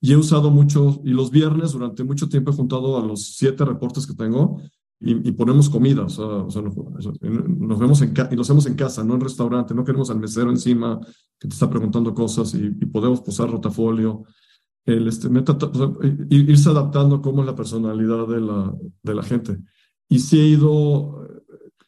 Y 0.00 0.12
he 0.12 0.16
usado 0.16 0.50
mucho, 0.50 1.00
y 1.04 1.10
los 1.10 1.30
viernes 1.30 1.72
durante 1.72 2.02
mucho 2.02 2.28
tiempo 2.28 2.50
he 2.50 2.54
juntado 2.54 2.98
a 2.98 3.06
los 3.06 3.36
siete 3.36 3.64
reportes 3.64 4.06
que 4.06 4.14
tengo 4.14 4.60
y, 5.02 5.32
ponemos 5.32 5.70
comida, 5.70 6.04
o 6.04 6.08
sea, 6.10 6.26
o 6.26 6.50
sea, 6.50 6.60
nos, 6.60 7.78
vemos 7.78 8.02
en 8.02 8.12
y 8.30 8.36
lo 8.36 8.42
hacemos 8.42 8.66
en 8.66 8.74
casa, 8.74 9.02
no 9.02 9.14
en 9.14 9.22
restaurante, 9.22 9.74
no 9.74 9.82
queremos 9.82 10.10
al 10.10 10.20
mesero 10.20 10.50
encima 10.50 11.00
que 11.38 11.48
te 11.48 11.54
está 11.54 11.70
preguntando 11.70 12.12
cosas 12.12 12.54
y, 12.54 12.68
podemos 12.86 13.22
posar 13.22 13.50
rotafolio. 13.50 14.24
El, 14.84 15.08
este, 15.08 15.28
irse 16.30 16.68
adaptando 16.68 17.22
cómo 17.22 17.40
es 17.40 17.46
la 17.46 17.54
personalidad 17.54 18.26
de 18.26 18.40
la, 18.40 18.74
de 19.02 19.14
la 19.14 19.22
gente. 19.22 19.58
Y 20.08 20.18
si 20.18 20.38
he 20.38 20.46
ido, 20.48 21.26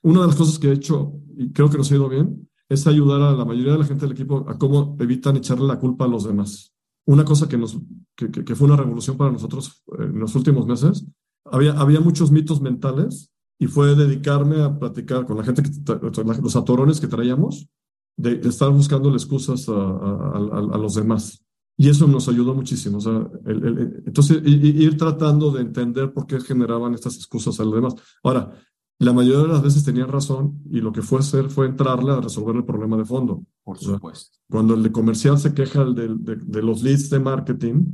una 0.03 0.21
de 0.23 0.27
las 0.29 0.37
cosas 0.37 0.59
que 0.59 0.69
he 0.69 0.73
hecho, 0.73 1.13
y 1.37 1.53
creo 1.53 1.69
que 1.69 1.79
nos 1.79 1.91
ha 1.93 1.97
ido 1.97 2.09
bien, 2.09 2.49
es 2.69 2.87
ayudar 2.87 3.21
a 3.21 3.33
la 3.33 3.45
mayoría 3.45 3.73
de 3.73 3.79
la 3.79 3.85
gente 3.85 4.07
del 4.07 4.13
equipo 4.13 4.47
a 4.49 4.57
cómo 4.57 4.97
evitan 5.01 5.37
echarle 5.37 5.67
la 5.67 5.79
culpa 5.79 6.07
a 6.07 6.09
los 6.09 6.25
demás. 6.25 6.73
Una 7.05 7.25
cosa 7.25 7.47
que, 7.47 7.59
nos, 7.59 7.79
que, 8.15 8.31
que 8.31 8.55
fue 8.55 8.69
una 8.69 8.77
revolución 8.77 9.19
para 9.19 9.33
nosotros 9.33 9.83
en 9.99 10.19
los 10.19 10.35
últimos 10.35 10.67
meses 10.67 11.05
había, 11.45 11.73
había 11.73 12.01
muchos 12.01 12.31
mitos 12.31 12.61
mentales 12.61 13.31
y 13.59 13.67
fue 13.67 13.95
dedicarme 13.95 14.63
a 14.63 14.79
platicar 14.79 15.25
con 15.27 15.39
la 15.39 15.45
gente, 15.45 15.63
que, 15.63 15.71
los 16.43 16.57
atorones 16.57 17.01
que 17.01 17.07
traíamos, 17.07 17.69
de, 18.17 18.41
estar 18.49 18.71
buscando 18.71 19.13
excusas 19.13 19.69
a, 19.69 19.73
a, 19.73 20.79
los 20.79 20.95
demás. 20.95 21.45
Y 21.77 21.89
eso 21.89 22.07
nos 22.07 22.29
ayudó 22.29 22.55
muchísimo. 22.55 22.99
O 22.99 23.01
sea, 23.01 23.29
entonces, 23.47 24.43
ir 24.45 24.97
tratando 24.97 25.51
de 25.51 25.63
entender 25.63 26.13
por 26.13 26.27
qué 26.27 26.41
generaban 26.41 26.95
estas 26.95 27.17
excusas 27.17 27.59
a 27.61 27.65
los 27.65 27.75
demás. 27.75 27.95
Ahora, 28.23 28.53
la 28.99 29.13
mayoría 29.13 29.43
de 29.43 29.49
las 29.49 29.63
veces 29.63 29.85
tenían 29.85 30.09
razón 30.09 30.61
y 30.71 30.81
lo 30.81 30.93
que 30.93 31.03
fue 31.03 31.21
hacer 31.21 31.51
fue 31.51 31.67
entrarle 31.67 32.13
a 32.13 32.21
resolver 32.21 32.57
el 32.57 32.65
problema 32.65 32.97
de 32.97 33.05
fondo. 33.05 33.45
Por 33.65 33.79
supuesto. 33.79 34.39
cuando 34.51 34.75
el 34.75 34.83
de 34.83 34.93
comercial 34.93 35.39
se 35.39 35.55
queja 35.55 35.85
de, 35.85 36.17
de, 36.19 36.37
de, 36.37 36.63
los 36.63 36.83
leads 36.83 37.11
de 37.11 37.21
marketing, 37.21 37.85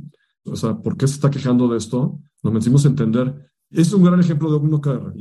o 0.51 0.55
sea, 0.55 0.77
¿por 0.77 0.97
qué 0.97 1.07
se 1.07 1.15
está 1.15 1.29
quejando 1.29 1.67
de 1.67 1.77
esto? 1.77 2.19
Nos 2.43 2.53
metimos 2.53 2.85
a 2.85 2.89
entender 2.89 3.51
es 3.71 3.93
un 3.93 4.03
gran 4.03 4.19
ejemplo 4.19 4.49
de 4.51 4.57
un 4.57 4.73
OKR. 4.73 5.13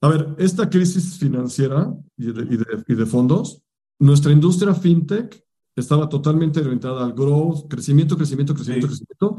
A 0.00 0.08
ver, 0.08 0.34
esta 0.38 0.68
crisis 0.68 1.16
financiera 1.16 1.94
y 2.16 2.32
de, 2.32 3.06
fondos, 3.06 3.62
nuestra 4.00 4.32
industria 4.32 4.74
fintech 4.74 5.42
estaba 5.76 6.08
totalmente 6.08 6.60
orientada 6.60 7.04
al 7.04 7.12
growth, 7.12 7.68
crecimiento, 7.68 8.16
crecimiento, 8.16 8.52
crecimiento, 8.54 8.88
crecimiento, 8.88 9.38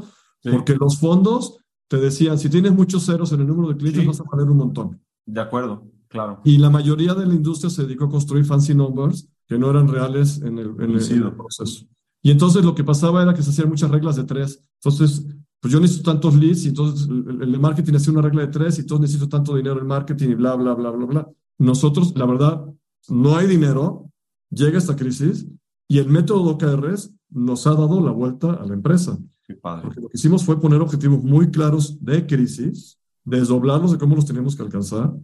porque 0.50 0.74
los 0.74 0.98
fondos 0.98 1.58
te 1.88 1.98
decían, 1.98 2.38
si 2.38 2.48
tienes 2.48 2.72
muchos 2.72 3.04
ceros 3.06 3.30
en 3.32 3.40
el 3.42 3.46
número 3.46 3.68
de 3.68 3.76
clientes, 3.76 4.02
Sí. 4.02 4.08
vas 4.08 4.20
a 4.20 4.24
valer 4.32 4.50
un 4.50 4.56
montón. 4.56 5.00
De 5.26 5.40
acuerdo, 5.40 5.86
claro. 6.08 6.40
Y 6.44 6.58
la 6.58 6.70
mayoría 6.70 7.14
de 7.14 7.26
la 7.26 7.34
industria 7.34 7.70
se 7.70 7.82
dedicó 7.84 8.04
a 8.06 8.10
construir 8.10 8.44
fancy 8.44 8.74
numbers 8.74 9.28
que 9.46 9.58
no 9.58 9.70
eran 9.70 9.86
reales 9.88 10.38
en 10.42 10.58
el, 10.58 10.68
en 10.80 10.90
el- 10.92 11.12
en 11.12 11.22
el 11.24 11.32
proceso. 11.32 11.86
Y 12.26 12.32
entonces 12.32 12.64
lo 12.64 12.74
que 12.74 12.82
pasaba 12.82 13.22
era 13.22 13.32
que 13.32 13.40
se 13.40 13.50
hacían 13.50 13.68
muchas 13.68 13.88
reglas 13.88 14.16
de 14.16 14.24
tres. 14.24 14.60
Entonces, 14.82 15.24
pues 15.60 15.72
yo 15.72 15.78
necesito 15.78 16.10
tantos 16.10 16.34
leads 16.34 16.64
y 16.64 16.70
entonces 16.70 17.06
el, 17.08 17.40
el 17.40 17.60
marketing 17.60 17.94
hacía 17.94 18.12
una 18.12 18.22
regla 18.22 18.42
de 18.42 18.48
tres 18.48 18.78
y 18.78 18.80
entonces 18.80 19.02
necesito 19.02 19.28
tanto 19.28 19.54
dinero 19.54 19.80
en 19.80 19.86
marketing 19.86 20.30
y 20.30 20.34
bla, 20.34 20.56
bla, 20.56 20.74
bla, 20.74 20.90
bla, 20.90 21.06
bla. 21.06 21.30
Nosotros, 21.58 22.14
la 22.16 22.26
verdad, 22.26 22.64
no 23.08 23.36
hay 23.36 23.46
dinero, 23.46 24.10
llega 24.50 24.76
esta 24.76 24.96
crisis 24.96 25.46
y 25.86 25.98
el 25.98 26.08
método 26.08 26.42
OKRs 26.50 27.12
nos 27.30 27.64
ha 27.68 27.74
dado 27.74 28.04
la 28.04 28.10
vuelta 28.10 28.54
a 28.54 28.66
la 28.66 28.74
empresa. 28.74 29.16
Qué 29.44 29.54
padre. 29.54 29.82
Porque 29.84 30.00
lo 30.00 30.08
que 30.08 30.16
hicimos 30.16 30.44
fue 30.44 30.60
poner 30.60 30.80
objetivos 30.80 31.22
muy 31.22 31.52
claros 31.52 32.04
de 32.04 32.26
crisis, 32.26 32.98
desdoblarlos 33.22 33.92
de 33.92 33.98
cómo 33.98 34.16
los 34.16 34.26
teníamos 34.26 34.56
que 34.56 34.64
alcanzar 34.64 35.14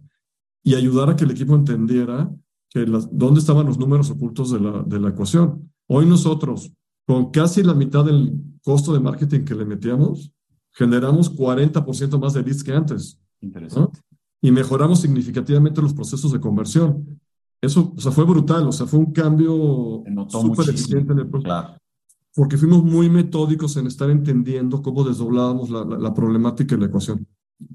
y 0.63 0.75
ayudar 0.75 1.09
a 1.09 1.17
que 1.17 1.25
el 1.25 1.31
equipo 1.31 1.53
entendiera 1.53 2.33
que 2.69 2.87
las, 2.87 3.09
dónde 3.11 3.41
estaban 3.41 3.65
los 3.65 3.77
números 3.77 4.09
ocultos 4.09 4.51
de 4.51 4.61
la, 4.61 4.83
de 4.83 5.01
la 5.01 5.09
ecuación. 5.09 5.69
Hoy 5.87 6.05
nosotros, 6.05 6.71
con 7.05 7.31
casi 7.31 7.63
la 7.63 7.73
mitad 7.73 8.05
del 8.05 8.33
costo 8.63 8.93
de 8.93 8.99
marketing 8.99 9.41
que 9.41 9.55
le 9.55 9.65
metíamos, 9.65 10.31
generamos 10.71 11.29
40% 11.35 12.19
más 12.19 12.33
de 12.33 12.43
leads 12.43 12.63
que 12.63 12.73
antes 12.73 13.19
Interesante. 13.41 13.99
y 14.41 14.51
mejoramos 14.51 15.01
significativamente 15.01 15.81
los 15.81 15.93
procesos 15.93 16.31
de 16.31 16.39
conversión. 16.39 17.19
Eso, 17.61 17.93
o 17.95 18.01
sea, 18.01 18.11
fue 18.11 18.25
brutal, 18.25 18.67
o 18.67 18.71
sea, 18.71 18.85
fue 18.87 18.99
un 18.99 19.11
cambio 19.13 20.03
súper 20.29 20.69
eficiente 20.69 21.13
en 21.13 21.19
el 21.19 21.27
proceso 21.27 21.45
Claro. 21.47 21.77
porque 22.35 22.57
fuimos 22.57 22.83
muy 22.83 23.09
metódicos 23.09 23.77
en 23.77 23.87
estar 23.87 24.09
entendiendo 24.09 24.81
cómo 24.81 25.03
desdoblábamos 25.03 25.69
la, 25.69 25.85
la, 25.85 25.97
la 25.97 26.13
problemática 26.13 26.75
de 26.75 26.81
la 26.81 26.87
ecuación 26.87 27.25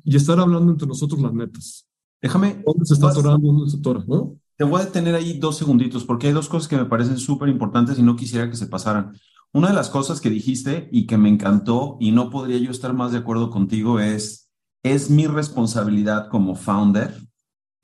y 0.04 0.16
estar 0.16 0.38
hablando 0.40 0.72
entre 0.72 0.88
nosotros 0.88 1.20
las 1.20 1.32
metas. 1.32 1.86
Déjame, 2.20 2.62
¿Dónde 2.66 2.84
se 2.84 2.94
está 2.94 3.10
atorando? 3.10 3.52
¿Dónde 3.52 3.70
se 3.70 3.76
atora? 3.78 4.04
¿no? 4.06 4.36
Te 4.58 4.64
voy 4.64 4.82
a 4.82 4.84
detener 4.86 5.14
ahí 5.14 5.38
dos 5.38 5.56
segunditos 5.56 6.04
porque 6.04 6.26
hay 6.26 6.32
dos 6.32 6.48
cosas 6.48 6.68
que 6.68 6.76
me 6.76 6.84
parecen 6.84 7.16
súper 7.18 7.48
importantes 7.48 7.96
y 7.96 8.02
no 8.02 8.16
quisiera 8.16 8.50
que 8.50 8.56
se 8.56 8.66
pasaran. 8.66 9.16
Una 9.52 9.68
de 9.68 9.74
las 9.74 9.88
cosas 9.88 10.20
que 10.20 10.30
dijiste 10.30 10.88
y 10.90 11.06
que 11.06 11.16
me 11.16 11.28
encantó 11.28 11.96
y 12.00 12.10
no 12.10 12.28
podría 12.28 12.58
yo 12.58 12.72
estar 12.72 12.92
más 12.92 13.12
de 13.12 13.18
acuerdo 13.18 13.50
contigo 13.50 14.00
es, 14.00 14.50
es 14.82 15.10
mi 15.10 15.28
responsabilidad 15.28 16.28
como 16.28 16.56
founder 16.56 17.14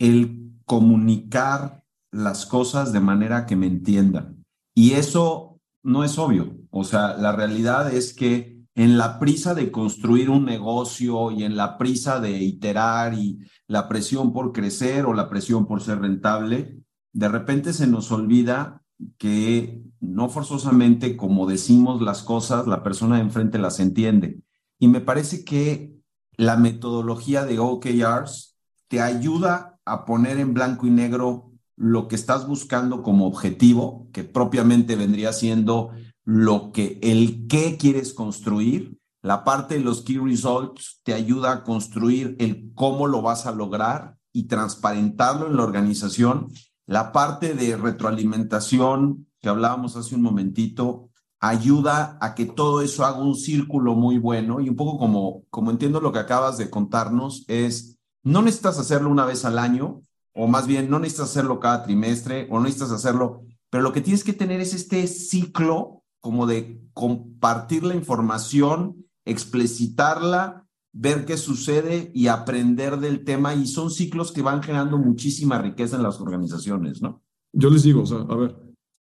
el 0.00 0.50
comunicar 0.64 1.84
las 2.10 2.44
cosas 2.44 2.92
de 2.92 3.00
manera 3.00 3.46
que 3.46 3.54
me 3.54 3.66
entiendan. 3.66 4.44
Y 4.74 4.92
eso 4.92 5.60
no 5.84 6.02
es 6.02 6.18
obvio. 6.18 6.56
O 6.70 6.82
sea, 6.82 7.16
la 7.16 7.30
realidad 7.30 7.94
es 7.94 8.12
que 8.14 8.53
en 8.74 8.98
la 8.98 9.18
prisa 9.18 9.54
de 9.54 9.70
construir 9.70 10.30
un 10.30 10.44
negocio 10.44 11.30
y 11.30 11.44
en 11.44 11.56
la 11.56 11.78
prisa 11.78 12.20
de 12.20 12.38
iterar 12.38 13.14
y 13.14 13.38
la 13.68 13.88
presión 13.88 14.32
por 14.32 14.52
crecer 14.52 15.06
o 15.06 15.14
la 15.14 15.28
presión 15.28 15.66
por 15.66 15.80
ser 15.80 16.00
rentable, 16.00 16.80
de 17.12 17.28
repente 17.28 17.72
se 17.72 17.86
nos 17.86 18.10
olvida 18.10 18.82
que 19.16 19.82
no 20.00 20.28
forzosamente 20.28 21.16
como 21.16 21.46
decimos 21.46 22.02
las 22.02 22.22
cosas, 22.22 22.66
la 22.66 22.82
persona 22.82 23.16
de 23.16 23.22
enfrente 23.22 23.58
las 23.58 23.78
entiende. 23.78 24.40
Y 24.78 24.88
me 24.88 25.00
parece 25.00 25.44
que 25.44 25.94
la 26.36 26.56
metodología 26.56 27.44
de 27.44 27.60
OKRs 27.60 28.56
te 28.88 29.00
ayuda 29.00 29.78
a 29.84 30.04
poner 30.04 30.38
en 30.38 30.52
blanco 30.52 30.86
y 30.86 30.90
negro 30.90 31.52
lo 31.76 32.08
que 32.08 32.16
estás 32.16 32.46
buscando 32.46 33.02
como 33.02 33.26
objetivo, 33.26 34.08
que 34.12 34.24
propiamente 34.24 34.96
vendría 34.96 35.32
siendo 35.32 35.90
lo 36.24 36.72
que 36.72 36.98
el 37.02 37.46
qué 37.48 37.76
quieres 37.76 38.12
construir. 38.12 38.98
La 39.22 39.44
parte 39.44 39.74
de 39.74 39.80
los 39.80 40.02
key 40.02 40.18
results 40.18 41.00
te 41.02 41.14
ayuda 41.14 41.52
a 41.52 41.64
construir 41.64 42.36
el 42.38 42.72
cómo 42.74 43.06
lo 43.06 43.22
vas 43.22 43.46
a 43.46 43.52
lograr 43.52 44.16
y 44.32 44.48
transparentarlo 44.48 45.46
en 45.46 45.56
la 45.56 45.62
organización. 45.62 46.48
La 46.86 47.12
parte 47.12 47.54
de 47.54 47.76
retroalimentación 47.76 49.26
que 49.40 49.48
hablábamos 49.48 49.96
hace 49.96 50.14
un 50.14 50.22
momentito 50.22 51.10
ayuda 51.40 52.16
a 52.20 52.34
que 52.34 52.46
todo 52.46 52.80
eso 52.80 53.04
haga 53.04 53.18
un 53.18 53.34
círculo 53.34 53.94
muy 53.94 54.18
bueno 54.18 54.60
y 54.60 54.68
un 54.68 54.76
poco 54.76 54.98
como, 54.98 55.44
como 55.50 55.70
entiendo 55.70 56.00
lo 56.00 56.12
que 56.12 56.18
acabas 56.18 56.56
de 56.56 56.70
contarnos 56.70 57.44
es, 57.48 57.98
no 58.22 58.40
necesitas 58.40 58.78
hacerlo 58.78 59.10
una 59.10 59.26
vez 59.26 59.44
al 59.44 59.58
año, 59.58 60.00
o 60.32 60.46
más 60.46 60.66
bien 60.66 60.88
no 60.88 60.98
necesitas 60.98 61.30
hacerlo 61.30 61.60
cada 61.60 61.82
trimestre, 61.82 62.48
o 62.50 62.54
no 62.54 62.62
necesitas 62.62 62.92
hacerlo, 62.92 63.42
pero 63.68 63.82
lo 63.82 63.92
que 63.92 64.00
tienes 64.00 64.24
que 64.24 64.32
tener 64.32 64.60
es 64.60 64.72
este 64.72 65.06
ciclo 65.06 66.03
como 66.24 66.46
de 66.46 66.80
compartir 66.94 67.84
la 67.84 67.94
información, 67.94 69.04
explicitarla, 69.26 70.66
ver 70.90 71.26
qué 71.26 71.36
sucede 71.36 72.10
y 72.14 72.28
aprender 72.28 72.98
del 72.98 73.24
tema. 73.24 73.54
Y 73.54 73.66
son 73.66 73.90
ciclos 73.90 74.32
que 74.32 74.40
van 74.40 74.62
generando 74.62 74.96
muchísima 74.96 75.58
riqueza 75.58 75.96
en 75.96 76.02
las 76.02 76.22
organizaciones, 76.22 77.02
¿no? 77.02 77.22
Yo 77.52 77.68
les 77.68 77.82
digo, 77.82 78.04
o 78.04 78.06
sea, 78.06 78.20
a 78.20 78.36
ver, 78.36 78.56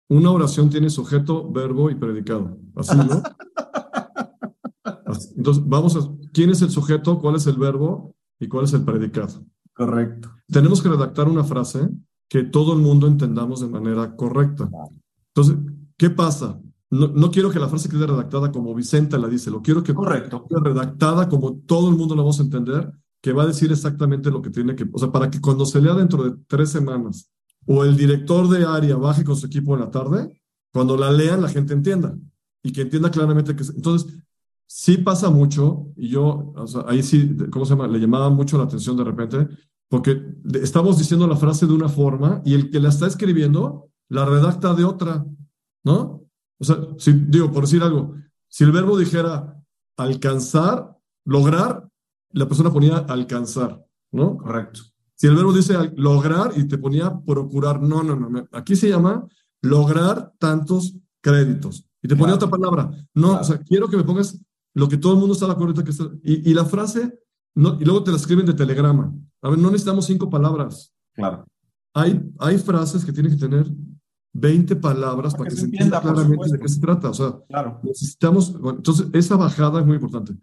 una 0.09 0.31
oración 0.31 0.70
tiene 0.70 0.90
sujeto, 0.90 1.50
verbo 1.50 1.90
y 1.90 1.96
predicado. 1.96 2.57
Así, 2.76 2.96
¿no? 2.96 3.20
Entonces, 5.37 5.64
vamos 5.66 5.96
a, 5.96 6.09
¿quién 6.33 6.50
es 6.50 6.62
el 6.62 6.70
sujeto? 6.70 7.18
¿Cuál 7.18 7.35
es 7.35 7.48
el 7.48 7.57
verbo? 7.57 8.14
¿Y 8.38 8.46
cuál 8.46 8.66
es 8.66 8.74
el 8.74 8.85
predicado? 8.85 9.44
Correcto. 9.74 10.31
Tenemos 10.46 10.81
que 10.81 10.88
redactar 10.88 11.26
una 11.26 11.42
frase 11.42 11.88
que 12.28 12.44
todo 12.44 12.74
el 12.74 12.78
mundo 12.78 13.09
entendamos 13.09 13.59
de 13.61 13.66
manera 13.66 14.14
correcta. 14.14 14.70
Entonces, 15.35 15.57
¿qué 15.96 16.11
pasa? 16.11 16.61
No, 16.90 17.09
no 17.09 17.31
quiero 17.31 17.51
que 17.51 17.59
la 17.59 17.68
frase 17.68 17.88
quede 17.88 18.07
redactada 18.07 18.51
como 18.51 18.74
Vicenta 18.74 19.18
la 19.18 19.29
dice, 19.29 19.51
lo 19.51 19.61
quiero 19.61 19.83
que 19.83 19.94
Correcto. 19.94 20.46
quede 20.48 20.61
redactada 20.61 21.29
como 21.29 21.59
todo 21.66 21.90
el 21.90 21.96
mundo 21.96 22.14
la 22.14 22.22
vamos 22.22 22.40
a 22.40 22.44
entender, 22.44 22.92
que 23.20 23.33
va 23.33 23.42
a 23.42 23.46
decir 23.46 23.70
exactamente 23.70 24.31
lo 24.31 24.40
que 24.40 24.51
tiene 24.51 24.74
que, 24.74 24.87
o 24.90 24.98
sea, 24.98 25.11
para 25.11 25.31
que 25.31 25.40
cuando 25.40 25.66
se 25.66 25.81
lea 25.81 25.94
dentro 25.94 26.24
de 26.24 26.37
tres 26.46 26.70
semanas 26.70 27.31
o 27.66 27.85
el 27.85 27.96
director 27.96 28.48
de 28.48 28.64
área 28.64 28.96
baje 28.96 29.24
con 29.24 29.37
su 29.37 29.46
equipo 29.46 29.74
en 29.74 29.81
la 29.81 29.90
tarde, 29.90 30.40
cuando 30.72 30.96
la 30.96 31.11
lean 31.12 31.42
la 31.42 31.48
gente 31.48 31.74
entienda 31.74 32.16
y 32.62 32.72
que 32.72 32.83
entienda 32.83 33.11
claramente 33.11 33.55
que... 33.55 33.64
Entonces, 33.64 34.14
sí 34.66 34.98
pasa 34.98 35.31
mucho 35.31 35.88
y 35.96 36.09
yo, 36.09 36.53
o 36.55 36.66
sea, 36.66 36.85
ahí 36.87 37.03
sí, 37.03 37.37
¿cómo 37.51 37.64
se 37.64 37.70
llama? 37.70 37.88
Le 37.88 37.98
llamaba 37.98 38.31
mucho 38.31 38.57
la 38.57 38.64
atención 38.64 38.96
de 38.96 39.05
repente, 39.05 39.48
porque 39.88 40.22
estamos 40.62 40.98
diciendo 40.98 41.27
la 41.27 41.37
frase 41.37 41.66
de 41.66 41.72
una 41.72 41.88
forma 41.88 42.42
y 42.44 42.55
el 42.55 42.70
que 42.70 42.81
la 42.81 42.90
está 42.90 43.07
escribiendo 43.07 43.90
la 44.09 44.24
redacta 44.24 44.74
de 44.74 44.85
otra, 44.85 45.27
¿no? 45.85 46.27
O 46.60 46.64
sea, 46.64 46.76
si, 46.98 47.12
digo, 47.12 47.50
por 47.52 47.64
decir 47.64 47.82
algo, 47.82 48.14
si 48.48 48.64
el 48.64 48.72
verbo 48.72 48.98
dijera 48.98 49.54
alcanzar, 49.96 50.96
lograr, 51.24 51.88
la 52.32 52.46
persona 52.46 52.72
ponía 52.72 52.98
alcanzar, 52.98 53.84
¿no? 54.12 54.36
Correcto. 54.38 54.80
Si 55.14 55.26
el 55.26 55.34
verbo 55.34 55.52
dice 55.52 55.74
lograr 55.96 56.52
y 56.56 56.66
te 56.68 56.78
ponía 56.78 57.18
procurar, 57.26 57.80
no, 57.82 58.02
no, 58.02 58.14
no, 58.16 58.48
aquí 58.52 58.76
se 58.76 58.88
llama 58.88 59.26
lograr 59.62 60.32
tantos 60.38 60.94
créditos. 61.20 61.84
Y 62.00 62.06
te 62.08 62.14
ponía 62.14 62.36
Claro. 62.38 62.46
otra 62.46 62.50
palabra. 62.50 62.90
No, 63.14 63.28
Claro. 63.28 63.40
o 63.40 63.44
sea, 63.44 63.58
quiero 63.58 63.88
que 63.88 63.96
me 63.96 64.04
pongas 64.04 64.38
lo 64.74 64.88
que 64.88 64.96
todo 64.96 65.14
el 65.14 65.18
mundo 65.18 65.34
está 65.34 65.46
de 65.46 65.52
acuerdo 65.52 65.82
que 65.82 65.90
está. 65.90 66.04
Y, 66.22 66.50
y 66.50 66.54
la 66.54 66.64
frase, 66.64 67.18
no, 67.56 67.76
y 67.80 67.84
luego 67.84 68.04
te 68.04 68.12
la 68.12 68.16
escriben 68.18 68.46
de 68.46 68.54
telegrama. 68.54 69.12
A 69.42 69.50
ver, 69.50 69.58
no 69.58 69.70
necesitamos 69.70 70.06
cinco 70.06 70.30
palabras. 70.30 70.92
Claro. 71.14 71.44
Hay, 71.94 72.22
hay 72.38 72.58
frases 72.58 73.04
que 73.04 73.12
tienen 73.12 73.32
que 73.32 73.38
tener 73.38 73.66
20 74.40 74.77
palabras 74.77 75.35
para, 75.35 75.51
que, 75.51 75.57
se 75.57 75.64
entienda, 75.66 76.01
claramente 76.01 76.53
de 76.53 76.59
qué 76.59 76.68
se 76.68 76.81
trata. 76.81 77.11
O 77.11 77.14
sea, 77.14 77.38
Claro. 77.48 77.81
necesitamos, 77.83 78.53
bueno, 78.59 78.79
entonces 78.79 79.07
esa 79.12 79.37
bajada 79.37 79.81
es 79.81 79.87
muy 79.87 79.96
importante. 79.96 80.35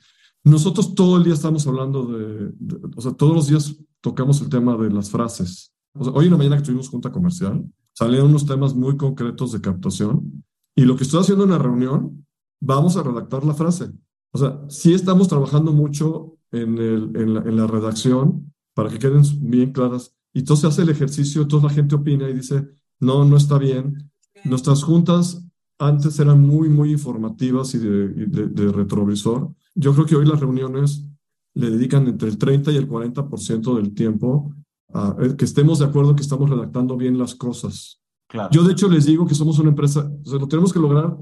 Nosotros 0.43 0.93
todo 0.95 1.17
el 1.17 1.23
día 1.23 1.33
estamos 1.33 1.65
hablando 1.67 2.05
de, 2.05 2.51
de- 2.59 2.79
o 2.95 3.01
sea, 3.01 3.13
todos 3.13 3.33
los 3.33 3.47
días 3.47 3.75
tocamos 4.01 4.41
el 4.41 4.49
tema 4.49 4.77
de 4.77 4.89
las 4.91 5.09
frases. 5.09 5.73
O 5.97 6.03
sea, 6.03 6.13
hoy 6.13 6.25
en 6.25 6.31
la 6.31 6.37
mañana 6.37 6.57
que 6.57 6.63
tuvimos 6.63 6.89
junta 6.89 7.11
comercial, 7.11 7.63
salieron 7.93 8.29
unos 8.29 8.45
temas 8.45 8.75
muy 8.75 8.97
concretos 8.97 9.51
de 9.53 9.61
captación 9.61 10.43
y 10.75 10.83
lo 10.83 10.95
que 10.97 11.03
estoy 11.03 11.21
haciendo 11.21 11.45
en 11.45 11.51
la 11.51 11.57
reunión, 11.57 12.25
vamos 12.61 12.97
a 12.97 13.03
redactar 13.03 13.43
la 13.45 13.53
frase. 13.53 13.91
O 14.33 14.37
sea, 14.37 14.59
sí 14.67 14.93
estamos 14.93 15.27
trabajando 15.29 15.71
mucho 15.71 16.37
en, 16.51 16.77
el, 16.77 17.11
en, 17.15 17.33
la, 17.35 17.39
en 17.41 17.55
la 17.55 17.67
redacción 17.67 18.53
para 18.73 18.89
que 18.89 18.99
queden 18.99 19.21
bien 19.49 19.71
claras. 19.71 20.13
Y 20.33 20.39
entonces 20.39 20.61
se 20.61 20.67
hace 20.67 20.81
el 20.81 20.89
ejercicio, 20.89 21.43
entonces 21.43 21.69
la 21.69 21.73
gente 21.73 21.95
opina 21.95 22.29
y 22.29 22.33
dice, 22.33 22.67
no, 22.99 23.25
no 23.25 23.37
está 23.37 23.57
bien. 23.57 24.11
Nuestras 24.43 24.83
juntas 24.83 25.43
antes 25.79 26.19
eran 26.19 26.41
muy, 26.41 26.69
muy 26.69 26.91
informativas 26.91 27.73
y 27.75 27.79
de, 27.79 28.07
de 28.09 28.71
retrovisor. 28.71 29.51
Yo 29.75 29.93
creo 29.93 30.05
que 30.05 30.15
hoy 30.15 30.25
las 30.25 30.39
reuniones 30.39 31.03
le 31.53 31.69
dedican 31.69 32.07
entre 32.07 32.29
el 32.29 32.37
30 32.37 32.71
y 32.71 32.77
el 32.77 32.87
40% 32.87 33.75
del 33.75 33.93
tiempo 33.93 34.53
a 34.93 35.15
eh, 35.19 35.35
que 35.37 35.45
estemos 35.45 35.79
de 35.79 35.85
acuerdo 35.85 36.15
que 36.15 36.21
estamos 36.21 36.49
redactando 36.49 36.95
bien 36.95 37.17
las 37.17 37.35
cosas. 37.35 37.99
Claro. 38.27 38.49
Yo 38.51 38.63
de 38.63 38.73
hecho 38.73 38.87
les 38.89 39.05
digo 39.05 39.25
que 39.27 39.35
somos 39.35 39.59
una 39.59 39.69
empresa, 39.69 40.09
o 40.25 40.29
sea, 40.29 40.39
lo 40.39 40.47
tenemos 40.47 40.71
que 40.73 40.79
lograr 40.79 41.17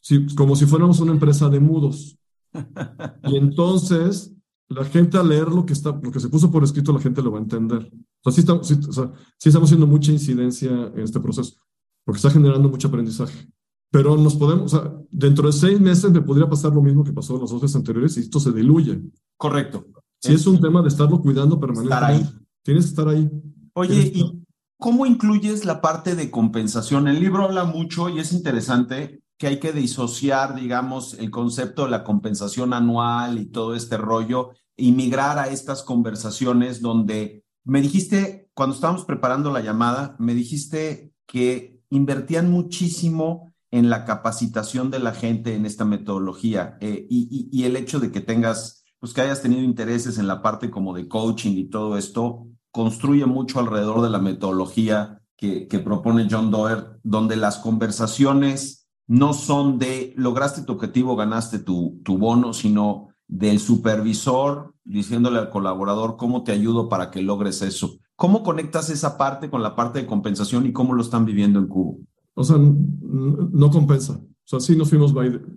si- 0.00 0.26
como 0.34 0.54
si 0.56 0.66
fuéramos 0.66 1.00
una 1.00 1.12
empresa 1.12 1.48
de 1.48 1.60
mudos. 1.60 2.16
Y 3.24 3.36
entonces 3.36 4.32
la 4.68 4.84
gente 4.84 5.16
al 5.18 5.28
leer 5.28 5.48
lo 5.48 5.64
que, 5.64 5.72
está, 5.72 5.90
lo 5.90 6.10
que 6.10 6.20
se 6.20 6.28
puso 6.28 6.50
por 6.50 6.64
escrito, 6.64 6.92
la 6.92 7.00
gente 7.00 7.22
lo 7.22 7.30
va 7.30 7.38
a 7.38 7.42
entender. 7.42 7.90
O 8.24 8.30
sea, 8.30 8.32
sí 8.32 8.40
estamos, 8.40 8.66
sí, 8.66 8.74
o 8.88 8.92
sea, 8.92 9.12
sí 9.38 9.48
estamos 9.48 9.68
haciendo 9.68 9.86
mucha 9.86 10.12
incidencia 10.12 10.70
en 10.70 11.00
este 11.00 11.20
proceso, 11.20 11.56
porque 12.04 12.16
está 12.16 12.30
generando 12.30 12.68
mucho 12.68 12.88
aprendizaje. 12.88 13.48
Pero 13.90 14.16
nos 14.16 14.34
podemos, 14.34 14.74
o 14.74 14.80
sea, 14.80 14.92
dentro 15.10 15.46
de 15.46 15.52
seis 15.52 15.80
meses 15.80 16.10
me 16.10 16.20
podría 16.20 16.48
pasar 16.48 16.72
lo 16.74 16.82
mismo 16.82 17.04
que 17.04 17.12
pasó 17.12 17.38
las 17.38 17.50
dos 17.50 17.62
veces 17.62 17.76
anteriores 17.76 18.16
y 18.16 18.20
esto 18.20 18.40
se 18.40 18.52
diluye. 18.52 19.00
Correcto. 19.36 19.86
Si 20.20 20.32
es, 20.32 20.46
un 20.46 20.60
tema 20.60 20.82
de 20.82 20.88
estarlo 20.88 21.20
cuidando 21.20 21.60
permanentemente, 21.60 22.32
tienes 22.62 22.84
que 22.84 22.90
estar 22.90 23.08
ahí. 23.08 23.30
Oye, 23.74 24.12
¿y 24.14 24.42
cómo 24.78 25.06
incluyes 25.06 25.64
la 25.64 25.80
parte 25.80 26.16
de 26.16 26.30
compensación? 26.30 27.06
El 27.06 27.20
libro 27.20 27.44
habla 27.44 27.64
mucho 27.64 28.08
y 28.08 28.18
es 28.18 28.32
interesante 28.32 29.22
que 29.38 29.46
hay 29.46 29.60
que 29.60 29.72
disociar, 29.72 30.54
digamos, 30.54 31.14
el 31.14 31.30
concepto 31.30 31.84
de 31.84 31.90
la 31.90 32.04
compensación 32.04 32.72
anual 32.72 33.38
y 33.38 33.46
todo 33.46 33.74
este 33.74 33.96
rollo 33.96 34.50
y 34.76 34.92
migrar 34.92 35.38
a 35.38 35.48
estas 35.48 35.82
conversaciones 35.82 36.80
donde 36.80 37.44
me 37.64 37.80
dijiste, 37.80 38.48
cuando 38.54 38.74
estábamos 38.74 39.04
preparando 39.04 39.52
la 39.52 39.60
llamada, 39.60 40.16
me 40.18 40.34
dijiste 40.34 41.12
que 41.26 41.80
invertían 41.90 42.50
muchísimo 42.50 43.52
en 43.70 43.90
la 43.90 44.04
capacitación 44.04 44.90
de 44.90 45.00
la 45.00 45.12
gente 45.12 45.54
en 45.54 45.66
esta 45.66 45.84
metodología 45.84 46.78
eh, 46.80 47.06
y, 47.10 47.64
el 47.64 47.76
hecho 47.76 47.98
de 47.98 48.12
que 48.12 48.20
tengas, 48.20 48.84
pues 49.00 49.12
que 49.12 49.20
hayas 49.20 49.42
tenido 49.42 49.62
intereses 49.62 50.18
en 50.18 50.28
la 50.28 50.42
parte 50.42 50.70
como 50.70 50.94
de 50.94 51.08
coaching 51.08 51.52
y 51.56 51.68
todo 51.68 51.98
esto, 51.98 52.46
construye 52.70 53.26
mucho 53.26 53.58
alrededor 53.58 54.02
de 54.02 54.10
la 54.10 54.18
metodología 54.18 55.20
que, 55.36 55.66
propone 55.84 56.28
John 56.30 56.50
Doerr, 56.50 57.00
donde 57.02 57.36
las 57.36 57.58
conversaciones 57.58 58.85
no 59.06 59.32
son 59.32 59.78
de 59.78 60.12
lograste 60.16 60.62
tu 60.62 60.72
objetivo, 60.72 61.16
ganaste 61.16 61.58
tu, 61.58 62.00
tu 62.04 62.18
bono, 62.18 62.52
sino 62.52 63.08
del 63.28 63.58
supervisor 63.58 64.74
diciéndole 64.84 65.38
al 65.38 65.50
colaborador 65.50 66.16
cómo 66.16 66.44
te 66.44 66.52
ayudo 66.52 66.88
para 66.88 67.10
que 67.10 67.22
logres 67.22 67.62
eso. 67.62 67.98
¿Cómo 68.14 68.42
conectas 68.42 68.88
esa 68.88 69.18
parte 69.18 69.50
con 69.50 69.62
la 69.62 69.76
parte 69.76 70.00
de 70.00 70.06
compensación 70.06 70.64
y 70.66 70.72
cómo 70.72 70.94
lo 70.94 71.02
están 71.02 71.26
viviendo 71.26 71.58
en 71.58 71.66
Cubo? 71.66 71.98
O 72.34 72.44
sea, 72.44 72.56
no 72.58 73.70
compensa. 73.70 74.14
O 74.14 74.48
sea, 74.48 74.60
sí 74.60 74.76
nos 74.76 74.88
fuimos 74.88 75.12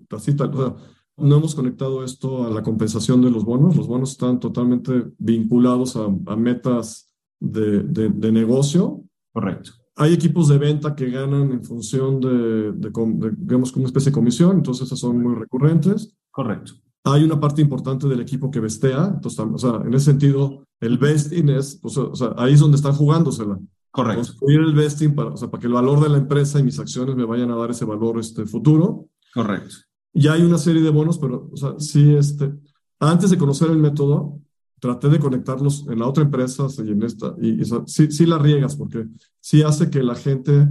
tacita. 0.07 0.45
O 0.45 0.57
sea, 0.57 0.75
no 1.17 1.37
hemos 1.37 1.55
conectado 1.55 2.03
esto 2.03 2.47
a 2.47 2.49
la 2.49 2.63
compensación 2.63 3.21
de 3.21 3.29
los 3.29 3.45
bonos. 3.45 3.75
Los 3.75 3.87
bonos 3.87 4.11
están 4.11 4.39
totalmente 4.39 5.05
vinculados 5.17 5.95
a, 5.95 6.35
metas 6.35 7.13
de, 7.39 7.83
de, 7.83 8.31
negocio. 8.31 9.03
Correcto. 9.31 9.71
Hay 9.99 10.13
equipos 10.13 10.47
de 10.47 10.57
venta 10.57 10.95
que 10.95 11.09
ganan 11.09 11.51
en 11.51 11.61
función 11.61 12.21
de, 12.21 12.71
de, 12.71 13.35
digamos, 13.37 13.75
una 13.75 13.85
especie 13.85 14.11
de 14.11 14.15
comisión, 14.15 14.55
entonces 14.55 14.87
esas 14.87 14.99
son 14.99 15.21
muy 15.21 15.35
recurrentes. 15.35 16.15
Correcto. 16.31 16.71
Hay 17.03 17.25
una 17.25 17.37
parte 17.37 17.61
importante 17.61 18.07
del 18.07 18.21
equipo 18.21 18.49
que 18.49 18.61
vestea, 18.61 19.11
entonces, 19.13 19.39
o 19.39 19.57
sea, 19.57 19.81
en 19.85 19.93
ese 19.93 20.05
sentido, 20.05 20.65
el 20.79 20.97
vesting 20.97 21.49
es, 21.49 21.81
o 21.83 22.15
sea, 22.15 22.33
ahí 22.37 22.53
es 22.53 22.61
donde 22.61 22.77
están 22.77 22.93
jugándosela. 22.93 23.59
Correcto. 23.91 24.21
Construir 24.21 24.61
el 24.61 24.73
vesting 24.73 25.15
para, 25.15 25.31
o 25.31 25.37
sea, 25.37 25.51
para 25.51 25.59
que 25.59 25.67
el 25.67 25.73
valor 25.73 25.99
de 25.99 26.07
la 26.07 26.17
empresa 26.17 26.59
y 26.59 26.63
mis 26.63 26.79
acciones 26.79 27.17
me 27.17 27.25
vayan 27.25 27.51
a 27.51 27.55
dar 27.55 27.71
ese 27.71 27.83
valor 27.83 28.19
este, 28.19 28.45
futuro. 28.45 29.09
Correcto. 29.33 29.75
Y 30.13 30.29
hay 30.29 30.43
una 30.43 30.57
serie 30.57 30.81
de 30.81 30.91
bonos, 30.91 31.17
pero, 31.17 31.49
o 31.51 31.57
sea, 31.57 31.73
sí, 31.77 32.13
este, 32.13 32.53
antes 33.01 33.31
de 33.31 33.37
conocer 33.37 33.69
el 33.69 33.79
método, 33.79 34.39
traté 34.79 35.09
de 35.09 35.19
conectarlos 35.19 35.85
en 35.89 35.99
la 35.99 36.07
otra 36.07 36.23
empresa 36.23 36.67
y 36.83 36.91
en 36.91 37.03
esta, 37.03 37.35
y, 37.41 37.63
sí, 37.85 38.11
sí 38.11 38.25
la 38.25 38.37
riegas, 38.37 38.75
porque 38.75 39.07
sí 39.39 39.61
hace 39.61 39.89
que 39.89 40.01
la 40.01 40.15
gente, 40.15 40.67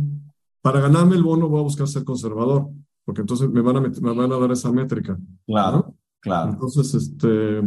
para 0.63 0.81
ganarme 0.81 1.17
el 1.17 1.23
bono 1.23 1.49
voy 1.49 1.61
a 1.61 1.65
buscar 1.65 1.87
ser 1.89 2.05
conservador, 2.05 2.69
porque 3.05 3.21
entonces 3.21 3.49
me 3.51 3.61
van 3.61 3.77
a, 3.77 3.81
me 3.81 4.15
van 4.15 4.33
a 4.33 4.39
dar 4.39 4.51
esa 4.53 4.73
métrica. 4.73 5.19
Claro, 5.47 5.95
claro. 6.21 6.53
Entonces, 6.53 6.95
este, 6.95 7.63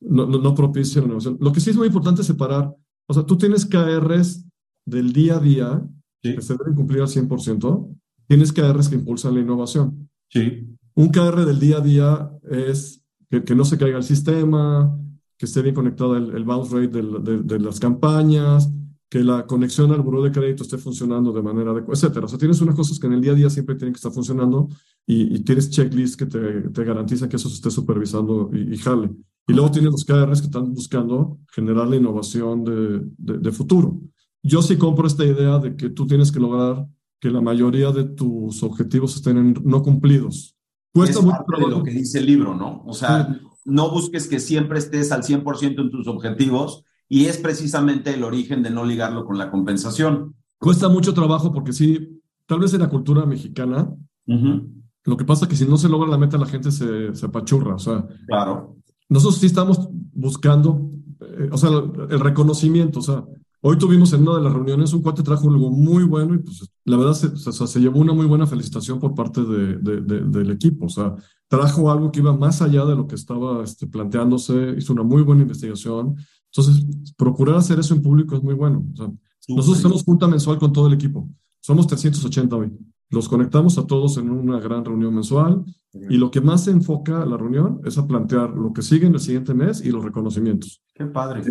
no, 0.00 0.26
no, 0.26 0.38
no 0.38 0.54
propicia 0.54 1.00
la 1.00 1.08
negociación. 1.08 1.38
Lo 1.40 1.52
que 1.52 1.60
sí 1.60 1.70
es 1.70 1.76
muy 1.76 1.86
importante 1.86 2.20
es 2.20 2.26
separar, 2.26 2.74
o 3.08 3.14
sea, 3.14 3.24
tú 3.24 3.36
tienes 3.38 3.64
KRs 3.64 4.44
del 4.84 5.12
día 5.12 5.36
a 5.36 5.40
día 5.40 5.82
que 6.22 6.42
se 6.42 6.56
deben 6.56 6.74
cumplir 6.74 7.02
al 7.02 7.08
100%, 7.08 7.96
tienes 8.26 8.52
KRs 8.52 8.88
que 8.88 8.96
impulsan 8.96 9.34
la 9.34 9.40
innovación. 9.40 10.08
Sí. 10.28 10.66
Un 10.94 11.08
KR 11.10 11.44
del 11.44 11.60
día 11.60 11.76
a 11.76 11.80
día 11.80 12.30
es 12.50 13.04
que, 13.30 13.44
que 13.44 13.54
no 13.54 13.64
se 13.64 13.78
caiga 13.78 13.98
el 13.98 14.02
sistema, 14.02 14.98
que 15.38 15.46
esté 15.46 15.62
bien 15.62 15.74
conectado 15.74 16.16
el, 16.16 16.44
bounce 16.44 16.74
rate 16.74 17.02
de, 17.02 17.42
de, 17.42 17.60
las 17.60 17.78
campañas, 17.78 18.70
que 19.08 19.22
la 19.22 19.46
conexión 19.46 19.92
al 19.92 20.00
buró 20.00 20.22
de 20.22 20.32
crédito 20.32 20.62
esté 20.62 20.78
funcionando 20.78 21.32
de 21.32 21.42
manera 21.42 21.70
adecuada, 21.70 21.94
etcétera. 21.94 22.26
O 22.26 22.28
sea, 22.28 22.38
tienes 22.38 22.60
unas 22.60 22.74
cosas 22.74 22.98
que 22.98 23.06
en 23.06 23.12
el 23.12 23.20
día 23.20 23.32
a 23.32 23.34
día 23.34 23.50
siempre 23.50 23.76
tienen 23.76 23.92
que 23.92 23.98
estar 23.98 24.12
funcionando 24.12 24.68
y, 25.06 25.36
y 25.36 25.40
tienes 25.40 25.70
checklists 25.70 26.16
que 26.16 26.26
te, 26.26 26.70
te, 26.70 26.84
garantizan 26.84 27.28
que 27.28 27.36
eso 27.36 27.48
se 27.48 27.56
esté 27.56 27.70
supervisando 27.70 28.50
y, 28.52 28.74
y, 28.74 28.76
jale. 28.78 29.10
Y 29.46 29.52
luego 29.52 29.70
tienes 29.70 29.92
los 29.92 30.04
KRs 30.04 30.40
que 30.40 30.46
están 30.46 30.72
buscando 30.72 31.38
generar 31.52 31.86
la 31.86 31.96
innovación 31.96 32.64
de, 32.64 33.02
de 33.16 33.52
futuro. 33.52 34.00
Yo 34.42 34.62
sí 34.62 34.76
compro 34.76 35.06
esta 35.06 35.24
idea 35.24 35.58
de 35.58 35.76
que 35.76 35.90
tú 35.90 36.06
tienes 36.06 36.32
que 36.32 36.40
lograr 36.40 36.86
que 37.20 37.30
la 37.30 37.40
mayoría 37.40 37.92
de 37.92 38.04
tus 38.04 38.62
objetivos 38.62 39.16
estén 39.16 39.54
no 39.64 39.82
cumplidos. 39.82 40.56
Cuesta 40.92 41.18
es 41.18 41.24
mucho 41.24 41.44
de 41.58 41.68
lo 41.68 41.82
que 41.82 41.90
dice 41.90 42.18
el 42.18 42.26
libro, 42.26 42.54
¿no? 42.54 42.82
O 42.86 42.94
sea, 42.94 43.38
no 43.66 43.90
busques 43.90 44.28
que 44.28 44.40
siempre 44.40 44.78
estés 44.78 45.12
al 45.12 45.22
100% 45.22 45.80
en 45.80 45.90
tus 45.90 46.06
objetivos 46.06 46.84
y 47.08 47.26
es 47.26 47.36
precisamente 47.38 48.14
el 48.14 48.24
origen 48.24 48.62
de 48.62 48.70
no 48.70 48.84
ligarlo 48.84 49.24
con 49.24 49.36
la 49.36 49.50
compensación. 49.50 50.34
Cuesta 50.58 50.88
mucho 50.88 51.12
trabajo 51.12 51.52
porque 51.52 51.72
sí, 51.72 52.20
tal 52.46 52.60
vez 52.60 52.72
en 52.72 52.80
la 52.80 52.88
cultura 52.88 53.26
mexicana, 53.26 53.92
lo 54.26 55.16
que 55.16 55.24
pasa 55.24 55.44
es 55.44 55.50
que 55.50 55.56
si 55.56 55.66
no 55.66 55.76
se 55.76 55.88
logra 55.88 56.08
la 56.08 56.18
meta 56.18 56.38
la 56.38 56.46
gente 56.46 56.70
se, 56.70 57.14
se 57.14 57.26
apachurra, 57.26 57.74
o 57.74 57.78
sea. 57.78 58.06
Claro. 58.26 58.76
Nosotros 59.08 59.38
sí 59.38 59.46
estamos 59.46 59.88
buscando, 60.12 60.90
eh, 61.20 61.48
o 61.52 61.56
sea, 61.58 61.70
el 61.70 62.20
reconocimiento, 62.20 63.00
o 63.00 63.02
sea, 63.02 63.24
Hoy 63.68 63.78
tuvimos 63.78 64.12
en 64.12 64.22
una 64.22 64.36
de 64.36 64.42
las 64.42 64.52
reuniones 64.52 64.92
un 64.92 65.02
cuate 65.02 65.24
trajo 65.24 65.48
algo 65.50 65.70
muy 65.70 66.04
bueno 66.04 66.34
y 66.34 66.38
pues 66.38 66.70
la 66.84 66.96
verdad 66.96 67.14
se, 67.14 67.36
se, 67.36 67.80
llevó 67.80 67.98
una 67.98 68.12
muy 68.12 68.26
buena 68.26 68.46
felicitación 68.46 69.00
por 69.00 69.12
parte 69.12 69.42
de, 69.42 69.78
de, 69.78 70.20
del 70.20 70.50
equipo. 70.52 70.86
O 70.86 70.88
sea, 70.88 71.16
trajo 71.48 71.90
algo 71.90 72.10
que 72.10 72.20
iba 72.20 72.36
más 72.36 72.62
allá 72.62 72.84
de 72.84 72.96
lo 72.96 73.06
que 73.06 73.14
estaba 73.14 73.62
este, 73.62 73.86
planteándose, 73.86 74.74
hizo 74.76 74.92
una 74.92 75.02
muy 75.02 75.22
buena 75.22 75.42
investigación. 75.42 76.16
Entonces, 76.46 76.86
procurar 77.16 77.56
hacer 77.56 77.78
eso 77.78 77.94
en 77.94 78.02
público 78.02 78.36
es 78.36 78.42
muy 78.42 78.54
bueno. 78.54 78.84
O 78.92 78.96
sea, 78.96 79.12
nosotros 79.48 79.78
hacemos 79.78 80.04
junta 80.04 80.26
mensual 80.26 80.58
con 80.58 80.72
todo 80.72 80.86
el 80.88 80.94
equipo. 80.94 81.28
Somos 81.60 81.86
380 81.86 82.56
hoy. 82.56 82.72
Los 83.08 83.28
conectamos 83.28 83.78
a 83.78 83.86
todos 83.86 84.16
en 84.16 84.30
una 84.30 84.58
gran 84.58 84.84
reunión 84.84 85.14
mensual 85.14 85.64
y 85.92 86.16
lo 86.16 86.30
que 86.30 86.40
más 86.40 86.64
se 86.64 86.72
enfoca 86.72 87.24
la 87.24 87.36
reunión 87.36 87.80
es 87.84 87.98
a 87.98 88.06
plantear 88.06 88.50
lo 88.50 88.72
que 88.72 88.82
sigue 88.82 89.06
en 89.06 89.14
el 89.14 89.20
siguiente 89.20 89.54
mes 89.54 89.84
y 89.84 89.90
los 89.90 90.04
reconocimientos. 90.04 90.82
Qué 90.92 91.06
padre. 91.06 91.42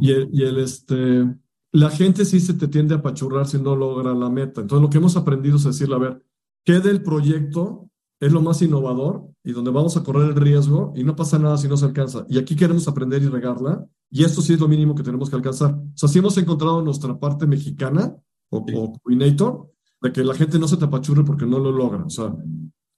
Y 0.00 0.10
el, 0.10 0.28
y 0.32 0.42
el, 0.42 0.58
este, 0.58 1.34
la 1.72 1.88
gente 1.88 2.26
sí 2.26 2.40
se 2.40 2.54
te 2.54 2.68
tiende 2.68 2.94
a 2.94 2.98
apachurrar 2.98 3.46
si 3.46 3.58
no 3.58 3.74
logra 3.74 4.14
la 4.14 4.28
meta. 4.28 4.60
Entonces, 4.60 4.82
lo 4.82 4.90
que 4.90 4.98
hemos 4.98 5.16
aprendido 5.16 5.56
es 5.56 5.64
decirle, 5.64 5.94
a 5.94 5.98
ver, 5.98 6.22
¿qué 6.64 6.80
del 6.80 7.02
proyecto 7.02 7.88
es 8.22 8.32
lo 8.32 8.40
más 8.40 8.62
innovador 8.62 9.28
y 9.42 9.50
donde 9.50 9.72
vamos 9.72 9.96
a 9.96 10.04
correr 10.04 10.28
el 10.28 10.36
riesgo 10.36 10.92
y 10.94 11.02
no 11.02 11.16
pasa 11.16 11.40
nada 11.40 11.58
si 11.58 11.66
no 11.66 11.76
se 11.76 11.86
alcanza? 11.86 12.24
Y 12.28 12.38
aquí 12.38 12.54
queremos 12.54 12.86
aprender 12.86 13.20
y 13.20 13.26
regarla 13.26 13.84
y 14.10 14.22
esto 14.22 14.40
sí 14.40 14.52
es 14.52 14.60
lo 14.60 14.68
mínimo 14.68 14.94
que 14.94 15.02
tenemos 15.02 15.28
que 15.28 15.34
alcanzar. 15.34 15.72
O 15.72 15.96
sea, 15.96 16.08
si 16.08 16.20
hemos 16.20 16.38
encontrado 16.38 16.82
nuestra 16.82 17.18
parte 17.18 17.46
mexicana 17.48 18.14
o, 18.48 18.64
coordinator, 18.64 19.68
de 20.00 20.12
que 20.12 20.22
la 20.22 20.34
gente 20.34 20.56
no 20.60 20.68
se 20.68 20.76
te 20.76 20.84
apachurre 20.84 21.24
porque 21.24 21.46
no 21.46 21.58
lo 21.58 21.72
logra. 21.72 22.04
O 22.04 22.10
sea, 22.10 22.32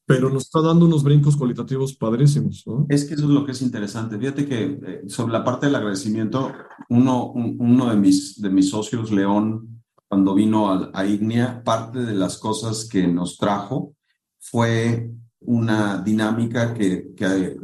pero 0.05 0.29
nos 0.29 0.43
está 0.43 0.61
dando 0.61 0.85
unos 0.85 1.03
brincos 1.03 1.39
cualitativos 1.39 1.95
padrísimos. 1.95 2.63
¿no? 2.67 2.85
Es 2.91 3.07
que 3.07 3.15
eso 3.15 3.25
es 3.25 3.31
lo 3.31 3.47
que 3.47 3.53
es 3.53 3.63
interesante. 3.63 4.19
Fíjate 4.19 4.45
que 4.45 4.65
eh, 4.65 5.03
sobre 5.07 5.33
la 5.33 5.43
parte 5.43 5.67
del 5.67 5.77
agradecimiento, 5.77 6.53
uno, 6.91 7.33
uno 7.33 7.89
de, 7.89 7.97
mis, 7.97 8.39
de 8.43 8.51
mis 8.51 8.69
socios, 8.69 9.11
León, 9.11 9.83
cuando 10.07 10.35
vino 10.35 10.71
a, 10.71 10.91
a 10.93 11.07
Ignia, 11.07 11.63
parte 11.65 12.01
de 12.01 12.15
las 12.15 12.37
cosas 12.37 12.87
que 12.87 13.09
nos 13.09 13.39
trajo 13.39 13.95
fue 14.45 15.11
una 15.41 16.03
dinámica 16.03 16.75
que, 16.75 17.15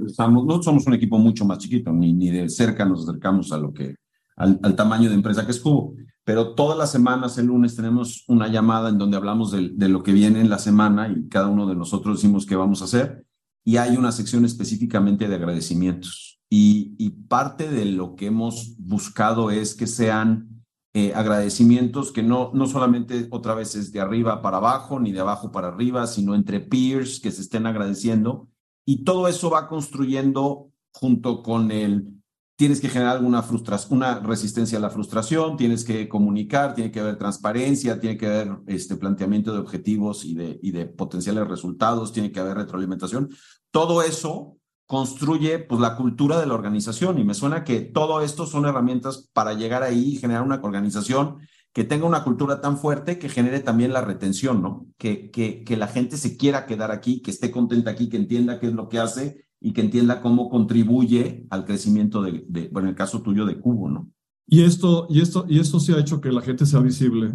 estamos, 0.06 0.44
no 0.46 0.62
somos 0.62 0.86
un 0.86 0.94
equipo 0.94 1.18
mucho 1.18 1.44
más 1.44 1.58
chiquito, 1.58 1.92
ni, 1.92 2.12
ni 2.12 2.30
de 2.30 2.48
cerca 2.48 2.84
nos 2.84 3.08
acercamos 3.08 3.52
a 3.52 3.58
lo 3.58 3.72
que, 3.72 3.96
al, 4.36 4.74
tamaño 4.74 5.08
de 5.08 5.14
empresa 5.14 5.44
que 5.44 5.52
es 5.52 5.60
Cubo 5.60 5.94
pero 6.24 6.54
todas 6.54 6.78
las 6.78 6.92
semanas, 6.92 7.38
el 7.38 7.46
lunes, 7.46 7.74
tenemos 7.74 8.24
una 8.28 8.46
llamada 8.46 8.90
en 8.90 8.98
donde 8.98 9.16
hablamos 9.16 9.50
de, 9.50 9.88
lo 9.88 10.02
que 10.04 10.12
viene 10.12 10.40
en 10.40 10.48
la 10.48 10.58
semana 10.58 11.08
y 11.08 11.28
cada 11.28 11.48
uno 11.48 11.66
de 11.66 11.74
nosotros 11.74 12.18
decimos 12.18 12.46
qué 12.46 12.54
vamos 12.54 12.82
a 12.82 12.84
hacer. 12.84 13.24
Y 13.64 13.78
hay 13.78 13.96
una 13.96 14.12
sección 14.12 14.44
específicamente 14.44 15.26
de 15.26 15.34
agradecimientos. 15.34 16.38
Y 16.48 17.10
parte 17.28 17.68
de 17.68 17.84
lo 17.86 18.14
que 18.14 18.26
hemos 18.26 18.76
buscado 18.78 19.50
es 19.50 19.74
que 19.74 19.88
sean 19.88 20.59
eh, 20.92 21.12
agradecimientos 21.14 22.10
que 22.10 22.22
no, 22.22 22.50
no 22.52 22.66
solamente 22.66 23.28
otra 23.30 23.54
vez 23.54 23.74
es 23.76 23.92
de 23.92 24.00
arriba 24.00 24.42
para 24.42 24.56
abajo, 24.56 24.98
ni 24.98 25.12
de 25.12 25.20
abajo 25.20 25.52
para 25.52 25.68
arriba, 25.68 26.06
sino 26.06 26.34
entre 26.34 26.60
peers 26.60 27.20
que 27.20 27.30
se 27.30 27.42
estén 27.42 27.66
agradeciendo. 27.66 28.48
Y 28.84 29.04
todo 29.04 29.28
eso 29.28 29.50
va 29.50 29.68
construyendo 29.68 30.70
junto 30.92 31.42
con 31.42 31.70
el 31.70 32.20
tienes 32.60 32.82
que 32.82 32.90
generar 32.90 33.16
alguna 33.16 33.42
frustración, 33.42 33.96
una 33.96 34.20
resistencia 34.20 34.76
a 34.76 34.82
la 34.82 34.90
frustración, 34.90 35.56
tienes 35.56 35.82
que 35.82 36.10
comunicar, 36.10 36.74
tiene 36.74 36.90
que 36.90 37.00
haber 37.00 37.16
transparencia, 37.16 37.98
tiene 37.98 38.18
que 38.18 38.26
haber 38.26 38.58
este 38.66 38.96
planteamiento 38.96 39.54
de 39.54 39.60
objetivos 39.60 40.26
y 40.26 40.34
de, 40.34 40.60
y 40.62 40.70
de 40.70 40.84
potenciales 40.84 41.48
resultados, 41.48 42.12
tiene 42.12 42.30
que 42.30 42.38
haber 42.38 42.58
retroalimentación. 42.58 43.30
Todo 43.70 44.02
eso 44.02 44.58
construye 44.90 45.60
pues 45.60 45.80
la 45.80 45.94
cultura 45.94 46.40
de 46.40 46.46
la 46.46 46.54
organización 46.54 47.16
y 47.20 47.22
me 47.22 47.34
suena 47.34 47.62
que 47.62 47.80
todo 47.80 48.22
esto 48.22 48.44
son 48.44 48.64
herramientas 48.64 49.30
para 49.32 49.54
llegar 49.54 49.84
ahí 49.84 50.14
y 50.14 50.16
generar 50.16 50.42
una 50.42 50.60
organización 50.60 51.36
que 51.72 51.84
tenga 51.84 52.08
una 52.08 52.24
cultura 52.24 52.60
tan 52.60 52.76
fuerte 52.76 53.16
que 53.16 53.28
genere 53.28 53.60
también 53.60 53.92
la 53.92 54.00
retención, 54.00 54.60
¿no? 54.60 54.88
Que, 54.98 55.30
que, 55.30 55.62
que 55.62 55.76
la 55.76 55.86
gente 55.86 56.16
se 56.16 56.36
quiera 56.36 56.66
quedar 56.66 56.90
aquí, 56.90 57.22
que 57.22 57.30
esté 57.30 57.52
contenta 57.52 57.92
aquí, 57.92 58.08
que 58.08 58.16
entienda 58.16 58.58
qué 58.58 58.66
es 58.66 58.72
lo 58.72 58.88
que 58.88 58.98
hace 58.98 59.44
y 59.60 59.74
que 59.74 59.80
entienda 59.80 60.20
cómo 60.20 60.50
contribuye 60.50 61.46
al 61.50 61.64
crecimiento 61.64 62.20
de, 62.22 62.68
bueno, 62.72 62.88
en 62.88 62.90
el 62.90 62.96
caso 62.96 63.22
tuyo 63.22 63.46
de 63.46 63.60
Cubo, 63.60 63.88
¿no? 63.88 64.10
Y 64.48 64.64
esto, 64.64 65.06
y 65.08 65.20
esto, 65.20 65.46
y 65.48 65.60
esto 65.60 65.78
sí 65.78 65.92
ha 65.92 66.00
hecho 66.00 66.20
que 66.20 66.32
la 66.32 66.40
gente 66.40 66.66
sea 66.66 66.80
visible. 66.80 67.32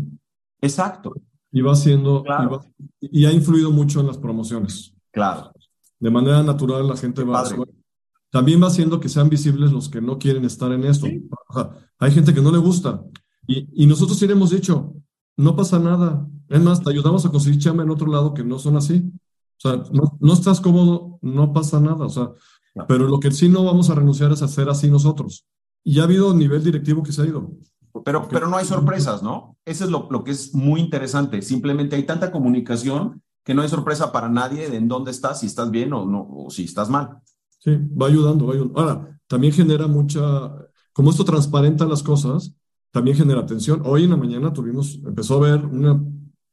Exacto. 0.59 1.13
Y 1.53 1.61
va 1.61 1.71
haciendo, 1.71 2.21
y, 2.99 3.23
ha 3.23 3.31
influido 3.31 3.71
mucho 3.71 4.01
en 4.01 4.07
las 4.07 4.17
promociones. 4.17 4.93
Claro. 5.11 5.53
De 6.05 6.11
manera 6.11 6.43
natural 6.43 6.87
la 6.87 6.95
gente 6.95 7.23
va, 7.23 7.43
también 8.29 8.61
va 8.61 8.67
haciendo 8.67 8.99
que 8.99 9.09
sean 9.09 9.27
visibles 9.27 9.71
los 9.71 9.89
que 9.89 10.01
no 10.01 10.19
quieren 10.19 10.45
estar 10.45 10.71
en 10.71 10.83
esto. 10.83 11.07
hay 11.97 12.11
gente 12.11 12.31
que 12.31 12.43
no 12.43 12.51
le 12.51 12.59
gusta. 12.59 13.03
Y, 13.47 13.67
y 13.73 13.87
nosotros 13.87 14.19
sí 14.19 14.27
le 14.27 14.33
hemos 14.33 14.51
dicho, 14.51 14.93
no 15.35 15.55
pasa 15.55 15.79
nada. 15.79 16.27
Es 16.47 16.61
más, 16.61 16.83
te 16.83 16.91
ayudamos 16.91 17.25
a 17.25 17.31
conseguir 17.31 17.59
chamba 17.59 17.81
en 17.81 17.89
otro 17.89 18.05
lado 18.05 18.35
que 18.35 18.43
no 18.43 18.59
son 18.59 18.77
así. 18.77 19.03
O 19.57 19.59
sea, 19.59 19.83
no, 19.91 20.15
no 20.19 20.33
estás 20.33 20.61
cómodo, 20.61 21.17
no 21.23 21.51
pasa 21.51 21.79
nada. 21.79 22.05
O 22.05 22.09
sea, 22.09 22.33
pero 22.87 23.07
lo 23.07 23.19
que 23.19 23.31
sí 23.31 23.49
no 23.49 23.63
vamos 23.63 23.89
a 23.89 23.95
renunciar 23.95 24.31
es 24.31 24.43
a 24.43 24.45
hacer 24.45 24.69
así 24.69 24.91
nosotros. 24.91 25.47
Y 25.83 25.95
ya 25.95 26.03
ha 26.03 26.05
habido 26.05 26.35
nivel 26.35 26.63
directivo 26.63 27.01
que 27.01 27.13
se 27.13 27.23
ha 27.23 27.25
ido. 27.25 27.51
Pero, 28.03 28.27
pero 28.27 28.47
no 28.47 28.57
hay 28.57 28.65
sorpresas, 28.65 29.23
¿no? 29.23 29.57
Eso 29.65 29.85
es 29.85 29.89
lo, 29.89 30.07
lo 30.11 30.23
que 30.23 30.29
es 30.29 30.53
muy 30.53 30.81
interesante. 30.81 31.41
Simplemente 31.41 31.95
hay 31.95 32.03
tanta 32.03 32.31
comunicación 32.31 33.23
que 33.45 33.53
no 33.53 33.61
hay 33.61 33.69
sorpresa 33.69 34.11
para 34.11 34.27
nadie 34.27 34.69
de 34.69 34.77
en 34.77 34.87
dónde 34.87 35.11
estás, 35.11 35.39
si 35.39 35.45
estás 35.45 35.69
bien 35.69 35.93
o 35.93 36.05
no, 36.05 36.27
o 36.29 36.49
si 36.49 36.63
estás 36.63 36.89
mal. 36.89 37.19
Sí, 37.59 37.77
va 37.99 38.07
ayudando, 38.07 38.47
va 38.47 38.53
ayudando. 38.53 38.79
Ahora, 38.79 39.19
también 39.27 39.53
genera 39.53 39.87
mucha, 39.87 40.21
como 40.91 41.11
esto 41.11 41.23
transparenta 41.23 41.85
las 41.85 42.01
cosas, 42.01 42.55
también 42.91 43.15
genera 43.15 43.45
tensión. 43.45 43.83
Hoy 43.85 44.05
en 44.05 44.09
la 44.09 44.17
mañana 44.17 44.51
tuvimos, 44.51 44.99
empezó 45.05 45.35
a 45.35 45.47
haber 45.47 45.63
una 45.63 46.03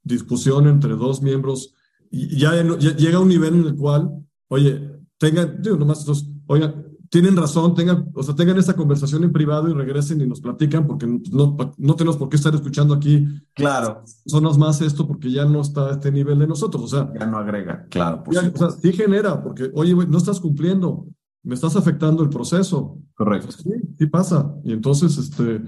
discusión 0.02 0.68
entre 0.68 0.94
dos 0.94 1.22
miembros 1.22 1.74
y 2.10 2.38
ya, 2.38 2.52
llega 2.62 3.16
a 3.16 3.20
un 3.20 3.28
nivel 3.28 3.54
en 3.54 3.64
el 3.64 3.74
cual, 3.74 4.10
oye, 4.48 5.00
tengan, 5.16 5.62
digo, 5.62 5.76
nomás 5.76 6.06
oigan, 6.46 6.91
tienen 7.12 7.36
razón, 7.36 7.74
tengan, 7.74 8.10
o 8.14 8.22
sea, 8.22 8.34
tengan 8.34 8.56
esta 8.56 8.74
conversación 8.74 9.22
en 9.22 9.32
privado 9.32 9.68
y 9.68 9.74
regresen 9.74 10.22
y 10.22 10.26
nos 10.26 10.40
platican 10.40 10.86
porque 10.86 11.06
no, 11.06 11.58
no 11.76 11.94
tenemos 11.94 12.16
por 12.16 12.30
qué 12.30 12.36
estar 12.36 12.54
escuchando 12.54 12.94
aquí. 12.94 13.26
Claro. 13.52 14.02
Sonas 14.24 14.56
más 14.56 14.80
esto 14.80 15.06
porque 15.06 15.30
ya 15.30 15.44
no 15.44 15.60
está 15.60 15.88
a 15.88 15.90
este 15.90 16.10
nivel 16.10 16.38
de 16.38 16.46
nosotros, 16.46 16.84
o 16.84 16.88
sea. 16.88 17.12
Ya 17.20 17.26
no 17.26 17.36
agrega, 17.36 17.86
claro. 17.90 18.24
o 18.26 18.32
sea, 18.32 18.70
sí 18.70 18.94
genera, 18.94 19.42
porque, 19.42 19.70
oye, 19.74 19.94
no 19.94 20.16
estás 20.16 20.40
cumpliendo, 20.40 21.06
me 21.42 21.54
estás 21.54 21.76
afectando 21.76 22.22
el 22.22 22.30
proceso. 22.30 22.96
Correcto. 23.14 23.52
Sí, 23.52 23.72
sí 23.98 24.06
pasa. 24.06 24.50
Y 24.64 24.72
entonces, 24.72 25.18
este, 25.18 25.60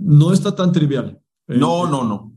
no 0.00 0.32
está 0.32 0.54
tan 0.54 0.70
trivial. 0.70 1.20
No, 1.48 1.90
no, 1.90 2.04
no. 2.04 2.27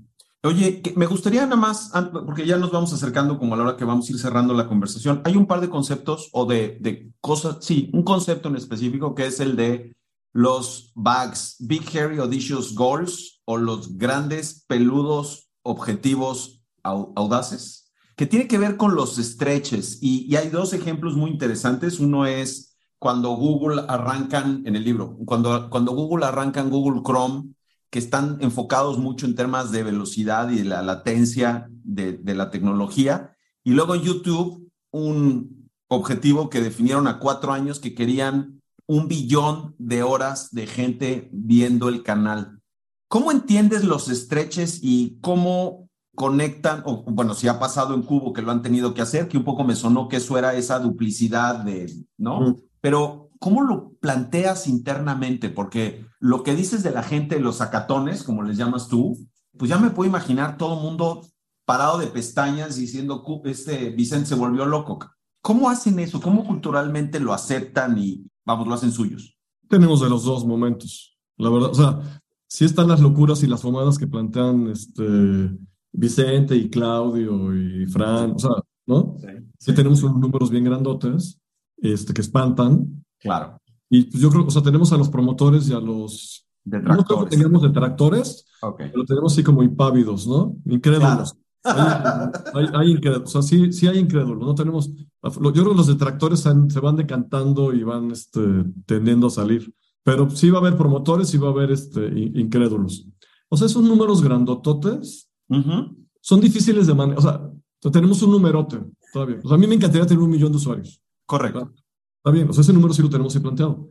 Oye, 0.44 0.82
me 0.96 1.06
gustaría 1.06 1.44
nada 1.44 1.56
más, 1.56 1.92
porque 2.26 2.48
ya 2.48 2.58
nos 2.58 2.72
vamos 2.72 2.92
acercando 2.94 3.38
como 3.38 3.54
a 3.54 3.58
la 3.58 3.64
hora 3.64 3.78
que 3.78 3.86
vamos 3.86 4.10
a 4.10 4.12
ir 4.12 4.18
cerrando 4.18 4.56
la 4.56 4.68
conversación, 4.68 5.22
hay 5.24 5.36
un 5.36 5.46
par 5.46 5.62
de 5.62 5.70
conceptos 5.70 6.30
o 6.34 6.48
de, 6.48 6.80
de 6.82 7.12
cosas, 7.22 7.58
sí, 7.62 7.92
un 7.94 8.02
concepto 8.04 8.50
en 8.50 8.56
específico 8.56 9.14
que 9.14 9.28
es 9.28 9.40
el 9.40 9.56
de 9.56 9.96
los 10.34 10.94
bags, 10.96 11.58
Big 11.60 11.84
Hairy 11.96 12.18
Audacious 12.18 12.74
Goals 12.74 13.42
o 13.46 13.58
los 13.58 13.98
grandes 13.98 14.66
peludos 14.68 15.50
objetivos 15.62 16.64
audaces, 16.82 17.92
que 18.16 18.26
tiene 18.26 18.48
que 18.48 18.58
ver 18.58 18.78
con 18.78 18.96
los 18.96 19.18
stretches. 19.18 20.00
Y, 20.02 20.26
y 20.32 20.38
hay 20.38 20.50
dos 20.50 20.74
ejemplos 20.74 21.16
muy 21.16 21.30
interesantes. 21.30 22.00
Uno 22.00 22.26
es 22.26 22.76
cuando 22.98 23.32
Google 23.32 23.84
arrancan 23.88 24.64
en 24.66 24.76
el 24.76 24.84
libro, 24.84 25.18
cuando, 25.26 25.70
cuando 25.70 25.92
Google 25.92 26.26
arrancan 26.26 26.70
Google 26.70 27.02
Chrome 27.04 27.54
que 27.92 28.00
están 28.00 28.38
enfocados 28.42 28.98
mucho 28.98 29.28
en 29.28 29.36
temas 29.36 29.72
de 29.72 29.84
velocidad 29.84 30.50
y 30.50 30.58
de 30.58 30.66
la 30.66 30.82
latencia 30.82 31.68
de, 31.70 32.14
de 32.14 32.34
la 32.34 32.50
tecnología. 32.50 33.36
Y 33.64 33.72
luego 33.72 33.94
en 33.94 34.02
YouTube, 34.02 34.72
un 34.92 35.70
objetivo 35.88 36.50
que 36.50 36.62
definieron 36.62 37.08
a 37.08 37.20
cuatro 37.20 37.52
años 37.52 37.80
que 37.80 37.94
querían 37.94 38.62
un 38.88 39.08
billón 39.08 39.76
de 39.78 40.04
horas 40.04 40.52
de 40.52 40.68
gente 40.68 41.30
viendo 41.32 41.90
el 41.90 42.02
canal. 42.02 42.62
¿Cómo 43.08 43.32
entiendes 43.32 43.84
los 43.84 44.10
estreches 44.10 44.80
y 44.82 45.20
cómo 45.22 45.90
conectan, 46.16 46.84
o 46.86 47.04
bueno, 47.04 47.34
si 47.34 47.48
ha 47.48 47.60
pasado 47.60 47.94
en 47.94 48.04
Cubo 48.04 48.34
que 48.34 48.42
lo 48.42 48.52
han 48.52 48.62
tenido 48.62 48.94
que 48.94 49.02
hacer, 49.02 49.28
que 49.28 49.38
un 49.38 49.44
poco 49.44 49.64
me 49.64 49.76
sonó 49.76 50.08
que 50.08 50.18
eso 50.18 50.38
era 50.38 50.54
esa 50.56 50.80
duplicidad 50.80 51.64
de, 51.64 51.92
¿no? 52.18 52.58
Pero 52.80 53.31
¿cómo 53.42 53.64
lo 53.64 53.94
planteas 54.00 54.68
internamente? 54.68 55.50
Porque 55.50 56.06
lo 56.20 56.44
que 56.44 56.56
dices 56.56 56.84
de 56.84 56.92
la 56.92 57.02
gente, 57.02 57.40
los 57.40 57.60
acatones, 57.60 58.22
como 58.22 58.44
les 58.44 58.56
llamas 58.56 58.88
tú, 58.88 59.18
pues 59.58 59.68
ya 59.68 59.80
me 59.80 59.90
puedo 59.90 60.08
imaginar 60.08 60.58
todo 60.58 60.76
el 60.76 60.84
mundo 60.84 61.26
parado 61.66 61.98
de 61.98 62.06
pestañas 62.06 62.76
diciendo, 62.76 63.24
este 63.46 63.90
Vicente 63.90 64.28
se 64.28 64.36
volvió 64.36 64.68
loco. 64.68 65.00
¿Cómo 65.42 65.72
hacen 65.72 65.98
eso? 65.98 66.22
¿Cómo 66.22 66.46
culturalmente 66.46 67.20
lo 67.20 67.34
aceptan 67.34 67.98
y, 67.98 68.24
vamos, 68.46 68.68
lo 68.68 68.76
hacen 68.76 68.92
suyos? 68.92 69.36
Tenemos 69.68 70.02
de 70.02 70.10
los 70.10 70.24
dos 70.24 70.46
momentos, 70.46 71.18
la 71.38 71.50
verdad. 71.50 71.72
O 71.72 71.74
sea, 71.74 72.22
sí 72.48 72.66
están 72.66 72.90
las 72.90 73.00
locuras 73.00 73.42
y 73.42 73.48
las 73.48 73.64
fumadas 73.64 73.98
que 73.98 74.06
plantean 74.06 74.70
este, 74.70 75.58
Vicente 75.92 76.56
y 76.56 76.70
Claudio 76.70 77.56
y 77.56 77.88
Fran, 77.88 78.34
o 78.36 78.40
sea, 78.40 78.52
¿no? 78.86 79.16
Sí, 79.20 79.28
sí 79.58 79.74
tenemos 79.74 80.04
unos 80.04 80.20
números 80.20 80.52
bien 80.52 80.66
grandotes 80.66 81.40
este, 81.78 82.14
que 82.14 82.22
espantan, 82.22 83.04
Claro. 83.22 83.58
Y 83.90 84.04
pues 84.04 84.22
yo 84.22 84.30
creo, 84.30 84.46
o 84.46 84.52
sea, 84.52 84.62
tenemos 84.62 84.92
a 84.92 84.98
los 84.98 85.10
promotores 85.10 85.70
y 85.70 85.74
a 85.74 85.80
los... 85.80 86.48
Detractores. 86.64 86.98
No 86.98 87.06
creo 87.06 87.26
que 87.26 87.36
tengamos 87.36 87.62
detractores, 87.64 88.46
okay. 88.62 88.90
pero 88.92 89.04
tenemos 89.04 89.34
así 89.34 89.44
como 89.44 89.64
impávidos, 89.64 90.28
¿no? 90.28 90.56
Incrédulos. 90.66 91.34
Claro. 91.64 92.32
Hay, 92.54 92.68
hay, 92.74 92.92
incrédulos, 92.92 93.30
o 93.30 93.32
sea, 93.32 93.42
sí, 93.42 93.72
sí 93.74 93.88
hay 93.88 94.00
incrédulos, 94.00 94.46
no 94.46 94.56
tenemos... 94.56 94.92
Yo 95.24 95.52
creo 95.52 95.70
que 95.70 95.76
los 95.76 95.88
detractores 95.88 96.40
se 96.40 96.80
van 96.80 96.96
decantando 96.96 97.74
y 97.74 97.84
van 97.84 98.12
este, 98.12 98.42
tendiendo 98.86 99.28
a 99.28 99.32
salir, 99.32 99.74
pero 100.04 100.30
sí 100.30 100.50
va 100.50 100.60
a 100.60 100.62
haber 100.62 100.78
promotores 100.78 101.34
y 101.34 101.38
va 101.38 101.50
a 101.50 101.52
haber 101.52 101.72
este, 101.72 102.08
incrédulos. 102.36 103.08
O 103.50 103.58
sea, 103.58 103.68
esos 103.68 103.84
números 103.84 104.24
grandototes 104.24 105.30
uh 105.50 105.56
-huh. 105.56 105.96
son 106.22 106.40
difíciles 106.40 106.88
de 106.88 106.94
manejar, 106.94 107.20
o 107.20 107.22
sea, 107.22 107.92
tenemos 107.92 108.22
un 108.24 108.32
numerote 108.32 108.80
todavía. 109.12 109.40
O 109.44 109.48
sea, 109.48 109.56
a 109.56 109.60
mí 109.60 109.68
me 109.68 109.76
encantaría 109.76 110.08
tener 110.08 110.24
un 110.24 110.30
millón 110.30 110.52
de 110.52 110.58
usuarios. 110.58 111.02
Correcto. 111.26 111.60
¿verdad? 111.60 111.74
Está 112.22 112.30
bien, 112.30 112.48
o 112.48 112.54
sea, 112.54 112.62
ese 112.62 112.74
número 112.74 112.94
sí 112.94 113.02
lo 113.02 113.10
tenemos 113.10 113.36
ahí 113.36 113.42
planteado. 113.42 113.90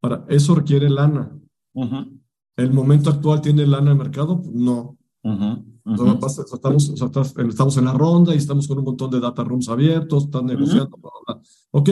Para 0.00 0.26
eso 0.28 0.54
requiere 0.54 0.90
lana. 0.90 1.34
Uh 1.72 1.84
-huh. 1.84 2.20
¿El 2.56 2.74
momento 2.74 3.08
actual 3.08 3.40
tiene 3.40 3.66
lana 3.66 3.90
de 3.90 3.96
mercado? 3.96 4.42
No. 4.52 4.98
Uh 5.22 5.30
-huh. 5.30 5.64
Uh 5.86 5.94
-huh. 5.94 6.24
o 6.24 6.28
sea, 6.28 6.44
estamos, 6.52 6.90
o 6.90 6.96
sea, 6.96 7.10
estamos 7.48 7.76
en 7.78 7.86
la 7.86 7.94
ronda 7.94 8.34
y 8.34 8.36
estamos 8.36 8.68
con 8.68 8.78
un 8.78 8.84
montón 8.84 9.10
de 9.10 9.18
data 9.18 9.42
rooms 9.42 9.70
abiertos, 9.70 10.24
están 10.24 10.44
negociando. 10.44 10.98
Bla, 10.98 11.10
bla, 11.26 11.34
bla. 11.36 11.42
Ok, 11.70 11.88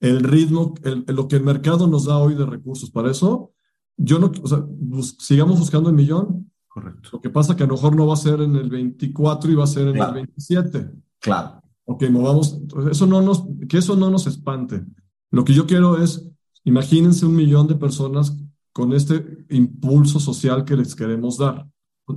el 0.00 0.20
ritmo, 0.20 0.74
el, 0.82 1.04
lo 1.08 1.28
que 1.28 1.36
el 1.36 1.44
mercado 1.44 1.86
nos 1.86 2.06
da 2.06 2.16
hoy 2.16 2.34
de 2.34 2.46
recursos 2.46 2.90
para 2.90 3.10
eso, 3.10 3.52
yo 3.98 4.18
no, 4.18 4.32
o 4.42 4.46
sea, 4.46 4.64
bus, 4.66 5.16
sigamos 5.20 5.58
buscando 5.58 5.90
el 5.90 5.96
millón. 5.96 6.50
Correcto. 6.66 7.10
Lo 7.12 7.20
que 7.20 7.28
pasa 7.30 7.56
que 7.56 7.64
a 7.64 7.66
lo 7.66 7.74
mejor 7.74 7.94
no 7.94 8.06
va 8.06 8.14
a 8.14 8.18
ser 8.18 8.40
en 8.40 8.56
el 8.56 8.70
24 8.70 9.50
y 9.50 9.54
va 9.54 9.64
a 9.64 9.66
ser 9.66 9.88
en 9.88 9.94
claro. 9.94 10.10
el 10.10 10.14
27. 10.14 10.90
Claro. 11.20 11.60
Ok, 11.84 12.04
movamos, 12.10 12.58
eso 12.90 13.06
no 13.06 13.20
nos, 13.20 13.44
que 13.68 13.78
eso 13.78 13.96
no 13.96 14.10
nos 14.10 14.26
espante. 14.26 14.84
Lo 15.30 15.44
que 15.44 15.54
yo 15.54 15.66
quiero 15.66 16.02
es, 16.02 16.28
imagínense 16.64 17.26
un 17.26 17.36
millón 17.36 17.66
de 17.66 17.74
personas 17.74 18.36
con 18.72 18.92
este 18.92 19.46
impulso 19.50 20.20
social 20.20 20.64
que 20.64 20.76
les 20.76 20.94
queremos 20.94 21.38
dar. 21.38 21.66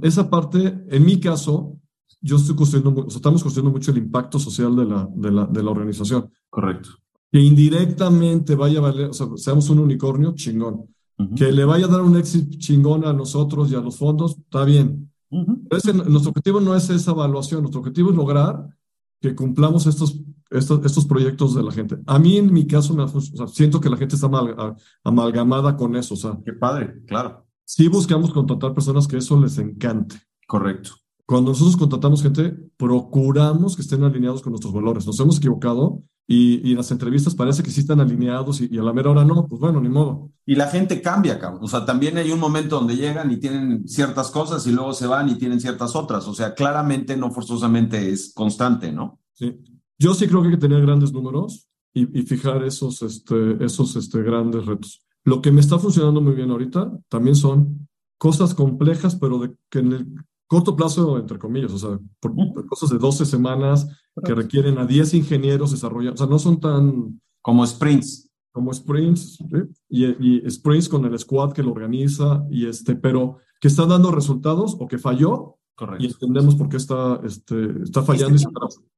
Esa 0.02 0.30
parte, 0.30 0.86
en 0.90 1.06
mi 1.06 1.20
caso, 1.20 1.80
yo 2.22 2.36
estoy 2.36 2.56
construyendo, 2.56 3.06
o 3.06 3.10
sea, 3.10 3.18
estamos 3.18 3.42
construyendo 3.42 3.72
mucho 3.72 3.92
el 3.92 3.98
impacto 3.98 4.40
social 4.40 4.76
de 4.76 4.86
la, 4.86 5.10
de 5.16 5.32
la, 5.32 5.46
de 5.46 5.64
la 5.64 5.72
organización. 5.72 6.30
Correcto. 6.50 6.90
Que 7.32 7.40
indirectamente 7.40 8.56
vaya 8.56 8.80
a 8.80 8.82
valer, 8.82 9.10
o 9.10 9.14
sea, 9.14 9.28
seamos 9.36 9.70
un 9.70 9.80
unicornio, 9.80 10.34
chingón. 10.36 10.86
Uh 11.18 11.24
-huh. 11.24 11.36
Que 11.36 11.52
le 11.52 11.66
vaya 11.66 11.86
a 11.86 11.90
dar 11.90 12.02
un 12.02 12.18
éxito 12.18 12.58
chingón 12.58 13.06
a 13.06 13.14
nosotros 13.14 13.72
y 13.72 13.76
a 13.76 13.82
los 13.82 13.98
fondos, 13.98 14.38
está 14.38 14.64
bien. 14.64 15.12
Uh 15.30 15.46
-huh. 15.46 16.10
Nuestro 16.10 16.32
objetivo 16.32 16.60
no 16.60 16.76
es 16.76 16.90
esa 16.90 17.12
evaluación, 17.12 17.62
nuestro 17.62 17.82
objetivo 17.82 18.10
es 18.10 18.16
lograr 18.16 18.68
que 19.22 19.36
cumplamos 19.36 19.86
estos, 19.86 20.20
estos, 20.50 20.86
estos 20.86 21.06
proyectos 21.06 21.56
de 21.56 21.64
la 21.64 21.72
gente. 21.72 21.98
A 22.06 22.20
mí, 22.20 22.38
en 22.38 22.52
mi 22.52 22.66
caso, 22.66 22.94
me, 22.94 23.04
o 23.04 23.22
sea, 23.22 23.48
siento 23.48 23.80
que 23.80 23.90
la 23.90 23.98
gente 23.98 24.16
está 24.16 24.28
mal, 24.28 24.56
a, 24.58 24.76
amalgamada 25.04 25.76
con 25.76 25.96
eso. 25.96 26.14
O 26.16 26.18
sea, 26.18 26.38
Qué 26.44 26.54
padre, 26.54 27.04
claro. 27.06 27.46
Sí 27.66 27.88
buscamos 27.88 28.34
contratar 28.34 28.74
personas 28.74 29.08
que 29.08 29.18
eso 29.18 29.40
les 29.40 29.58
encante. 29.60 30.16
Correcto. 30.48 30.92
Cuando 31.28 31.52
nosotros 31.52 31.78
contratamos 31.78 32.24
gente, 32.24 32.58
procuramos 32.76 33.76
que 33.76 33.84
estén 33.84 34.04
alineados 34.04 34.42
con 34.42 34.52
nuestros 34.52 34.74
valores. 34.74 35.06
Nos 35.06 35.20
hemos 35.20 35.38
equivocado 35.38 36.02
y, 36.26 36.68
y 36.68 36.74
las 36.74 36.90
entrevistas 36.90 37.36
parece 37.36 37.62
que 37.62 37.70
sí 37.70 37.82
están 37.82 38.00
alineados 38.00 38.62
y, 38.62 38.70
y, 38.74 38.80
a 38.80 38.82
la 38.82 38.94
mera 38.94 39.12
hora 39.12 39.24
no. 39.24 39.46
Pues 39.46 39.62
bueno, 39.62 39.80
ni 39.80 39.90
modo. 39.90 40.32
Y 40.48 40.56
la 40.56 40.66
gente 40.66 41.04
cambia, 41.04 41.38
cabrón. 41.38 41.64
O 41.64 41.68
sea, 41.68 41.86
también 41.86 42.18
hay 42.18 42.32
un 42.32 42.40
momento 42.40 42.78
donde 42.78 42.96
llegan 42.96 43.32
y 43.32 43.38
tienen 43.38 43.88
ciertas 43.88 44.32
cosas 44.32 44.66
y 44.66 44.72
luego 44.72 44.94
se 44.94 45.06
van 45.06 45.30
y 45.30 45.36
tienen 45.36 45.60
ciertas 45.60 45.96
otras. 45.96 46.28
O 46.28 46.34
sea, 46.34 46.56
claramente, 46.56 47.16
no 47.16 47.30
forzosamente 47.30 48.10
es 48.10 48.34
constante, 48.34 48.92
¿no? 48.92 49.20
Sí. 49.34 49.56
Yo 50.00 50.14
sí 50.14 50.28
creo 50.28 50.42
que 50.42 50.48
hay 50.48 50.54
que 50.56 50.62
tener 50.62 50.82
grandes 50.82 51.12
números 51.12 51.68
y, 51.94 52.20
y 52.20 52.24
fijar 52.24 52.64
esos, 52.64 53.02
este, 53.02 53.64
esos 53.64 53.96
este, 53.96 54.24
grandes 54.24 54.66
retos. 54.66 55.06
Lo 55.26 55.42
que 55.42 55.52
me 55.52 55.60
está 55.60 55.78
funcionando 55.78 56.22
muy 56.22 56.34
bien 56.34 56.50
ahorita 56.50 56.92
también 57.10 57.36
son 57.36 57.88
cosas 58.18 58.56
complejas, 58.56 59.16
pero 59.16 59.40
de, 59.40 59.56
que 59.70 59.80
en 59.80 59.94
el 59.94 60.08
corto 60.48 60.76
plazo, 60.76 61.18
entre 61.18 61.38
comillas, 61.38 61.72
o 61.74 61.78
sea, 61.78 62.00
por, 62.20 62.34
por 62.34 62.66
cosas 62.66 62.90
de 62.90 62.98
12 62.98 63.26
semanas 63.26 63.88
que 64.24 64.34
requieren 64.34 64.78
a 64.78 64.86
10 64.86 65.14
ingenieros 65.14 65.72
desarrollar, 65.72 66.14
o 66.14 66.18
sea, 66.18 66.28
no 66.28 66.40
son 66.40 66.60
tan, 66.60 67.22
Como 67.42 67.66
sprints. 67.66 68.30
Como 68.52 68.74
sprints, 68.74 69.38
y, 69.90 70.06
y, 70.06 70.50
sprints 70.50 70.90
con 70.90 71.06
el 71.06 71.18
squad 71.20 71.54
que 71.54 71.62
lo 71.62 71.72
organiza, 71.72 72.44
y 72.50 72.66
este, 72.66 72.96
pero 72.96 73.38
que 73.62 73.68
está 73.68 73.86
dando 73.86 74.12
resultados 74.12 74.76
o 74.80 74.88
que 74.88 74.98
falló. 74.98 75.59
Correcto. 75.80 76.04
Y 76.04 76.08
entendemos 76.08 76.56
por 76.56 76.68
qué 76.68 76.76
está, 76.76 77.22
este, 77.24 77.84
está 77.84 78.04
fallando. 78.04 78.36
Este, 78.36 78.50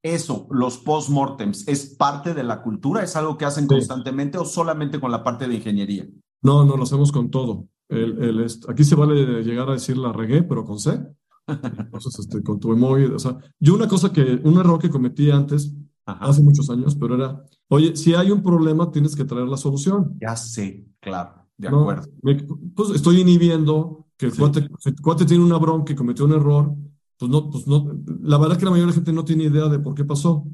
eso, 0.02 0.48
los 0.50 0.80
post-mortems, 0.80 1.68
¿es 1.68 1.96
parte 1.96 2.34
de 2.34 2.44
la 2.44 2.64
cultura? 2.64 3.04
¿Es 3.04 3.16
algo 3.16 3.38
que 3.38 3.46
hacen 3.46 3.66
sí. 3.66 3.68
constantemente 3.68 4.40
o 4.40 4.46
solamente 4.46 5.00
con 5.00 5.12
la 5.12 5.24
parte 5.24 5.48
de 5.48 5.58
ingeniería? 5.58 6.08
No, 6.42 6.66
no, 6.66 6.76
lo 6.76 6.82
hacemos 6.82 7.12
con 7.12 7.30
todo. 7.30 7.68
El, 7.88 8.24
el, 8.24 8.48
aquí 8.68 8.84
se 8.84 8.96
vale 8.96 9.44
llegar 9.44 9.70
a 9.70 9.74
decir 9.74 9.96
la 9.96 10.12
regué, 10.12 10.42
pero 10.42 10.66
con 10.66 10.80
C. 10.80 11.00
Entonces, 11.48 12.18
este, 12.18 12.42
con 12.42 12.60
tu 12.60 12.74
emoji, 12.74 13.04
o 13.04 13.20
sea, 13.20 13.38
yo 13.60 13.76
una 13.76 13.88
cosa 13.88 14.12
que, 14.12 14.42
un 14.44 14.58
error 14.58 14.80
que 14.80 14.90
cometí 14.90 15.30
antes, 15.30 15.76
Ajá. 16.08 16.26
hace 16.26 16.42
muchos 16.42 16.68
años, 16.72 16.96
pero 16.96 17.14
era, 17.14 17.44
oye, 17.68 17.96
si 17.96 18.16
hay 18.16 18.32
un 18.32 18.42
problema, 18.42 18.90
tienes 18.90 19.16
que 19.16 19.26
traer 19.26 19.48
la 19.48 19.58
solución. 19.58 20.18
Ya 20.20 20.36
sé, 20.36 20.88
claro, 21.00 21.46
de 21.58 21.70
no, 21.70 21.82
acuerdo. 21.82 22.08
Me, 22.24 22.44
pues 22.76 22.90
estoy 22.90 23.22
inhibiendo 23.22 24.01
que 24.22 24.28
el, 24.28 24.34
sí. 24.34 24.38
cuate, 24.38 24.70
el 24.86 25.02
cuate 25.02 25.26
tiene 25.26 25.44
una 25.44 25.58
bronca 25.58 25.94
y 25.94 25.96
cometió 25.96 26.26
un 26.26 26.34
error, 26.34 26.76
pues 27.18 27.32
no, 27.32 27.50
pues 27.50 27.66
no, 27.66 27.92
la 28.22 28.38
verdad 28.38 28.56
que 28.56 28.66
la 28.66 28.70
mayoría 28.70 28.92
de 28.92 28.92
la 28.92 28.96
gente 28.96 29.14
no 29.14 29.26
tiene 29.26 29.46
idea 29.46 29.68
de 29.68 29.80
por 29.80 29.96
qué 29.96 30.06
pasó. 30.06 30.46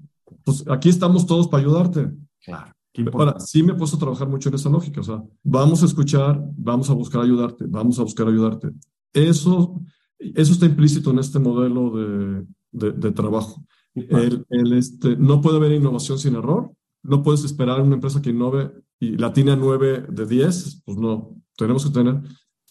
Pues 0.46 0.64
aquí 0.70 0.88
estamos 0.88 1.26
todos 1.26 1.50
para 1.50 1.64
ayudarte. 1.64 2.10
Claro. 2.46 2.72
Ahora, 3.12 3.40
sí 3.42 3.62
me 3.64 3.74
he 3.74 3.76
puesto 3.76 3.98
a 3.98 4.00
trabajar 4.00 4.30
mucho 4.30 4.48
en 4.48 4.56
esa 4.56 4.70
lógica, 4.70 5.02
o 5.02 5.04
sea, 5.04 5.22
vamos 5.44 5.84
a 5.84 5.86
escuchar, 5.86 6.42
vamos 6.56 6.90
a 6.90 6.94
buscar 6.94 7.22
ayudarte, 7.22 7.66
vamos 7.68 8.00
a 8.00 8.04
buscar 8.04 8.28
ayudarte. 8.28 8.70
Eso, 9.14 9.82
eso 10.18 10.52
está 10.54 10.66
implícito 10.66 11.12
en 11.12 11.20
este 11.20 11.40
modelo 11.40 11.92
de, 11.92 12.46
de, 12.72 12.92
de 12.94 13.12
trabajo. 13.12 13.64
El, 13.94 14.46
el, 14.50 14.74
este, 14.74 15.18
no 15.18 15.42
puede 15.42 15.58
haber 15.58 15.74
innovación 15.74 16.18
sin 16.18 16.36
error, 16.36 16.72
no 17.04 17.22
puedes 17.22 17.44
esperar 17.44 17.82
una 17.82 17.96
empresa 17.96 18.22
que 18.22 18.30
innove 18.30 18.72
y 19.00 19.18
la 19.18 19.34
tiene 19.34 19.52
a 19.52 19.56
9 19.58 20.06
de 20.10 20.26
10, 20.26 20.84
pues 20.86 20.98
no, 20.98 21.36
tenemos 21.56 21.86
que 21.86 21.92
tener, 21.92 22.22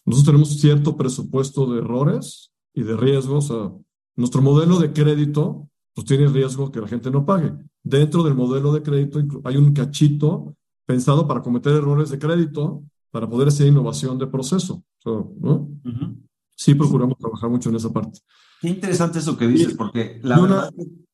nosotros 0.07 0.25
tenemos 0.25 0.49
cierto 0.61 0.97
presupuesto 0.97 1.67
de 1.73 1.79
errores 1.81 2.53
y 2.73 2.83
de 2.83 2.97
riesgos, 2.97 3.51
o 3.51 3.55
sea, 3.69 3.73
nuestro 4.17 4.41
modelo 4.41 4.79
de 4.79 4.93
crédito 4.93 5.69
pues 5.95 6.07
tiene 6.07 6.29
riesgo 6.29 6.71
que 6.71 6.81
la 6.81 6.89
gente 6.89 7.11
no 7.11 7.25
pague. 7.25 7.53
Dentro 7.83 8.23
del 8.23 8.35
modelo 8.35 8.73
de 8.73 8.83
crédito 8.83 9.19
hay 9.45 9.57
un 9.57 9.73
cachito 9.73 10.55
pensado 10.85 11.27
para 11.27 11.43
cometer 11.43 11.73
errores 11.75 12.11
de 12.11 12.19
crédito, 12.19 12.85
para 13.11 13.29
poder 13.29 13.49
hacer 13.49 13.67
innovación 13.67 14.19
de 14.19 14.27
proceso. 14.27 14.85
So, 14.99 15.35
¿no? 15.41 15.55
Uh 15.85 15.91
-huh. 15.91 16.17
Sí 16.55 16.75
procuramos 16.75 17.17
trabajar 17.19 17.51
mucho 17.51 17.71
en 17.71 17.77
esa 17.77 17.93
parte. 17.93 18.21
Qué 18.61 18.69
interesante 18.69 19.19
eso 19.19 19.37
que 19.37 19.47
dices, 19.49 19.75
porque 19.75 20.21
la 20.23 20.41
verdad 20.41 20.71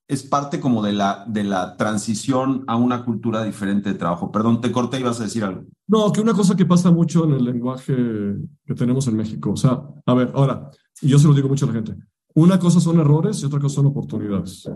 es 0.09 0.23
parte 0.23 0.61
como 0.61 0.83
de 0.83 0.93
la, 0.93 1.25
de 1.27 1.45
la 1.45 1.77
transición 1.77 2.65
a 2.67 2.77
una 2.77 3.05
cultura 3.05 3.45
diferente 3.45 3.93
de 3.93 3.99
trabajo. 3.99 4.31
Perdón, 4.31 4.61
te 4.61 4.73
corté 4.73 5.01
y 5.01 5.03
vas 5.03 5.21
a 5.21 5.25
decir 5.25 5.45
algo. 5.45 5.65
No, 5.87 6.13
que 6.13 6.21
una 6.21 6.35
cosa 6.35 6.57
que 6.57 6.67
pasa 6.67 6.91
mucho 6.91 7.25
en 7.25 7.33
el 7.33 7.45
lenguaje 7.45 7.95
que 8.67 8.75
tenemos 8.75 9.07
en 9.09 9.17
México. 9.17 9.53
O 9.53 9.57
sea, 9.57 9.83
a 10.05 10.15
ver, 10.15 10.31
ahora, 10.35 10.71
yo 11.01 11.19
se 11.19 11.29
lo 11.29 11.35
digo 11.35 11.49
mucho 11.49 11.65
a 11.65 11.69
la 11.69 11.75
gente, 11.75 11.97
una 12.35 12.59
cosa 12.59 12.81
son 12.81 12.99
errores 13.01 13.43
y 13.43 13.47
otra 13.47 13.61
cosa 13.61 13.77
son 13.77 13.87
oportunidades. 13.87 14.69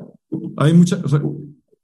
Hay 0.57 0.75
mucha, 0.75 1.01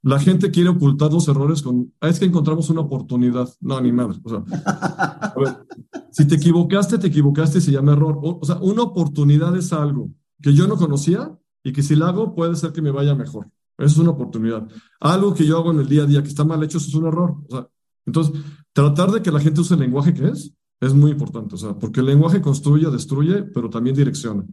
la 0.03 0.19
gente 0.19 0.51
quiere 0.51 0.69
ocultar 0.69 1.11
los 1.11 1.27
errores 1.29 1.61
con, 1.61 1.93
ah, 2.01 2.09
es 2.09 2.19
que 2.19 2.25
encontramos 2.25 2.69
una 2.69 2.81
oportunidad. 2.81 3.49
No, 3.61 3.79
ni 3.79 3.91
madre. 3.91 4.19
O 4.23 4.29
sea, 4.29 4.43
a 4.65 5.33
ver, 5.37 5.65
si 6.11 6.27
te 6.27 6.35
equivocaste, 6.35 6.97
te 6.97 7.07
equivocaste 7.07 7.59
y 7.59 7.61
se 7.61 7.71
llama 7.71 7.93
error. 7.93 8.19
O, 8.21 8.45
sea, 8.45 8.57
una 8.57 8.83
oportunidad 8.83 9.55
es 9.55 9.71
algo 9.71 10.09
que 10.41 10.53
yo 10.53 10.67
no 10.67 10.75
conocía 10.75 11.35
y 11.63 11.71
que 11.71 11.81
si 11.81 11.95
la 11.95 12.09
hago 12.09 12.35
puede 12.35 12.55
ser 12.55 12.71
que 12.71 12.81
me 12.81 12.91
vaya 12.91 13.15
mejor. 13.15 13.49
Eso 13.77 13.87
es 13.87 13.97
una 13.97 14.11
oportunidad. 14.11 14.67
Algo 14.99 15.33
que 15.33 15.45
yo 15.45 15.57
hago 15.57 15.71
en 15.71 15.79
el 15.79 15.87
día 15.87 16.03
a 16.03 16.05
día 16.05 16.21
que 16.21 16.29
está 16.29 16.43
mal 16.43 16.61
hecho, 16.63 16.77
eso 16.77 16.89
es 16.89 16.95
un 16.95 17.07
error. 17.07 17.37
O 17.47 17.51
sea, 17.55 17.67
entonces, 18.05 18.41
tratar 18.71 19.11
de 19.11 19.21
que 19.21 19.31
la 19.31 19.39
gente 19.39 19.61
use 19.61 19.73
el 19.73 19.79
lenguaje 19.79 20.13
que 20.13 20.27
es, 20.27 20.53
es 20.79 20.93
muy 20.93 21.11
importante. 21.11 21.55
O 21.55 21.57
sea, 21.57 21.73
porque 21.73 22.01
el 22.01 22.07
lenguaje 22.07 22.41
construye, 22.41 22.89
destruye, 22.91 23.43
pero 23.43 23.69
también 23.69 23.95
direcciona. 23.95 24.45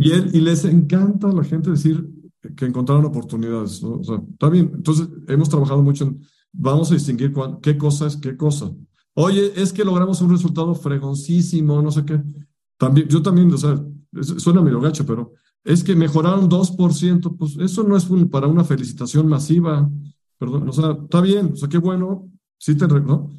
Y, 0.00 0.12
él, 0.12 0.30
y, 0.32 0.40
les 0.40 0.64
encanta 0.64 1.28
a 1.28 1.32
la 1.32 1.44
gente 1.44 1.70
decir 1.70 2.08
que 2.56 2.64
encontraron 2.64 3.04
oportunidades, 3.04 3.82
¿no? 3.82 3.96
O 3.96 4.04
sea, 4.04 4.16
está 4.16 4.48
bien. 4.48 4.70
Entonces, 4.74 5.08
hemos 5.28 5.48
trabajado 5.48 5.82
mucho 5.82 6.04
en, 6.04 6.20
vamos 6.52 6.90
a 6.90 6.94
distinguir 6.94 7.32
cuál, 7.32 7.58
qué 7.60 7.76
cosa 7.76 8.06
es 8.06 8.16
qué 8.16 8.36
cosa. 8.36 8.72
Oye, 9.14 9.52
es 9.56 9.72
que 9.72 9.84
logramos 9.84 10.22
un 10.22 10.30
resultado 10.30 10.74
fregoncísimo, 10.74 11.82
no 11.82 11.90
sé 11.90 12.04
qué. 12.04 12.22
También, 12.78 13.08
yo 13.08 13.20
también, 13.20 13.52
o 13.52 13.58
sea, 13.58 13.82
suena 14.38 14.62
medio 14.62 14.80
gacho, 14.80 15.04
pero 15.04 15.34
es 15.64 15.84
que 15.84 15.94
mejoraron 15.94 16.48
2%, 16.48 17.36
pues 17.36 17.56
eso 17.58 17.82
no 17.82 17.96
es 17.96 18.08
un, 18.08 18.28
para 18.28 18.46
una 18.46 18.64
felicitación 18.64 19.28
masiva, 19.28 19.90
perdón, 20.38 20.68
o 20.68 20.72
sea, 20.72 20.92
está 21.02 21.20
bien, 21.20 21.50
o 21.52 21.56
sea, 21.56 21.68
qué 21.68 21.78
bueno, 21.78 22.30
sí 22.58 22.74
te, 22.74 22.86
¿no? 22.86 23.30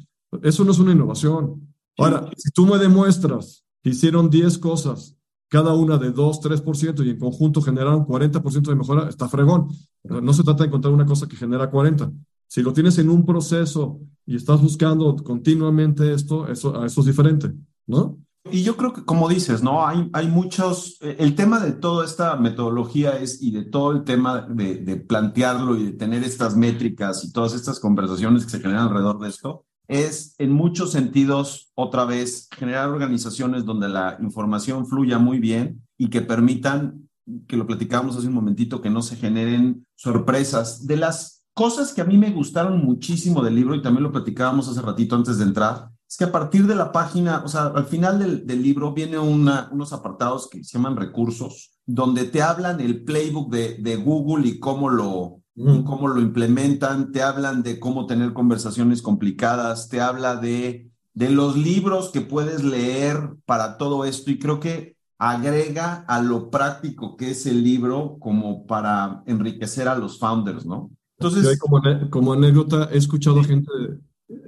Eso 0.42 0.64
no 0.64 0.72
es 0.72 0.78
una 0.78 0.92
innovación. 0.92 1.74
Ahora, 1.98 2.30
si 2.36 2.50
tú 2.50 2.66
me 2.66 2.78
demuestras 2.78 3.64
que 3.82 3.90
hicieron 3.90 4.30
10 4.30 4.58
cosas 4.58 5.16
cada 5.48 5.74
una 5.74 5.98
de 5.98 6.12
2, 6.12 6.40
3% 6.40 7.04
y 7.04 7.10
en 7.10 7.18
conjunto 7.18 7.60
generaron 7.60 8.06
40% 8.06 8.70
de 8.70 8.74
mejora, 8.74 9.08
está 9.10 9.28
fregón. 9.28 9.68
No 10.02 10.32
se 10.32 10.42
trata 10.42 10.62
de 10.62 10.68
encontrar 10.68 10.94
una 10.94 11.04
cosa 11.04 11.28
que 11.28 11.36
genera 11.36 11.68
40. 11.68 12.10
Si 12.46 12.62
lo 12.62 12.72
tienes 12.72 12.96
en 12.98 13.10
un 13.10 13.26
proceso 13.26 14.00
y 14.24 14.36
estás 14.36 14.62
buscando 14.62 15.14
continuamente 15.16 16.14
esto, 16.14 16.48
eso, 16.48 16.82
eso 16.82 17.00
es 17.02 17.06
diferente, 17.06 17.52
¿no? 17.86 18.18
Y 18.50 18.64
yo 18.64 18.76
creo 18.76 18.92
que, 18.92 19.04
como 19.04 19.28
dices, 19.28 19.62
¿no? 19.62 19.86
Hay, 19.86 20.10
hay 20.12 20.28
muchos, 20.28 20.98
el 21.00 21.34
tema 21.36 21.60
de 21.60 21.72
toda 21.72 22.04
esta 22.04 22.36
metodología 22.36 23.18
es, 23.18 23.40
y 23.40 23.52
de 23.52 23.64
todo 23.64 23.92
el 23.92 24.02
tema 24.02 24.46
de, 24.48 24.76
de 24.76 24.96
plantearlo 24.96 25.76
y 25.76 25.84
de 25.84 25.92
tener 25.92 26.24
estas 26.24 26.56
métricas 26.56 27.24
y 27.24 27.32
todas 27.32 27.54
estas 27.54 27.78
conversaciones 27.78 28.44
que 28.44 28.50
se 28.50 28.60
generan 28.60 28.88
alrededor 28.88 29.20
de 29.20 29.28
esto, 29.28 29.64
es 29.86 30.34
en 30.38 30.50
muchos 30.52 30.90
sentidos, 30.90 31.70
otra 31.74 32.04
vez, 32.04 32.48
generar 32.56 32.88
organizaciones 32.88 33.64
donde 33.64 33.88
la 33.88 34.16
información 34.20 34.86
fluya 34.86 35.18
muy 35.18 35.38
bien 35.38 35.82
y 35.96 36.08
que 36.08 36.22
permitan, 36.22 37.08
que 37.46 37.56
lo 37.56 37.66
platicábamos 37.66 38.16
hace 38.16 38.26
un 38.26 38.34
momentito, 38.34 38.80
que 38.80 38.90
no 38.90 39.02
se 39.02 39.16
generen 39.16 39.86
sorpresas. 39.94 40.86
De 40.86 40.96
las 40.96 41.44
cosas 41.54 41.92
que 41.92 42.00
a 42.00 42.06
mí 42.06 42.18
me 42.18 42.30
gustaron 42.30 42.84
muchísimo 42.84 43.42
del 43.42 43.54
libro, 43.54 43.76
y 43.76 43.82
también 43.82 44.02
lo 44.02 44.12
platicábamos 44.12 44.68
hace 44.68 44.80
ratito 44.80 45.14
antes 45.14 45.38
de 45.38 45.44
entrar, 45.44 45.90
es 46.12 46.16
que 46.18 46.24
a 46.24 46.32
partir 46.32 46.66
de 46.66 46.74
la 46.74 46.92
página, 46.92 47.42
o 47.44 47.48
sea, 47.48 47.66
al 47.66 47.86
final 47.86 48.18
del, 48.18 48.46
del 48.46 48.62
libro 48.62 48.92
viene 48.92 49.18
una, 49.18 49.68
unos 49.72 49.92
apartados 49.92 50.48
que 50.48 50.62
se 50.62 50.76
llaman 50.76 50.96
recursos, 50.96 51.72
donde 51.86 52.24
te 52.24 52.42
hablan 52.42 52.80
el 52.80 53.02
playbook 53.02 53.50
de, 53.50 53.78
de 53.78 53.96
Google 53.96 54.46
y 54.46 54.58
cómo 54.58 54.90
lo, 54.90 55.42
Mm. 55.54 55.82
cómo 55.82 56.08
lo 56.08 56.20
implementan, 56.20 57.12
te 57.12 57.22
hablan 57.22 57.62
de 57.62 57.78
cómo 57.78 58.06
tener 58.06 58.32
conversaciones 58.32 59.02
complicadas, 59.02 59.88
te 59.88 60.00
habla 60.00 60.36
de, 60.36 60.90
de 61.12 61.30
los 61.30 61.56
libros 61.56 62.08
que 62.10 62.22
puedes 62.22 62.64
leer 62.64 63.34
para 63.44 63.76
todo 63.76 64.06
esto 64.06 64.30
y 64.30 64.38
creo 64.38 64.60
que 64.60 64.96
agrega 65.18 66.04
a 66.08 66.22
lo 66.22 66.50
práctico 66.50 67.16
que 67.16 67.32
es 67.32 67.44
el 67.46 67.62
libro 67.62 68.16
como 68.18 68.66
para 68.66 69.22
enriquecer 69.26 69.88
a 69.88 69.94
los 69.94 70.18
founders, 70.18 70.64
¿no? 70.64 70.90
Entonces, 71.18 71.58
como, 71.58 71.80
como, 72.10 72.32
anécdota, 72.32 72.88
he 72.90 72.96
escuchado 72.96 73.44
gente, 73.44 73.70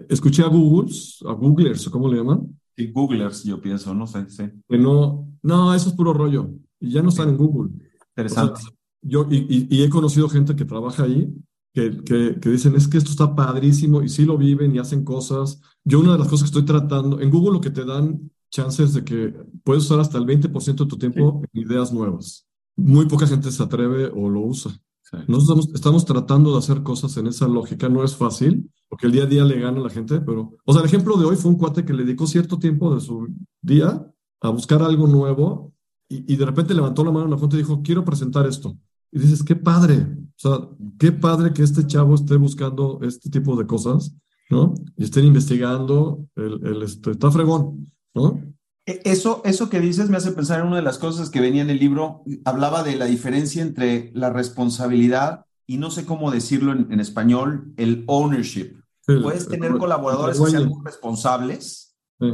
escuché 0.09 0.43
a 0.43 0.49
Googles, 0.49 1.19
a 1.27 1.33
Googlers, 1.33 1.89
¿cómo 1.89 2.09
le 2.09 2.19
llaman? 2.19 2.59
Sí, 2.77 2.91
Googlers, 2.91 3.45
yo 3.45 3.61
pienso, 3.61 3.95
no 3.95 4.07
sé, 4.07 4.29
sí. 4.29 4.45
Que 4.69 4.79
no, 4.79 5.33
no, 5.43 5.75
eso 5.75 5.89
es 5.89 5.95
puro 5.95 6.13
rollo, 6.13 6.51
y 6.81 6.91
ya 6.91 7.03
no 7.03 7.11
están 7.11 7.29
en 7.29 7.37
Google. 7.37 7.71
Interesante. 8.17 8.53
O 8.53 8.57
sea, 8.57 8.71
yo, 9.03 9.27
y, 9.31 9.37
y, 9.37 9.67
y, 9.71 9.83
he 9.83 9.91
conocido 9.91 10.29
gente 10.29 10.57
que 10.57 10.65
trabaja 10.65 11.05
ahí, 11.05 11.33
que, 11.73 12.03
que, 12.05 12.39
que, 12.41 12.49
dicen, 12.49 12.75
es 12.75 12.89
que 12.89 12.99
esto 12.99 13.11
está 13.11 13.35
padrísimo, 13.35 14.03
y 14.03 14.09
sí 14.09 14.25
lo 14.25 14.39
viven 14.39 14.75
y 14.75 14.79
hacen 14.79 15.05
cosas. 15.05 15.61
Yo 15.85 16.01
una 16.01 16.13
de 16.13 16.19
las 16.19 16.29
cosas 16.29 16.45
que 16.45 16.59
estoy 16.59 16.65
tratando, 16.65 17.21
en 17.21 17.31
Google 17.31 17.53
lo 17.53 17.61
que 17.61 17.71
te 17.71 17.85
dan 17.85 18.31
chances 18.51 18.95
de 18.95 19.05
que 19.05 19.35
puedes 19.65 19.85
usar 19.85 19.99
hasta 19.99 20.17
el 20.17 20.25
20% 20.25 20.85
de 20.85 20.87
tu 20.87 20.97
tiempo 20.97 21.43
sí. 21.43 21.49
en 21.53 21.71
ideas 21.71 21.93
nuevas. 21.93 22.47
Muy 22.77 23.07
poca 23.07 23.27
gente 23.27 23.51
se 23.51 23.63
atreve 23.63 24.07
o 24.07 24.31
lo 24.31 24.41
usa. 24.41 24.71
Sí. 25.03 25.17
Nosotros 25.27 25.67
estamos, 25.67 25.69
estamos, 25.75 26.05
tratando 26.05 26.53
de 26.53 26.59
hacer 26.59 26.83
cosas 26.83 27.17
en 27.17 27.27
esa 27.27 27.49
lógica, 27.49 27.89
no 27.89 28.05
es 28.05 28.17
fácil, 28.17 28.71
porque 28.95 29.07
el 29.09 29.13
día 29.13 29.25
a 29.25 29.27
día 29.27 29.45
le 29.45 29.59
gana 29.59 29.81
a 29.81 29.83
la 29.83 29.91
gente, 29.91 30.21
pero, 30.21 30.57
o 30.65 30.73
sea, 30.73 30.81
el 30.81 30.87
ejemplo 30.87 31.17
de 31.17 31.25
hoy 31.25 31.35
fue 31.35 31.51
un 31.51 31.59
cuate 31.59 31.85
que 31.85 31.93
le 31.93 32.05
dedicó 32.05 32.29
cierto 32.29 32.61
tiempo 32.61 32.95
de 32.95 33.01
su 33.01 33.27
día 33.61 34.07
a 34.41 34.49
buscar 34.51 34.83
algo 34.83 35.09
nuevo 35.09 35.73
y, 36.09 36.37
de 36.37 36.47
repente 36.47 36.75
levantó 36.75 37.03
la 37.03 37.11
mano 37.11 37.25
en 37.25 37.33
la 37.33 37.37
fuente 37.37 37.57
y 37.57 37.59
dijo, 37.59 37.83
quiero 37.83 38.05
presentar 38.05 38.47
esto. 38.47 38.79
Y 39.11 39.19
dices, 39.19 39.43
qué 39.43 39.57
padre, 39.57 39.97
o 39.97 40.33
sea, 40.37 40.69
qué 40.97 41.11
padre 41.11 41.53
que 41.53 41.65
este 41.65 41.85
chavo 41.89 42.15
esté 42.15 42.37
buscando 42.37 43.01
este 43.03 43.31
tipo 43.31 43.57
de 43.57 43.67
cosas, 43.67 44.15
¿no? 44.49 44.75
Y 44.97 45.03
estén 45.03 45.25
investigando, 45.25 46.29
el, 46.37 46.81
este, 46.85 47.11
está 47.11 47.33
fregón, 47.33 47.93
¿no? 48.15 48.41
Eso, 48.87 49.43
eso 49.45 49.69
que 49.71 49.81
dices 49.81 50.09
me 50.09 50.19
hace 50.19 50.31
pensar 50.31 50.61
en 50.61 50.69
una 50.69 50.77
de 50.77 50.83
las 50.83 50.99
cosas 50.99 51.31
que 51.31 51.41
venía 51.41 51.63
en 51.63 51.71
el 51.71 51.81
libro, 51.81 52.23
hablaba 52.45 52.85
de 52.85 52.95
la 52.95 53.07
diferencia 53.07 53.61
entre 53.61 54.13
la 54.15 54.31
responsabilidad 54.31 55.47
y 55.67 55.79
no 55.79 55.91
sé 55.91 56.05
cómo 56.05 56.31
decirlo 56.31 56.71
en, 56.71 56.93
en 56.93 57.01
español, 57.01 57.73
el 57.77 58.05
ownership. 58.07 58.84
Sí, 59.07 59.15
Puedes 59.23 59.49
tener 59.49 59.73
el, 59.73 59.79
colaboradores 59.79 60.41
que 60.41 60.51
sean 60.51 60.69
muy 60.69 60.85
responsables, 60.85 61.95
sí. 62.19 62.27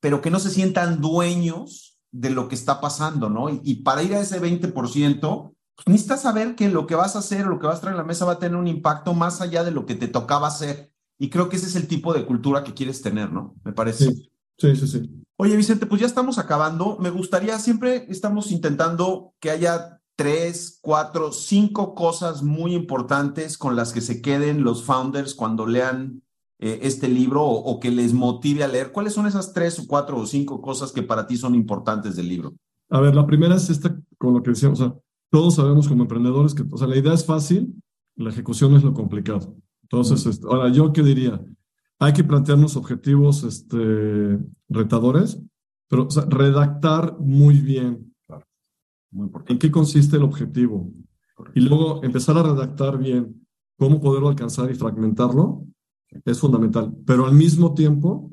pero 0.00 0.20
que 0.20 0.30
no 0.30 0.38
se 0.38 0.50
sientan 0.50 1.00
dueños 1.00 1.98
de 2.10 2.30
lo 2.30 2.48
que 2.48 2.54
está 2.54 2.80
pasando, 2.80 3.28
¿no? 3.28 3.50
Y, 3.50 3.60
y 3.62 3.74
para 3.82 4.02
ir 4.02 4.14
a 4.14 4.20
ese 4.20 4.40
20%, 4.40 5.52
pues 5.76 5.86
necesitas 5.86 6.22
saber 6.22 6.54
que 6.54 6.70
lo 6.70 6.86
que 6.86 6.94
vas 6.94 7.16
a 7.16 7.18
hacer 7.18 7.46
lo 7.46 7.58
que 7.58 7.66
vas 7.66 7.78
a 7.78 7.80
traer 7.82 7.94
a 7.96 7.98
la 7.98 8.04
mesa 8.04 8.24
va 8.24 8.32
a 8.32 8.38
tener 8.38 8.56
un 8.56 8.66
impacto 8.66 9.12
más 9.12 9.42
allá 9.42 9.62
de 9.62 9.72
lo 9.72 9.84
que 9.84 9.94
te 9.94 10.08
tocaba 10.08 10.48
hacer. 10.48 10.90
y 11.18 11.28
creo 11.28 11.48
que 11.48 11.56
ese 11.56 11.66
es 11.66 11.76
el 11.76 11.86
tipo 11.86 12.14
de 12.14 12.24
cultura 12.24 12.64
que 12.64 12.74
quieres 12.74 13.02
tener, 13.02 13.32
¿no? 13.32 13.54
Me 13.64 13.72
parece. 13.72 14.12
Sí, 14.12 14.30
sí, 14.58 14.76
sí. 14.76 14.86
sí. 14.86 15.22
Oye, 15.38 15.54
Vicente, 15.54 15.84
pues 15.84 16.00
ya 16.00 16.06
estamos 16.06 16.38
acabando. 16.38 16.96
Me 16.98 17.10
gustaría, 17.10 17.58
siempre 17.58 18.06
estamos 18.08 18.50
intentando 18.50 19.34
que 19.38 19.50
haya 19.50 19.95
tres, 20.16 20.78
cuatro, 20.82 21.32
cinco 21.32 21.94
cosas 21.94 22.42
muy 22.42 22.74
importantes 22.74 23.56
con 23.56 23.76
las 23.76 23.92
que 23.92 24.00
se 24.00 24.20
queden 24.20 24.64
los 24.64 24.82
founders 24.82 25.34
cuando 25.34 25.66
lean 25.66 26.22
eh, 26.58 26.80
este 26.82 27.08
libro 27.08 27.44
o, 27.44 27.58
o, 27.58 27.78
que 27.78 27.90
les 27.90 28.14
motive 28.14 28.64
a 28.64 28.68
leer. 28.68 28.90
¿Cuáles 28.90 29.12
son 29.12 29.26
esas 29.26 29.52
tres 29.52 29.78
o 29.78 29.86
cuatro 29.86 30.18
o 30.18 30.26
cinco 30.26 30.62
cosas 30.62 30.90
que 30.90 31.02
para 31.02 31.26
ti 31.26 31.36
son 31.36 31.54
importantes 31.54 32.16
del 32.16 32.28
libro? 32.28 32.54
A 32.88 33.00
ver, 33.00 33.14
la 33.14 33.26
primera 33.26 33.56
es 33.56 33.68
esta, 33.68 33.94
con 34.16 34.32
lo 34.32 34.42
que 34.42 34.50
decíamos, 34.50 34.80
o 34.80 34.84
sea, 34.84 34.94
todos 35.30 35.56
sabemos 35.56 35.88
como 35.88 36.02
emprendedores 36.02 36.54
que, 36.54 36.64
o 36.70 36.78
sea, 36.78 36.86
la 36.86 36.96
idea 36.96 37.12
es 37.12 37.24
fácil, 37.24 37.74
la 38.14 38.30
ejecución 38.30 38.74
es 38.74 38.82
lo 38.82 38.94
complicado. 38.94 39.54
Entonces, 39.82 40.24
este, 40.26 40.46
ahora, 40.48 40.70
¿yo 40.70 40.92
qué 40.92 41.02
diría? 41.02 41.40
Hay 41.98 42.12
que 42.12 42.24
plantearnos 42.24 42.76
objetivos 42.76 43.44
este, 43.44 44.38
retadores, 44.68 45.40
pero 45.88 46.06
o 46.06 46.10
sea, 46.10 46.24
redactar 46.24 47.16
muy 47.18 47.60
bien. 47.60 48.14
Muy 49.16 49.26
importante. 49.26 49.52
¿En 49.54 49.58
qué 49.58 49.70
consiste 49.70 50.16
el 50.16 50.22
objetivo? 50.24 50.92
Correcto. 51.34 51.58
Y 51.58 51.62
luego 51.62 52.04
empezar 52.04 52.36
a 52.36 52.42
redactar 52.42 52.98
bien 52.98 53.46
cómo 53.78 54.00
poderlo 54.00 54.28
alcanzar 54.28 54.70
y 54.70 54.74
fragmentarlo 54.74 55.64
es 56.24 56.38
fundamental. 56.38 56.94
Pero 57.06 57.24
al 57.24 57.32
mismo 57.32 57.72
tiempo, 57.74 58.30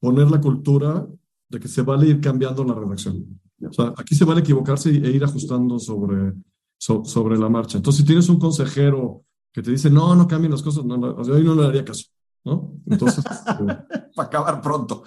poner 0.00 0.28
la 0.30 0.40
cultura 0.40 1.06
de 1.48 1.60
que 1.60 1.68
se 1.68 1.82
vale 1.82 2.08
ir 2.08 2.20
cambiando 2.20 2.64
la 2.64 2.74
redacción. 2.74 3.40
O 3.68 3.72
sea, 3.72 3.92
aquí 3.96 4.14
se 4.14 4.24
vale 4.24 4.40
equivocarse 4.40 4.90
e 4.90 5.10
ir 5.10 5.22
ajustando 5.22 5.78
sobre, 5.78 6.32
so, 6.76 7.04
sobre 7.04 7.38
la 7.38 7.48
marcha. 7.48 7.78
Entonces, 7.78 8.00
si 8.00 8.06
tienes 8.06 8.28
un 8.28 8.38
consejero 8.38 9.24
que 9.52 9.62
te 9.62 9.70
dice, 9.70 9.90
no, 9.90 10.14
no 10.16 10.26
cambien 10.26 10.50
las 10.50 10.62
cosas, 10.62 10.84
no, 10.84 10.96
no, 10.96 11.22
yo 11.22 11.38
no 11.38 11.54
le 11.54 11.62
daría 11.62 11.84
caso, 11.84 12.06
¿no? 12.44 12.72
Entonces... 12.86 13.24
eh, 13.68 13.78
Para 14.14 14.28
acabar 14.28 14.60
pronto. 14.60 15.04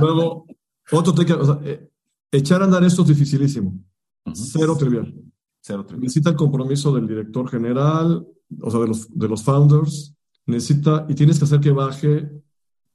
luego, 0.00 0.46
otro 0.92 1.12
te 1.12 1.32
o 1.32 1.44
sea, 1.44 1.60
eh, 1.64 1.90
echar 2.30 2.62
a 2.62 2.64
andar 2.64 2.84
esto 2.84 3.02
es 3.02 3.08
dificilísimo. 3.08 3.78
Uh 4.24 4.30
-huh. 4.30 4.34
Cero 4.34 4.76
trivial. 4.78 5.14
Cero 5.60 5.84
trivial. 5.84 6.02
Necesita 6.02 6.30
el 6.30 6.36
compromiso 6.36 6.94
del 6.94 7.06
director 7.06 7.48
general, 7.48 8.26
o 8.60 8.70
sea, 8.70 8.80
de 8.80 8.88
los, 8.88 9.08
de 9.08 9.28
los 9.28 9.42
founders, 9.42 10.14
necesita, 10.46 11.06
y 11.08 11.14
tienes 11.14 11.38
que 11.38 11.44
hacer 11.44 11.60
que 11.60 11.70
baje 11.70 12.30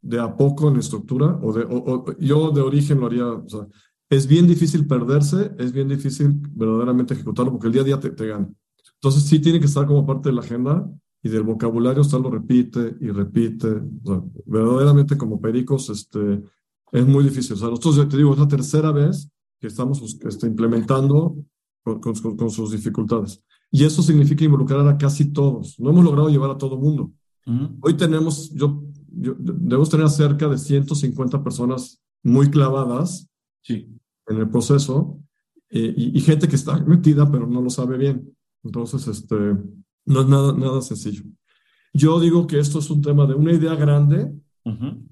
de 0.01 0.19
a 0.19 0.35
poco 0.35 0.69
en 0.69 0.77
estructura, 0.77 1.39
o, 1.41 1.53
de, 1.53 1.63
o, 1.63 1.77
o 1.77 2.17
yo 2.19 2.51
de 2.51 2.61
origen 2.61 2.99
lo 2.99 3.07
haría, 3.07 3.25
o 3.25 3.49
sea, 3.49 3.67
es 4.09 4.25
bien 4.27 4.47
difícil 4.47 4.87
perderse, 4.87 5.51
es 5.57 5.71
bien 5.71 5.89
difícil 5.89 6.39
verdaderamente 6.51 7.13
ejecutarlo, 7.13 7.51
porque 7.51 7.67
el 7.67 7.73
día 7.73 7.81
a 7.81 7.85
día 7.85 7.99
te, 7.99 8.11
te 8.11 8.27
gana. 8.27 8.49
Entonces 8.95 9.23
sí 9.23 9.39
tiene 9.39 9.59
que 9.59 9.65
estar 9.65 9.85
como 9.85 10.05
parte 10.05 10.29
de 10.29 10.35
la 10.35 10.41
agenda 10.41 10.89
y 11.21 11.29
del 11.29 11.43
vocabulario, 11.43 12.01
estarlo 12.01 12.29
repite 12.29 12.95
y 13.01 13.09
repite. 13.09 13.67
O 14.03 14.05
sea, 14.05 14.23
verdaderamente 14.45 15.17
como 15.17 15.41
pericos, 15.41 15.89
este, 15.89 16.41
es 16.91 17.05
muy 17.05 17.23
difícil. 17.23 17.53
O 17.53 17.57
sea, 17.57 17.69
nosotros, 17.69 17.97
ya 17.97 18.07
te 18.07 18.17
digo, 18.17 18.33
es 18.33 18.39
la 18.39 18.47
tercera 18.47 18.91
vez 18.91 19.29
que 19.59 19.67
estamos 19.67 20.17
este, 20.25 20.47
implementando 20.47 21.35
con, 21.83 21.99
con, 21.99 22.37
con, 22.37 22.49
sus 22.49 22.71
dificultades. 22.71 23.43
Y 23.71 23.83
eso 23.83 24.01
significa 24.01 24.45
involucrar 24.45 24.87
a 24.87 24.97
casi 24.97 25.31
todos. 25.31 25.79
No 25.79 25.89
hemos 25.89 26.03
logrado 26.03 26.29
llevar 26.29 26.51
a 26.51 26.57
todo 26.57 26.77
mundo. 26.77 27.11
Uh 27.45 27.51
-huh. 27.51 27.77
Hoy 27.81 27.93
tenemos, 27.95 28.51
yo, 28.53 28.83
yo, 29.07 29.35
debemos 29.37 29.89
tener 29.89 30.09
cerca 30.09 30.47
de 30.47 30.57
150 30.57 31.43
personas 31.43 32.01
muy 32.23 32.49
clavadas 32.49 33.29
sí. 33.61 33.87
en 34.27 34.37
el 34.37 34.49
proceso 34.49 35.19
eh, 35.69 35.93
y, 35.95 36.17
y, 36.17 36.21
gente 36.21 36.47
que 36.47 36.55
está 36.55 36.79
metida 36.85 37.29
pero 37.29 37.47
no 37.47 37.61
lo 37.61 37.69
sabe 37.69 37.97
bien. 37.97 38.33
Entonces, 38.63 39.07
este, 39.07 39.35
no 40.05 40.21
es 40.21 40.27
nada, 40.27 40.53
nada 40.53 40.81
sencillo. 40.81 41.23
Yo 41.93 42.19
digo 42.19 42.47
que 42.47 42.59
esto 42.59 42.79
es 42.79 42.89
un 42.89 43.01
tema 43.01 43.25
de 43.25 43.33
una 43.33 43.53
idea 43.53 43.75
grande, 43.75 44.33
uh 44.65 44.71
-huh. 44.71 45.07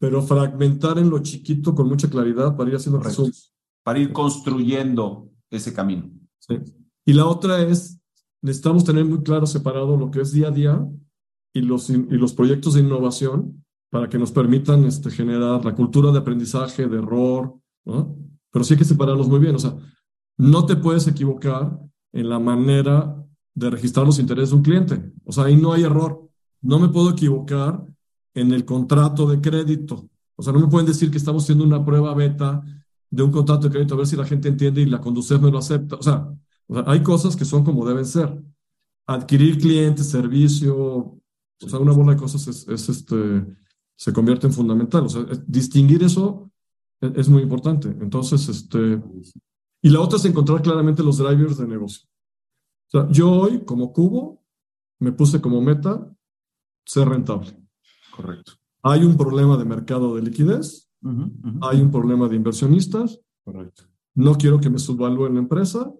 Pero 0.00 0.22
fragmentar 0.22 0.98
en 0.98 1.10
lo 1.10 1.18
chiquito 1.18 1.74
con 1.74 1.86
mucha 1.86 2.08
claridad 2.08 2.56
para 2.56 2.70
ir 2.70 2.76
haciendo 2.76 3.00
resúmenes. 3.00 3.52
Para 3.84 3.98
ir 3.98 4.12
construyendo 4.12 5.30
ese 5.50 5.74
camino. 5.74 6.10
Sí. 6.38 6.56
Y 7.04 7.12
la 7.12 7.26
otra 7.26 7.60
es, 7.62 8.00
necesitamos 8.40 8.84
tener 8.84 9.04
muy 9.04 9.22
claro 9.22 9.46
separado 9.46 9.98
lo 9.98 10.10
que 10.10 10.22
es 10.22 10.32
día 10.32 10.48
a 10.48 10.52
día 10.52 10.88
y 11.52 11.60
los, 11.60 11.90
y 11.90 12.16
los 12.16 12.32
proyectos 12.32 12.74
de 12.74 12.80
innovación 12.80 13.62
para 13.90 14.08
que 14.08 14.18
nos 14.18 14.32
permitan 14.32 14.84
este, 14.84 15.10
generar 15.10 15.62
la 15.64 15.74
cultura 15.74 16.10
de 16.10 16.18
aprendizaje, 16.18 16.86
de 16.86 16.96
error, 16.96 17.54
¿no? 17.84 18.16
Pero 18.50 18.64
sí 18.64 18.74
hay 18.74 18.78
que 18.78 18.84
separarlos 18.86 19.28
muy 19.28 19.38
bien. 19.38 19.54
O 19.56 19.58
sea, 19.58 19.76
no 20.38 20.64
te 20.64 20.76
puedes 20.76 21.06
equivocar 21.08 21.78
en 22.12 22.30
la 22.30 22.38
manera 22.38 23.22
de 23.54 23.68
registrar 23.68 24.06
los 24.06 24.18
intereses 24.18 24.50
de 24.50 24.56
un 24.56 24.62
cliente. 24.62 25.12
O 25.24 25.32
sea, 25.32 25.44
ahí 25.44 25.56
no 25.56 25.72
hay 25.72 25.82
error. 25.82 26.26
No 26.62 26.78
me 26.78 26.88
puedo 26.88 27.10
equivocar 27.10 27.84
en 28.34 28.52
el 28.52 28.64
contrato 28.64 29.26
de 29.26 29.40
crédito. 29.40 30.08
O 30.36 30.42
sea, 30.42 30.52
no 30.52 30.60
me 30.60 30.68
pueden 30.68 30.86
decir 30.86 31.10
que 31.10 31.18
estamos 31.18 31.44
haciendo 31.44 31.64
una 31.64 31.84
prueba 31.84 32.14
beta 32.14 32.62
de 33.10 33.22
un 33.22 33.30
contrato 33.30 33.68
de 33.68 33.72
crédito 33.72 33.94
a 33.94 33.98
ver 33.98 34.06
si 34.06 34.16
la 34.16 34.24
gente 34.24 34.48
entiende 34.48 34.82
y 34.82 34.86
la 34.86 35.00
conducir 35.00 35.40
me 35.40 35.50
lo 35.50 35.58
acepta. 35.58 35.96
O 35.96 36.02
sea, 36.02 36.28
o 36.66 36.74
sea, 36.74 36.84
hay 36.86 37.02
cosas 37.02 37.36
que 37.36 37.44
son 37.44 37.64
como 37.64 37.86
deben 37.86 38.06
ser. 38.06 38.40
Adquirir 39.06 39.58
clientes, 39.58 40.08
servicio, 40.08 40.76
o 41.62 41.68
sea, 41.68 41.78
una 41.78 41.92
bola 41.92 42.12
de 42.12 42.18
cosas 42.18 42.46
es, 42.46 42.68
es 42.68 42.88
este, 42.88 43.44
se 43.96 44.12
convierte 44.12 44.46
en 44.46 44.52
fundamental. 44.52 45.04
O 45.04 45.08
sea, 45.08 45.26
distinguir 45.46 46.02
eso 46.04 46.50
es, 47.00 47.10
es, 47.16 47.28
muy 47.28 47.42
importante. 47.42 47.88
Entonces, 47.88 48.48
este, 48.48 49.02
y 49.82 49.90
la 49.90 50.00
otra 50.00 50.18
es 50.18 50.24
encontrar 50.24 50.62
claramente 50.62 51.02
los 51.02 51.18
drivers 51.18 51.58
de 51.58 51.66
negocio. 51.66 52.08
O 52.86 52.90
sea, 52.90 53.08
yo 53.10 53.30
hoy, 53.30 53.64
como 53.64 53.92
cubo, 53.92 54.42
me 55.00 55.12
puse 55.12 55.40
como 55.40 55.60
meta 55.60 56.08
ser 56.84 57.08
rentable. 57.08 57.56
Correcto. 58.20 58.52
Hay 58.82 59.04
un 59.04 59.16
problema 59.16 59.56
de 59.56 59.64
mercado 59.64 60.14
de 60.14 60.22
liquidez, 60.22 60.90
uh 61.02 61.08
-huh, 61.08 61.24
uh 61.24 61.52
-huh. 61.52 61.58
hay 61.70 61.80
un 61.80 61.90
problema 61.90 62.28
de 62.28 62.36
inversionistas. 62.36 63.20
Correcto. 63.44 63.84
No 64.14 64.34
quiero 64.34 64.58
que 64.60 64.70
me 64.70 64.78
subvalúen 64.78 65.34
la 65.34 65.40
empresa, 65.40 65.92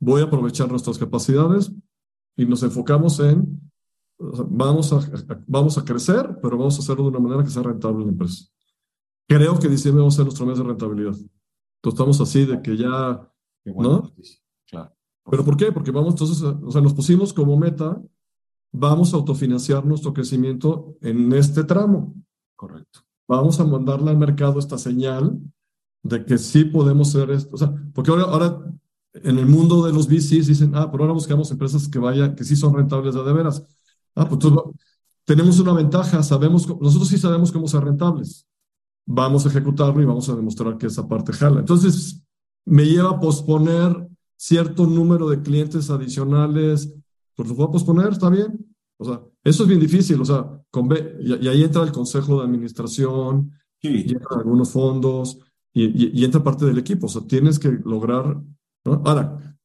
voy 0.00 0.22
a 0.22 0.24
aprovechar 0.24 0.70
nuestras 0.70 0.98
capacidades 0.98 1.72
y 2.36 2.46
nos 2.46 2.62
enfocamos 2.62 3.20
en, 3.20 3.60
vamos 4.18 4.92
a, 4.92 5.00
vamos 5.46 5.78
a 5.78 5.84
crecer, 5.84 6.38
pero 6.40 6.56
vamos 6.56 6.76
a 6.76 6.80
hacerlo 6.80 7.04
de 7.04 7.10
una 7.10 7.20
manera 7.20 7.42
que 7.42 7.50
sea 7.50 7.62
rentable 7.62 8.04
la 8.04 8.12
empresa. 8.12 8.46
Creo 9.28 9.58
que 9.58 9.68
diciembre 9.68 10.02
va 10.02 10.08
a 10.08 10.12
ser 10.12 10.24
nuestro 10.24 10.46
mes 10.46 10.58
de 10.58 10.64
rentabilidad. 10.64 11.14
Entonces 11.14 11.94
estamos 12.00 12.20
así 12.20 12.46
de 12.46 12.60
que 12.62 12.76
ya, 12.76 13.30
¿no? 13.64 14.12
Claro. 14.70 14.92
¿Pero 15.30 15.44
por 15.44 15.56
qué? 15.56 15.70
Porque 15.70 15.90
vamos, 15.90 16.14
entonces, 16.14 16.42
o 16.42 16.70
sea, 16.70 16.80
nos 16.80 16.94
pusimos 16.94 17.32
como 17.32 17.56
meta, 17.56 18.00
vamos 18.72 19.12
a 19.12 19.16
autofinanciar 19.16 19.84
nuestro 19.84 20.12
crecimiento 20.12 20.96
en 21.00 21.32
este 21.32 21.64
tramo. 21.64 22.14
Correcto. 22.56 23.00
Vamos 23.26 23.60
a 23.60 23.64
mandarle 23.64 24.10
al 24.10 24.18
mercado 24.18 24.58
esta 24.58 24.78
señal 24.78 25.38
de 26.02 26.24
que 26.24 26.38
sí 26.38 26.64
podemos 26.64 27.14
hacer 27.14 27.30
esto. 27.30 27.50
O 27.54 27.58
sea, 27.58 27.72
porque 27.94 28.10
ahora, 28.10 28.24
ahora 28.24 28.64
en 29.14 29.38
el 29.38 29.46
mundo 29.46 29.84
de 29.84 29.92
los 29.92 30.08
VCs 30.08 30.46
dicen, 30.46 30.74
ah, 30.74 30.90
pero 30.90 31.04
ahora 31.04 31.14
buscamos 31.14 31.50
empresas 31.50 31.88
que 31.88 31.98
vayan, 31.98 32.34
que 32.34 32.44
sí 32.44 32.56
son 32.56 32.74
rentables 32.74 33.14
de, 33.14 33.22
de 33.22 33.32
veras. 33.32 33.62
Ah, 34.14 34.28
pues 34.28 34.44
entonces, 34.44 34.74
tenemos 35.24 35.60
una 35.60 35.72
ventaja, 35.74 36.22
sabemos, 36.22 36.66
nosotros 36.80 37.08
sí 37.08 37.18
sabemos 37.18 37.52
cómo 37.52 37.68
ser 37.68 37.84
rentables. 37.84 38.46
Vamos 39.06 39.44
a 39.44 39.48
ejecutarlo 39.48 40.00
y 40.02 40.06
vamos 40.06 40.28
a 40.28 40.34
demostrar 40.34 40.78
que 40.78 40.86
esa 40.86 41.06
parte 41.06 41.32
jala. 41.32 41.60
Entonces, 41.60 42.22
me 42.64 42.84
lleva 42.84 43.10
a 43.10 43.20
posponer 43.20 44.08
cierto 44.36 44.86
número 44.86 45.28
de 45.28 45.42
clientes 45.42 45.90
adicionales, 45.90 46.94
pues 47.38 47.48
los 47.50 47.56
voy 47.56 47.68
a 47.68 47.70
posponer, 47.70 48.08
está 48.08 48.28
bien. 48.30 48.66
O 48.98 49.04
sea, 49.04 49.20
eso 49.44 49.62
es 49.62 49.68
bien 49.68 49.78
difícil, 49.78 50.20
o 50.20 50.24
sea, 50.24 50.60
con 50.72 50.88
B, 50.88 51.18
y, 51.20 51.44
y, 51.44 51.48
ahí 51.48 51.62
entra 51.62 51.84
el 51.84 51.92
consejo 51.92 52.38
de 52.38 52.46
administración, 52.46 53.52
sí. 53.80 54.06
y 54.08 54.12
entran 54.12 54.40
algunos 54.40 54.72
fondos, 54.72 55.38
y, 55.72 55.84
y, 55.84 56.10
y, 56.14 56.24
entra 56.24 56.42
parte 56.42 56.64
del 56.66 56.78
equipo, 56.78 57.06
o 57.06 57.08
sea, 57.08 57.22
tienes 57.22 57.60
que 57.60 57.68
lograr, 57.84 58.42
¿no? 58.84 59.02
Ahora, 59.04 59.56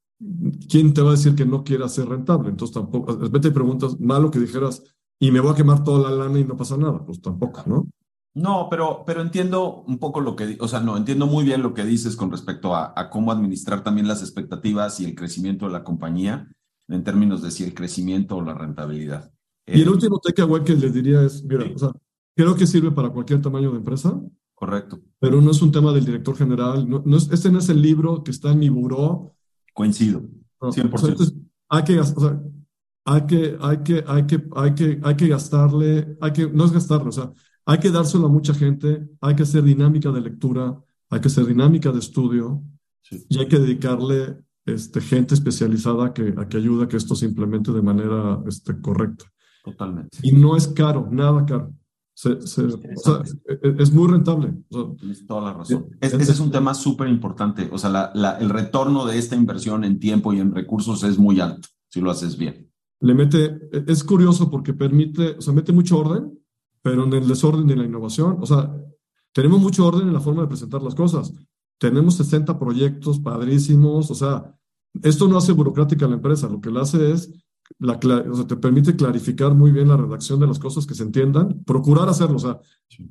¿quién 0.70 0.94
te 0.94 1.02
va 1.02 1.10
a 1.10 1.14
decir 1.14 1.34
que 1.34 1.48
no 1.48 1.64
quiera 1.64 1.90
ser 1.90 2.10
rentable? 2.10 2.50
Entonces 2.50 2.76
tampoco, 2.76 3.18
vete 3.18 3.48
y 3.48 3.52
preguntas, 3.52 4.00
malo 4.00 4.30
que 4.30 4.38
dijeras, 4.38 4.84
y 5.20 5.32
me 5.32 5.40
voy 5.40 5.54
a 5.54 5.56
quemar 5.56 5.84
toda 5.84 6.12
la 6.12 6.26
lana 6.26 6.40
y 6.40 6.46
no 6.46 6.56
pasa 6.56 6.78
nada, 6.78 7.04
pues 7.04 7.20
tampoco, 7.22 7.64
¿no? 7.66 7.88
No, 8.36 8.68
pero, 8.70 9.04
pero 9.04 9.24
entiendo 9.24 9.84
un 9.88 9.98
poco 9.98 10.22
lo 10.22 10.36
que, 10.36 10.58
o 10.60 10.68
sea, 10.68 10.80
no, 10.80 10.96
entiendo 10.96 11.26
muy 11.26 11.44
bien 11.44 11.64
lo 11.64 11.74
que 11.74 11.86
dices 11.86 12.16
con 12.16 12.30
respecto 12.30 12.76
a, 12.76 12.94
a, 12.96 13.10
cómo 13.10 13.32
administrar 13.32 13.84
también 13.84 14.08
las 14.08 14.22
expectativas 14.22 15.00
y 15.00 15.06
el 15.06 15.16
crecimiento 15.16 15.66
de 15.66 15.72
la 15.72 15.84
compañía 15.84 16.48
en 16.88 17.04
términos 17.04 17.42
de 17.42 17.52
si 17.52 17.64
el 17.64 17.74
crecimiento 17.74 18.38
o 18.38 18.42
la 18.42 18.54
rentabilidad. 18.54 19.32
Y 19.66 19.82
el 19.82 19.88
eh, 19.88 19.92
último 19.92 20.20
takeaway 20.20 20.64
que 20.64 20.76
les 20.76 20.94
diría 20.94 21.22
es, 21.22 21.44
mira, 21.44 21.66
sí. 21.66 21.74
o 21.76 21.80
sea, 21.80 21.92
creo 22.36 22.56
que 22.56 22.68
sirve 22.68 22.92
para 22.92 23.10
cualquier 23.10 23.42
tamaño 23.42 23.72
de 23.72 23.78
empresa. 23.78 24.20
Correcto. 24.54 25.02
Pero 25.20 25.42
no 25.42 25.52
es 25.52 25.62
un 25.62 25.72
tema 25.72 25.92
del 25.92 26.06
director 26.06 26.36
general, 26.36 26.90
no, 26.90 27.04
no 27.06 27.18
es, 27.18 27.30
este 27.32 27.52
no 27.52 27.60
es 27.60 27.70
el 27.70 27.82
libro 27.82 28.24
que 28.24 28.32
está 28.32 28.52
en 28.52 28.60
mi 28.60 28.70
buró. 28.70 29.36
Coincido, 29.74 30.22
100%. 30.60 30.60
O 30.60 30.72
sea, 30.72 31.10
entonces, 31.10 31.34
hay 31.70 31.84
que, 31.84 32.00
o 32.00 32.04
sea, 32.04 32.42
hay 33.06 33.26
que, 33.26 33.58
hay 33.60 33.78
que, 33.84 34.04
hay 34.08 34.26
que, 34.26 34.44
hay 34.56 34.76
que, 34.76 35.00
hay 35.04 35.16
que 35.16 35.28
gastarle, 35.28 36.18
hay 36.22 36.32
que, 36.32 36.50
no 36.50 36.66
es 36.66 36.72
gastarle, 36.72 37.10
o 37.10 37.12
sea, 37.12 37.32
hay 37.66 37.80
que 37.80 37.90
dárselo 37.90 38.28
a 38.28 38.30
mucha 38.30 38.54
gente, 38.54 39.08
hay 39.20 39.36
que 39.36 39.44
hacer 39.44 39.64
dinámica 39.64 40.12
de 40.12 40.22
lectura, 40.22 40.80
hay 41.10 41.20
que 41.20 41.28
hacer 41.28 41.46
dinámica 41.46 41.92
de 41.92 42.00
estudio 42.00 42.64
sí. 43.02 43.26
y 43.30 43.40
hay 43.40 43.48
que 43.48 43.60
dedicarle 43.60 44.38
este, 44.66 45.01
gente 45.01 45.34
especializada 45.34 46.14
que, 46.14 46.34
a 46.38 46.47
que 46.47 46.57
ayude 46.57 46.86
a 46.86 46.88
que 46.88 46.97
esto 46.97 47.16
se 47.16 47.26
implemente 47.26 47.72
de 47.72 47.82
manera 47.82 48.41
este, 48.47 48.80
correcta. 48.80 49.26
Totalmente. 49.64 50.18
Y 50.22 50.32
no 50.34 50.55
es 50.55 50.68
caro, 50.68 51.07
nada 51.11 51.45
caro. 51.45 51.74
Se, 52.16 52.39
se, 52.45 52.64
o 52.66 52.78
sea, 52.95 53.24
e, 53.47 53.59
e, 53.61 53.76
es 53.80 53.91
muy 53.91 54.07
rentable. 54.07 54.53
Tienes 54.99 55.26
toda 55.26 55.41
la 55.41 55.53
razón. 55.53 55.88
Es, 55.99 56.14
ese 56.14 56.32
es 56.32 56.39
un 56.39 56.51
tema 56.51 56.74
súper 56.74 57.07
importante. 57.07 57.70
O 57.72 57.78
sea, 57.78 57.89
la, 57.89 58.11
la, 58.14 58.38
el 58.38 58.49
retorno 58.49 59.05
de 59.05 59.18
esta 59.18 59.36
inversión 59.36 59.84
en 59.84 59.99
tiempo 59.99 60.32
y 60.32 60.39
en 60.39 60.53
recursos 60.53 61.03
es 61.03 61.18
muy 61.18 61.39
alto 61.39 61.70
si 61.93 62.01
lo 62.01 62.09
haces 62.09 62.38
bien. 62.38 62.72
Le 63.01 63.14
mete, 63.14 63.45
e, 63.72 63.84
es 63.88 64.03
curioso 64.03 64.49
porque 64.49 64.74
permite, 64.74 65.38
o 65.38 65.41
sea, 65.41 65.53
mete 65.53 65.72
mucho 65.72 65.99
orden, 65.99 66.39
pero 66.82 67.03
en 67.03 67.14
el 67.14 67.28
desorden 67.28 67.68
de 67.68 67.76
la 67.76 67.86
innovación, 67.86 68.38
o 68.41 68.45
sea, 68.45 68.76
tenemos 69.32 69.61
mucho 69.61 69.86
orden 69.86 70.07
en 70.07 70.14
la 70.14 70.20
forma 70.20 70.41
de 70.41 70.47
presentar 70.47 70.82
las 70.82 70.95
cosas. 70.95 71.34
Tenemos 71.78 72.16
60 72.16 72.58
proyectos 72.60 73.20
padrísimos, 73.20 74.10
o 74.12 74.16
sea, 74.16 74.56
esto 75.02 75.28
no 75.28 75.38
hace 75.38 75.52
burocrática 75.54 76.08
la 76.08 76.16
empresa, 76.16 76.48
lo 76.48 76.62
que 76.62 76.72
le 76.72 76.80
hace 76.80 77.12
es 77.12 77.34
la, 77.80 78.00
o 78.30 78.36
sea, 78.36 78.48
te 78.48 78.56
permite 78.58 78.96
clarificar 78.96 79.54
muy 79.54 79.72
bien 79.72 79.88
la 79.88 79.98
redacción 79.98 80.40
de 80.40 80.48
las 80.48 80.60
cosas 80.60 80.86
que 80.86 80.94
se 80.94 81.04
entiendan, 81.04 81.64
procurar 81.66 82.08
hacerlo, 82.10 82.36
o 82.36 82.40
sea, 82.40 82.60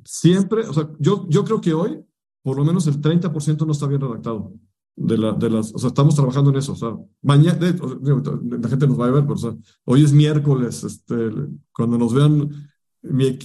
siempre, 0.05 0.67
o 0.67 0.73
sea, 0.73 0.89
yo, 0.99 1.27
yo 1.29 1.43
creo 1.43 1.59
que 1.59 1.73
hoy 1.73 2.03
por 2.43 2.57
lo 2.57 2.65
menos 2.65 2.85
el 2.87 3.01
30% 3.01 3.65
no 3.65 3.71
está 3.71 3.87
bien 3.87 4.01
redactado. 4.01 4.53
De, 4.95 5.17
la, 5.17 5.31
de 5.31 5.49
las, 5.49 5.73
o 5.73 5.79
sea, 5.79 5.87
estamos 5.87 6.13
trabajando 6.13 6.51
en 6.51 6.57
eso, 6.57 6.73
o 6.73 6.75
sea, 6.75 6.95
mañana, 7.23 7.57
la 7.59 8.69
gente 8.69 8.87
nos 8.87 8.99
va 8.99 9.07
a 9.07 9.11
ver, 9.11 9.23
pero 9.23 9.33
o 9.33 9.37
sea, 9.37 9.55
hoy 9.85 10.03
es 10.03 10.13
miércoles, 10.13 10.83
este, 10.83 11.31
cuando 11.71 11.97
nos 11.97 12.13
vean, 12.13 12.69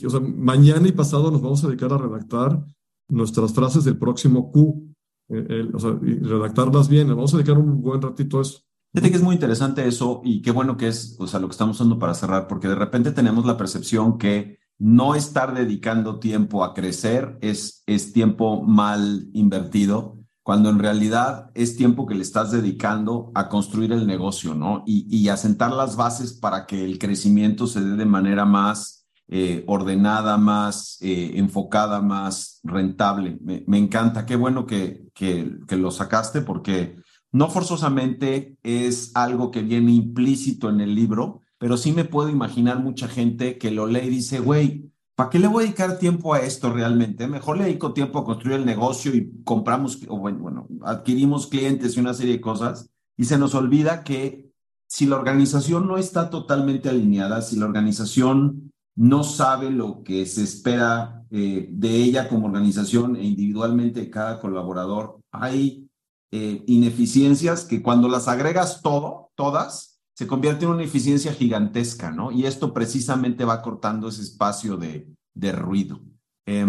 o 0.06 0.10
sea, 0.10 0.20
mañana 0.20 0.86
y 0.86 0.92
pasado 0.92 1.30
nos 1.30 1.40
vamos 1.40 1.64
a 1.64 1.68
dedicar 1.68 1.90
a 1.90 1.96
redactar 1.96 2.62
nuestras 3.08 3.54
frases 3.54 3.84
del 3.84 3.96
próximo 3.96 4.52
Q, 4.52 4.87
y 5.28 6.18
redactarlas 6.20 6.88
bien, 6.88 7.08
vamos 7.08 7.34
a 7.34 7.36
dedicar 7.36 7.58
un 7.58 7.82
buen 7.82 8.00
ratito 8.00 8.38
a 8.38 8.42
eso. 8.42 8.60
Fíjate 8.92 9.10
que 9.10 9.16
es 9.16 9.22
muy 9.22 9.34
interesante 9.34 9.86
eso 9.86 10.22
y 10.24 10.40
qué 10.40 10.50
bueno 10.50 10.76
que 10.76 10.88
es, 10.88 11.16
o 11.18 11.26
sea, 11.26 11.40
lo 11.40 11.48
que 11.48 11.52
estamos 11.52 11.76
usando 11.76 11.98
para 11.98 12.14
cerrar, 12.14 12.48
porque 12.48 12.68
de 12.68 12.74
repente 12.74 13.12
tenemos 13.12 13.44
la 13.44 13.58
percepción 13.58 14.16
que 14.16 14.58
no 14.78 15.14
estar 15.14 15.54
dedicando 15.54 16.18
tiempo 16.18 16.64
a 16.64 16.72
crecer 16.72 17.36
es, 17.42 17.82
es 17.86 18.12
tiempo 18.12 18.62
mal 18.62 19.28
invertido, 19.34 20.16
cuando 20.42 20.70
en 20.70 20.78
realidad 20.78 21.50
es 21.54 21.76
tiempo 21.76 22.06
que 22.06 22.14
le 22.14 22.22
estás 22.22 22.50
dedicando 22.50 23.30
a 23.34 23.50
construir 23.50 23.92
el 23.92 24.06
negocio, 24.06 24.54
¿no? 24.54 24.82
Y, 24.86 25.06
y 25.14 25.28
a 25.28 25.36
sentar 25.36 25.72
las 25.72 25.96
bases 25.96 26.32
para 26.32 26.64
que 26.64 26.84
el 26.84 26.98
crecimiento 26.98 27.66
se 27.66 27.82
dé 27.82 27.96
de 27.96 28.06
manera 28.06 28.46
más 28.46 28.98
eh, 29.30 29.62
ordenada, 29.66 30.38
más 30.38 30.96
eh, 31.02 31.32
enfocada, 31.34 32.00
más 32.00 32.60
rentable. 32.64 33.38
Me, 33.42 33.76
encanta, 33.76 34.24
qué 34.24 34.36
bueno 34.36 34.64
que, 34.64 35.06
que, 35.18 35.76
lo 35.76 35.90
sacaste 35.90 36.42
porque 36.42 36.96
no 37.32 37.50
forzosamente 37.50 38.56
es 38.62 39.10
algo 39.14 39.50
que 39.50 39.62
viene 39.62 39.90
implícito 39.90 40.70
en 40.70 40.80
el 40.80 40.94
libro, 40.94 41.42
pero 41.58 41.76
sí 41.76 41.90
me 41.92 42.04
puedo 42.04 42.28
imaginar 42.28 42.78
mucha 42.78 43.08
gente 43.08 43.58
que 43.58 43.72
lo 43.72 43.88
lee 43.88 44.06
y 44.06 44.10
dice, 44.10 44.38
güey, 44.38 44.92
¿para 45.16 45.28
qué 45.28 45.40
le 45.40 45.48
voy 45.48 45.64
a 45.64 45.66
dedicar 45.66 45.98
tiempo 45.98 46.34
a 46.34 46.40
esto 46.40 46.72
realmente? 46.72 47.26
Mejor 47.26 47.58
le 47.58 47.64
dedico 47.64 47.92
tiempo 47.92 48.20
a 48.20 48.24
construir 48.24 48.58
el 48.58 48.64
negocio 48.64 49.12
y 49.12 49.42
compramos, 49.42 49.98
o 50.06 50.18
bueno, 50.18 50.68
adquirimos 50.82 51.48
clientes 51.48 51.96
y 51.96 52.00
una 52.00 52.14
serie 52.14 52.34
de 52.34 52.40
cosas, 52.40 52.88
y 53.16 53.24
se 53.24 53.38
nos 53.38 53.56
olvida 53.56 54.04
que 54.04 54.52
si 54.86 55.06
la 55.06 55.16
organización 55.16 55.88
no 55.88 55.98
está 55.98 56.30
totalmente 56.30 56.88
alineada, 56.88 57.42
si 57.42 57.56
la 57.56 57.66
organización 57.66 58.72
no 58.94 59.24
sabe 59.24 59.70
lo 59.70 60.04
que 60.04 60.24
se 60.26 60.44
espera 60.44 61.17
eh, 61.30 61.68
de 61.70 61.94
ella 61.96 62.28
como 62.28 62.46
organización 62.46 63.16
e 63.16 63.24
individualmente 63.24 64.00
de 64.00 64.10
cada 64.10 64.40
colaborador, 64.40 65.20
hay 65.30 65.88
eh, 66.30 66.62
ineficiencias 66.66 67.64
que 67.64 67.82
cuando 67.82 68.08
las 68.08 68.28
agregas 68.28 68.82
todo, 68.82 69.30
todas, 69.34 70.00
se 70.14 70.26
convierte 70.26 70.64
en 70.64 70.72
una 70.72 70.82
eficiencia 70.82 71.32
gigantesca, 71.32 72.10
¿no? 72.10 72.32
Y 72.32 72.46
esto 72.46 72.74
precisamente 72.74 73.44
va 73.44 73.62
cortando 73.62 74.08
ese 74.08 74.22
espacio 74.22 74.76
de, 74.76 75.06
de 75.34 75.52
ruido. 75.52 76.00
Eh, 76.46 76.66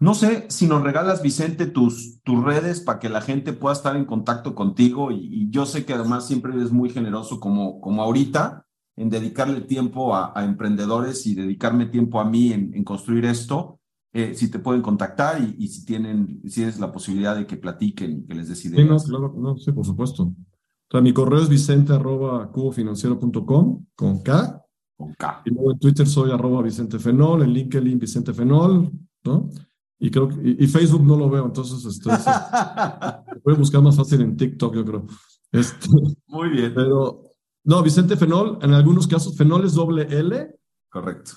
no 0.00 0.14
sé 0.14 0.46
si 0.48 0.68
nos 0.68 0.82
regalas, 0.82 1.22
Vicente, 1.22 1.66
tus, 1.66 2.20
tus 2.22 2.44
redes 2.44 2.80
para 2.80 3.00
que 3.00 3.08
la 3.08 3.20
gente 3.20 3.52
pueda 3.52 3.74
estar 3.74 3.96
en 3.96 4.04
contacto 4.04 4.54
contigo 4.54 5.10
y, 5.10 5.16
y, 5.16 5.50
yo 5.50 5.66
sé 5.66 5.84
que 5.84 5.94
además 5.94 6.26
siempre 6.26 6.52
eres 6.54 6.70
muy 6.70 6.90
generoso 6.90 7.40
como, 7.40 7.80
como 7.80 8.02
ahorita 8.02 8.64
en 8.98 9.08
dedicarle 9.08 9.60
tiempo 9.62 10.14
a, 10.14 10.32
a 10.34 10.44
emprendedores 10.44 11.26
y 11.26 11.34
dedicarme 11.34 11.86
tiempo 11.86 12.20
a 12.20 12.24
mí 12.24 12.52
en, 12.52 12.74
en 12.74 12.84
construir 12.84 13.24
esto. 13.24 13.78
Eh, 14.12 14.34
si 14.34 14.50
te 14.50 14.58
pueden 14.58 14.82
contactar 14.82 15.40
y, 15.40 15.64
y, 15.64 15.68
si 15.68 15.84
tienen, 15.84 16.40
si 16.46 16.62
es 16.62 16.80
la 16.80 16.90
posibilidad 16.90 17.36
de 17.36 17.46
que 17.46 17.56
platiquen 17.56 18.26
que 18.26 18.34
les 18.34 18.48
deciden. 18.48 18.78
Sí, 18.80 18.84
no, 18.84 18.96
claro, 18.98 19.34
no, 19.36 19.56
sí, 19.56 19.70
por 19.70 19.84
supuesto. 19.84 20.24
O 20.24 20.90
sea, 20.90 21.00
mi 21.00 21.12
correo 21.12 21.40
es 21.40 21.48
vicente 21.48 21.92
arroba 21.92 22.50
cubofinanciero.com 22.50 23.84
con 23.94 24.22
K. 24.22 24.64
Con 24.96 25.12
K. 25.12 25.42
Y 25.44 25.50
luego 25.50 25.72
en 25.72 25.78
Twitter 25.78 26.06
soy 26.06 26.32
arroba 26.32 26.62
Vicente 26.62 26.98
Fenol, 26.98 27.42
en 27.42 27.52
LinkedIn 27.52 27.98
Vicente 27.98 28.32
Fenol, 28.32 28.90
¿no? 29.24 29.50
Y 30.00 30.10
creo 30.10 30.28
que, 30.28 30.36
y, 30.42 30.64
y 30.64 30.66
Facebook 30.66 31.04
no 31.04 31.16
lo 31.16 31.28
veo, 31.28 31.44
entonces 31.44 31.84
este, 31.84 32.10
se 32.10 32.30
puede 33.44 33.58
buscar 33.58 33.82
más 33.82 33.96
fácil 33.96 34.22
en 34.22 34.36
TikTok, 34.36 34.74
yo 34.74 34.84
creo. 34.84 35.06
Este, 35.52 35.88
Muy 36.26 36.48
bien. 36.48 36.72
Pero, 36.74 37.27
no, 37.68 37.82
Vicente 37.82 38.16
Fenol, 38.16 38.58
en 38.62 38.72
algunos 38.74 39.06
casos, 39.06 39.36
Fenol 39.36 39.64
es 39.64 39.74
doble 39.74 40.02
L. 40.10 40.58
Correcto 40.88 41.32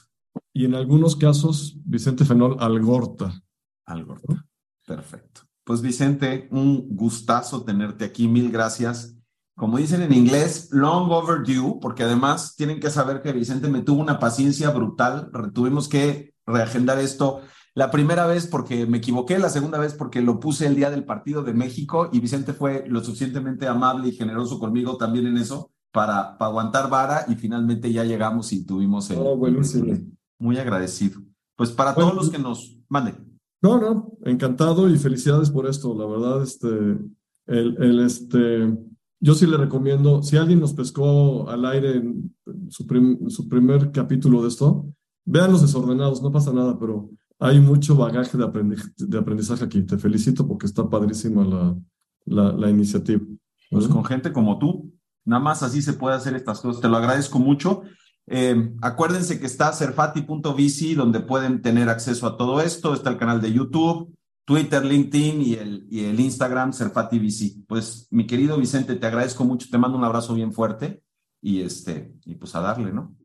y 0.54 0.66
en 0.66 0.76
algunos 0.76 1.16
casos 1.16 1.78
Vicente 1.86 2.26
Fenol 2.26 2.58
Algorta. 2.60 3.42
Algorta. 3.86 4.46
Perfecto. 4.86 5.42
Pues 5.64 5.82
Vicente, 5.82 6.48
un 6.52 6.96
gustazo 6.96 7.64
tenerte 7.64 8.06
aquí. 8.06 8.28
Mil 8.28 8.52
gracias. 8.52 9.16
Como 9.56 9.78
dicen 9.78 10.02
en 10.02 10.14
inglés, 10.14 10.70
long 10.72 11.12
overdue, 11.12 11.78
porque 11.82 12.04
además 12.04 12.56
tienen 12.56 12.80
que 12.80 12.90
saber 12.90 13.22
que 13.22 13.32
Vicente 13.32 13.70
me 13.70 13.82
tuvo 13.82 14.02
una 14.02 14.20
paciencia 14.20 14.70
brutal. 14.72 15.30
Tuvimos 15.54 15.88
que 15.88 16.34
reagendar 16.46 17.00
esto. 17.00 17.42
La 17.74 17.92
primera 17.92 18.26
vez 18.26 18.48
porque 18.48 18.86
me 18.86 18.98
equivoqué, 18.98 19.40
la 19.40 19.50
segunda 19.50 19.78
vez 19.78 19.94
porque 19.94 20.22
lo 20.22 20.40
puse 20.40 20.68
el 20.68 20.76
día 20.76 20.90
del 20.90 21.06
partido 21.06 21.44
de 21.44 21.54
México 21.54 22.10
y 22.12 22.20
Vicente 22.20 22.54
fue 22.54 22.86
lo 22.88 23.04
suficientemente 23.04 23.68
amable 23.68 24.10
y 24.10 24.14
generoso 24.14 24.60
conmigo 24.60 24.98
también 24.98 25.28
en 25.28 25.38
eso 25.38 25.72
para, 25.92 26.38
para 26.38 26.50
aguantar 26.50 26.90
vara 26.90 27.26
y 27.28 27.36
finalmente 27.36 27.92
ya 27.92 28.04
llegamos 28.04 28.52
y 28.54 28.66
tuvimos 28.66 29.10
el... 29.12 29.18
Oh, 29.20 29.36
buenísimo. 29.36 29.92
El, 29.92 30.12
muy 30.40 30.58
agradecido. 30.58 31.22
Pues 31.56 31.72
para 31.72 31.94
bueno, 31.94 32.12
todos 32.12 32.24
los 32.24 32.32
que 32.32 32.40
nos 32.40 32.78
manden. 32.90 33.38
No, 33.62 33.80
no, 33.80 34.18
encantado 34.24 34.90
y 34.90 34.98
felicidades 34.98 35.52
por 35.52 35.68
esto. 35.68 35.96
La 35.96 36.06
verdad, 36.08 36.42
este, 36.42 36.68
el, 36.68 37.78
el, 37.80 38.00
este, 38.00 38.76
yo 39.20 39.36
sí 39.36 39.46
le 39.46 39.58
recomiendo, 39.58 40.24
si 40.24 40.38
alguien 40.38 40.60
nos 40.60 40.74
pescó 40.74 41.48
al 41.48 41.64
aire 41.66 41.98
en 41.98 42.36
su, 42.70 42.88
prim, 42.88 43.30
su 43.30 43.48
primer 43.48 43.92
capítulo 43.92 44.42
de 44.42 44.48
esto, 44.48 44.88
vean 45.26 45.52
los 45.52 45.62
desordenados, 45.62 46.24
no 46.24 46.32
pasa 46.32 46.52
nada, 46.52 46.80
pero 46.80 47.12
hay 47.38 47.60
mucho 47.60 47.96
bagaje 47.96 48.36
de, 48.38 48.44
aprendiz, 48.44 48.92
de 48.98 49.18
aprendizaje 49.18 49.64
aquí. 49.64 49.84
Te 49.84 50.00
felicito 50.00 50.48
porque 50.48 50.66
está 50.66 50.90
padrísima 50.90 51.46
la, 51.46 51.78
la, 52.26 52.52
la 52.54 52.70
iniciativa. 52.70 53.22
Pues 53.70 53.88
con 53.88 54.04
gente 54.04 54.34
como 54.34 54.58
tú, 54.58 54.91
nada 55.26 55.42
más 55.42 55.64
así 55.64 55.82
se 55.82 55.94
puede 55.94 56.16
hacer 56.16 56.36
estas 56.36 56.60
cosas. 56.60 56.82
Te 56.82 56.90
lo 56.90 56.98
agradezco 56.98 57.40
mucho. 57.40 57.84
Eh, 58.28 58.74
acuérdense 58.82 59.40
que 59.40 59.46
está 59.46 59.74
serfati.vc 59.74 60.96
donde 60.96 61.20
pueden 61.20 61.62
tener 61.62 61.90
acceso 61.90 62.28
a 62.28 62.38
todo 62.38 62.62
esto. 62.62 62.94
Está 62.94 63.10
el 63.10 63.18
canal 63.18 63.42
de 63.42 63.54
YouTube, 63.54 64.16
Twitter, 64.46 64.86
LinkedIn 64.86 65.42
y 65.42 65.54
el, 65.54 65.88
y 65.90 66.06
el 66.06 66.20
Instagram 66.20 66.74
serfativc. 66.74 67.66
Pues 67.68 68.08
mi 68.12 68.26
querido 68.26 68.58
Vicente, 68.58 68.96
te 68.96 69.08
agradezco 69.08 69.44
mucho, 69.44 69.68
te 69.70 69.78
mando 69.78 69.98
un 69.98 70.04
abrazo 70.04 70.34
bien 70.34 70.54
fuerte 70.54 71.04
y, 71.42 71.62
este, 71.62 72.14
y 72.26 72.36
pues 72.36 72.56
a 72.56 72.62
darle, 72.62 72.94
¿no? 72.94 73.16